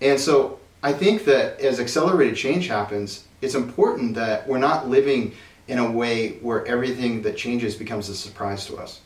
And 0.00 0.18
so 0.18 0.58
I 0.82 0.92
think 0.92 1.24
that 1.24 1.60
as 1.60 1.78
accelerated 1.78 2.36
change 2.36 2.66
happens, 2.66 3.24
it's 3.40 3.54
important 3.54 4.14
that 4.16 4.46
we're 4.48 4.58
not 4.58 4.88
living 4.88 5.32
in 5.70 5.78
a 5.78 5.88
way 5.88 6.30
where 6.40 6.66
everything 6.66 7.22
that 7.22 7.36
changes 7.36 7.76
becomes 7.76 8.08
a 8.08 8.14
surprise 8.16 8.66
to 8.66 8.76
us. 8.76 9.00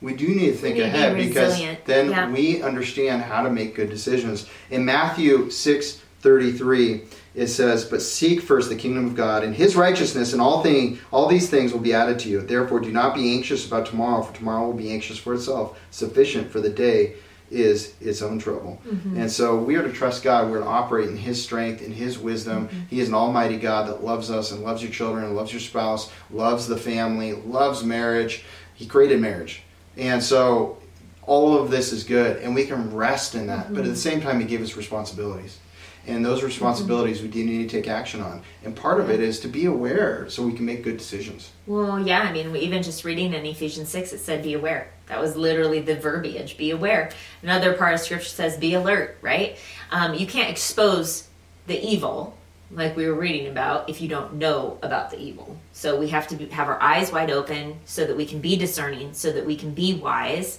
We 0.00 0.14
do 0.14 0.28
need 0.28 0.46
to 0.46 0.52
think 0.52 0.76
need 0.76 0.82
to 0.82 0.90
be 0.90 0.96
ahead 0.96 1.16
because 1.16 1.60
then 1.86 2.10
Yeah. 2.10 2.30
we 2.30 2.62
understand 2.62 3.22
how 3.22 3.42
to 3.42 3.50
make 3.50 3.74
good 3.74 3.90
decisions. 3.90 4.46
In 4.70 4.84
Matthew 4.84 5.50
6 5.50 5.98
33, 6.20 7.02
it 7.34 7.48
says, 7.48 7.84
But 7.84 8.00
seek 8.00 8.40
first 8.40 8.68
the 8.70 8.76
kingdom 8.76 9.06
of 9.06 9.14
God 9.16 9.42
and 9.44 9.54
his 9.54 9.76
righteousness, 9.76 10.32
and 10.32 10.40
all 10.40 10.62
thing 10.62 10.98
all 11.10 11.26
these 11.26 11.50
things 11.50 11.72
will 11.72 11.80
be 11.80 11.92
added 11.92 12.18
to 12.20 12.28
you. 12.28 12.40
Therefore 12.40 12.78
do 12.80 12.92
not 12.92 13.14
be 13.14 13.34
anxious 13.34 13.66
about 13.66 13.86
tomorrow, 13.86 14.22
for 14.22 14.34
tomorrow 14.34 14.64
will 14.66 14.72
be 14.72 14.92
anxious 14.92 15.18
for 15.18 15.34
itself. 15.34 15.76
Sufficient 15.90 16.50
for 16.50 16.60
the 16.60 16.70
day 16.70 17.14
is 17.50 17.94
its 18.00 18.22
own 18.22 18.38
trouble. 18.38 18.80
Mm-hmm. 18.86 19.18
And 19.18 19.30
so 19.30 19.56
we 19.56 19.76
are 19.76 19.82
to 19.82 19.92
trust 19.92 20.22
God. 20.22 20.50
We're 20.50 20.60
to 20.60 20.66
operate 20.66 21.08
in 21.08 21.16
His 21.16 21.42
strength, 21.42 21.82
in 21.82 21.92
His 21.92 22.18
wisdom. 22.18 22.68
Mm-hmm. 22.68 22.80
He 22.90 23.00
is 23.00 23.08
an 23.08 23.14
almighty 23.14 23.56
God 23.56 23.88
that 23.88 24.02
loves 24.02 24.30
us 24.30 24.50
and 24.50 24.62
loves 24.62 24.82
your 24.82 24.90
children, 24.90 25.24
and 25.24 25.36
loves 25.36 25.52
your 25.52 25.60
spouse, 25.60 26.10
loves 26.30 26.66
the 26.66 26.76
family, 26.76 27.32
loves 27.32 27.84
marriage. 27.84 28.44
He 28.74 28.86
created 28.86 29.20
marriage. 29.20 29.62
And 29.96 30.22
so 30.22 30.78
all 31.22 31.56
of 31.56 31.70
this 31.70 31.92
is 31.92 32.04
good, 32.04 32.42
and 32.42 32.54
we 32.54 32.66
can 32.66 32.94
rest 32.94 33.34
in 33.34 33.46
that. 33.46 33.68
But 33.68 33.80
at 33.80 33.84
the 33.84 33.90
mm-hmm. 33.90 33.96
same 33.96 34.20
time, 34.20 34.40
He 34.40 34.46
gave 34.46 34.62
us 34.62 34.76
responsibilities. 34.76 35.58
And 36.06 36.24
those 36.24 36.42
responsibilities 36.42 37.22
we 37.22 37.28
do 37.28 37.44
need 37.44 37.68
to 37.68 37.76
take 37.76 37.88
action 37.88 38.20
on. 38.20 38.42
And 38.62 38.76
part 38.76 39.00
of 39.00 39.10
it 39.10 39.20
is 39.20 39.40
to 39.40 39.48
be 39.48 39.64
aware 39.64 40.28
so 40.28 40.42
we 40.42 40.52
can 40.52 40.66
make 40.66 40.82
good 40.82 40.98
decisions. 40.98 41.50
Well, 41.66 42.06
yeah, 42.06 42.20
I 42.20 42.32
mean, 42.32 42.54
even 42.56 42.82
just 42.82 43.04
reading 43.04 43.32
in 43.32 43.46
Ephesians 43.46 43.88
6, 43.88 44.12
it 44.12 44.18
said, 44.18 44.42
be 44.42 44.54
aware. 44.54 44.90
That 45.06 45.20
was 45.20 45.36
literally 45.36 45.80
the 45.80 45.96
verbiage, 45.96 46.56
be 46.56 46.70
aware. 46.70 47.10
Another 47.42 47.74
part 47.74 47.94
of 47.94 48.00
scripture 48.00 48.28
says, 48.28 48.56
be 48.56 48.74
alert, 48.74 49.18
right? 49.22 49.58
Um, 49.90 50.14
you 50.14 50.26
can't 50.26 50.50
expose 50.50 51.28
the 51.66 51.82
evil, 51.82 52.36
like 52.70 52.96
we 52.96 53.06
were 53.06 53.14
reading 53.14 53.46
about, 53.48 53.88
if 53.88 54.00
you 54.00 54.08
don't 54.08 54.34
know 54.34 54.78
about 54.82 55.10
the 55.10 55.18
evil. 55.18 55.58
So 55.72 55.98
we 55.98 56.08
have 56.08 56.26
to 56.28 56.36
be, 56.36 56.46
have 56.46 56.68
our 56.68 56.82
eyes 56.82 57.12
wide 57.12 57.30
open 57.30 57.78
so 57.84 58.04
that 58.04 58.16
we 58.16 58.26
can 58.26 58.40
be 58.40 58.56
discerning, 58.56 59.14
so 59.14 59.32
that 59.32 59.46
we 59.46 59.56
can 59.56 59.72
be 59.72 59.94
wise, 59.94 60.58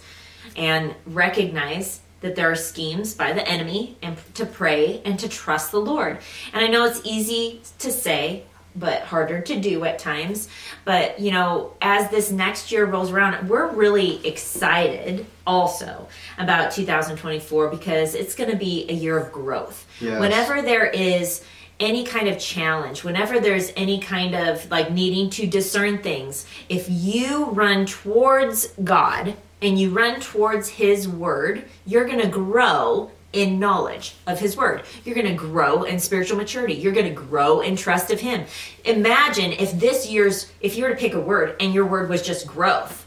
and 0.55 0.95
recognize 1.05 2.01
that 2.25 2.35
there 2.35 2.49
are 2.49 2.55
schemes 2.55 3.13
by 3.13 3.31
the 3.33 3.47
enemy 3.47 3.95
and 4.01 4.17
to 4.33 4.47
pray 4.47 4.99
and 5.05 5.19
to 5.19 5.29
trust 5.29 5.71
the 5.71 5.79
Lord. 5.79 6.17
And 6.53 6.65
I 6.65 6.67
know 6.67 6.83
it's 6.85 7.01
easy 7.03 7.61
to 7.77 7.91
say, 7.91 8.45
but 8.75 9.03
harder 9.03 9.41
to 9.41 9.59
do 9.59 9.85
at 9.85 9.99
times. 9.99 10.49
But, 10.85 11.19
you 11.19 11.31
know, 11.31 11.75
as 11.83 12.09
this 12.09 12.31
next 12.31 12.71
year 12.71 12.85
rolls 12.85 13.11
around, 13.11 13.47
we're 13.47 13.69
really 13.69 14.25
excited 14.25 15.27
also 15.45 16.07
about 16.39 16.71
2024 16.71 17.69
because 17.69 18.15
it's 18.15 18.33
going 18.33 18.49
to 18.49 18.57
be 18.57 18.89
a 18.89 18.93
year 18.93 19.19
of 19.19 19.31
growth. 19.31 19.85
Yes. 20.01 20.19
Whenever 20.19 20.63
there 20.63 20.87
is 20.87 21.43
any 21.79 22.05
kind 22.05 22.27
of 22.27 22.39
challenge, 22.39 23.03
whenever 23.03 23.39
there's 23.39 23.71
any 23.77 23.99
kind 23.99 24.33
of 24.33 24.69
like 24.71 24.91
needing 24.91 25.29
to 25.29 25.45
discern 25.45 25.99
things, 25.99 26.47
if 26.69 26.87
you 26.89 27.45
run 27.45 27.85
towards 27.85 28.67
God 28.83 29.35
and 29.61 29.79
you 29.79 29.89
run 29.91 30.19
towards 30.19 30.69
His 30.69 31.07
Word, 31.07 31.65
you're 31.85 32.05
going 32.05 32.21
to 32.21 32.27
grow 32.27 33.11
in 33.33 33.59
knowledge 33.59 34.15
of 34.27 34.39
His 34.39 34.55
Word. 34.55 34.83
You're 35.03 35.15
going 35.15 35.27
to 35.27 35.33
grow 35.33 35.83
in 35.83 35.99
spiritual 35.99 36.37
maturity. 36.37 36.73
You're 36.75 36.93
going 36.93 37.07
to 37.07 37.11
grow 37.21 37.61
in 37.61 37.75
trust 37.75 38.11
of 38.11 38.19
Him. 38.19 38.45
Imagine 38.85 39.51
if 39.53 39.71
this 39.79 40.09
year's, 40.09 40.51
if 40.61 40.77
you 40.77 40.83
were 40.83 40.89
to 40.91 40.95
pick 40.95 41.13
a 41.13 41.19
word 41.19 41.55
and 41.59 41.73
your 41.73 41.85
word 41.85 42.09
was 42.09 42.21
just 42.21 42.47
growth, 42.47 43.05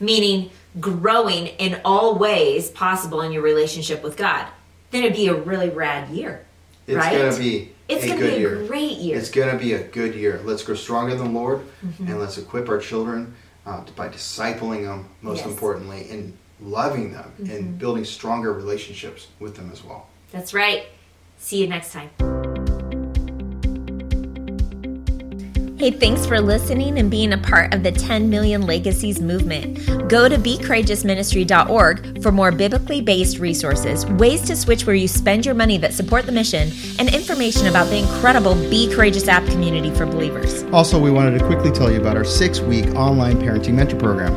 meaning 0.00 0.50
growing 0.80 1.48
in 1.48 1.80
all 1.84 2.18
ways 2.18 2.70
possible 2.70 3.20
in 3.20 3.30
your 3.32 3.42
relationship 3.42 4.02
with 4.02 4.16
God, 4.16 4.46
then 4.90 5.04
it'd 5.04 5.16
be 5.16 5.28
a 5.28 5.34
really 5.34 5.68
rad 5.70 6.08
year. 6.10 6.44
It's 6.86 6.96
right? 6.96 7.12
going 7.16 7.32
to 7.32 7.38
be 7.38 7.70
It's 7.88 8.04
a 8.04 8.08
gonna 8.08 8.20
good 8.20 8.30
be 8.30 8.36
a 8.36 8.40
year. 8.40 8.66
great 8.66 8.98
year. 8.98 9.16
It's 9.18 9.30
going 9.30 9.52
to 9.56 9.62
be 9.62 9.74
a 9.74 9.82
good 9.82 10.14
year. 10.14 10.40
Let's 10.44 10.64
grow 10.64 10.74
stronger 10.74 11.14
than 11.14 11.32
the 11.32 11.38
Lord, 11.38 11.60
Mm-hmm. 11.84 12.06
and 12.08 12.18
let's 12.20 12.38
equip 12.38 12.68
our 12.68 12.78
children 12.78 13.34
uh, 13.66 13.82
by 13.96 14.08
discipling 14.08 14.84
them, 14.84 15.08
most 15.20 15.36
Yes. 15.38 15.42
Mm-hmm. 15.44 15.50
importantly, 15.52 16.10
and 16.10 16.36
loving 16.60 17.12
them 17.12 17.32
and 17.50 17.78
building 17.78 18.04
stronger 18.04 18.52
relationships 18.52 19.28
with 19.40 19.56
them 19.56 19.70
as 19.72 19.82
well. 19.82 20.06
That's 20.30 20.54
right. 20.54 20.86
See 21.38 21.60
you 21.60 21.66
next 21.68 21.92
time. 21.92 22.10
Hey, 25.82 25.90
thanks 25.90 26.24
for 26.24 26.40
listening 26.40 26.96
and 27.00 27.10
being 27.10 27.32
a 27.32 27.38
part 27.38 27.74
of 27.74 27.82
the 27.82 27.90
10 27.90 28.30
Million 28.30 28.62
Legacies 28.62 29.20
movement. 29.20 29.84
Go 30.08 30.28
to 30.28 30.36
becourageousministry.org 30.36 32.22
for 32.22 32.30
more 32.30 32.52
biblically 32.52 33.00
based 33.00 33.40
resources, 33.40 34.06
ways 34.06 34.42
to 34.42 34.54
switch 34.54 34.86
where 34.86 34.94
you 34.94 35.08
spend 35.08 35.44
your 35.44 35.56
money 35.56 35.78
that 35.78 35.92
support 35.92 36.24
the 36.24 36.30
mission, 36.30 36.70
and 37.00 37.12
information 37.12 37.66
about 37.66 37.88
the 37.88 37.96
incredible 37.96 38.54
Be 38.70 38.94
Courageous 38.94 39.26
app 39.26 39.44
community 39.46 39.90
for 39.90 40.06
believers. 40.06 40.62
Also, 40.72 41.00
we 41.00 41.10
wanted 41.10 41.36
to 41.40 41.44
quickly 41.48 41.72
tell 41.72 41.90
you 41.90 42.00
about 42.00 42.16
our 42.16 42.22
six 42.22 42.60
week 42.60 42.86
online 42.94 43.38
parenting 43.38 43.74
mentor 43.74 43.98
program. 43.98 44.32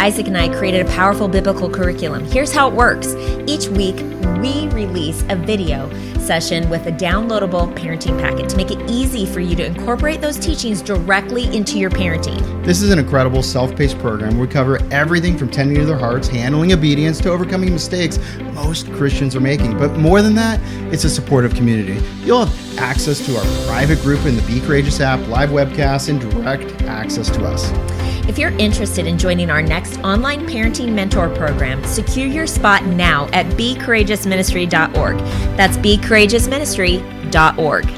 Isaac 0.00 0.26
and 0.26 0.36
I 0.36 0.48
created 0.48 0.84
a 0.84 0.90
powerful 0.90 1.28
biblical 1.28 1.70
curriculum. 1.70 2.24
Here's 2.24 2.52
how 2.52 2.66
it 2.66 2.74
works 2.74 3.14
each 3.46 3.68
week, 3.68 3.94
we 4.42 4.66
release 4.68 5.22
a 5.28 5.36
video 5.36 5.88
session 6.28 6.68
with 6.68 6.86
a 6.86 6.92
downloadable 6.92 7.74
parenting 7.74 8.20
packet 8.20 8.48
to 8.50 8.56
make 8.56 8.70
it 8.70 8.78
easy 8.90 9.24
for 9.24 9.40
you 9.40 9.56
to 9.56 9.64
incorporate 9.64 10.20
those 10.20 10.38
teachings 10.38 10.82
directly 10.88 11.54
into 11.54 11.78
your 11.78 11.90
parenting. 11.90 12.64
This 12.64 12.80
is 12.80 12.90
an 12.90 12.98
incredible 12.98 13.42
self 13.42 13.76
paced 13.76 13.98
program 13.98 14.38
we 14.38 14.46
cover 14.46 14.78
everything 14.90 15.36
from 15.36 15.50
tending 15.50 15.76
to 15.76 15.84
their 15.84 15.98
hearts, 15.98 16.28
handling 16.28 16.72
obedience, 16.72 17.20
to 17.20 17.30
overcoming 17.30 17.70
mistakes 17.70 18.18
most 18.54 18.90
Christians 18.92 19.36
are 19.36 19.40
making. 19.40 19.76
But 19.76 19.98
more 19.98 20.22
than 20.22 20.34
that, 20.36 20.58
it's 20.90 21.04
a 21.04 21.10
supportive 21.10 21.54
community. 21.54 22.02
You'll 22.24 22.46
have 22.46 22.78
access 22.78 23.26
to 23.26 23.36
our 23.36 23.44
private 23.66 24.00
group 24.00 24.24
in 24.24 24.34
the 24.34 24.40
Be 24.42 24.60
Courageous 24.60 24.98
app, 25.00 25.20
live 25.28 25.50
webcasts, 25.50 26.08
and 26.08 26.18
direct 26.18 26.80
access 26.84 27.28
to 27.30 27.44
us. 27.44 27.70
If 28.26 28.38
you're 28.38 28.52
interested 28.52 29.06
in 29.06 29.18
joining 29.18 29.50
our 29.50 29.60
next 29.60 29.98
online 29.98 30.46
parenting 30.46 30.94
mentor 30.94 31.28
program, 31.28 31.84
secure 31.84 32.26
your 32.26 32.46
spot 32.46 32.86
now 32.86 33.28
at 33.34 33.44
becourageousministry.org. 33.58 35.18
That's 35.58 35.76
becourageousministry.org. 35.76 37.97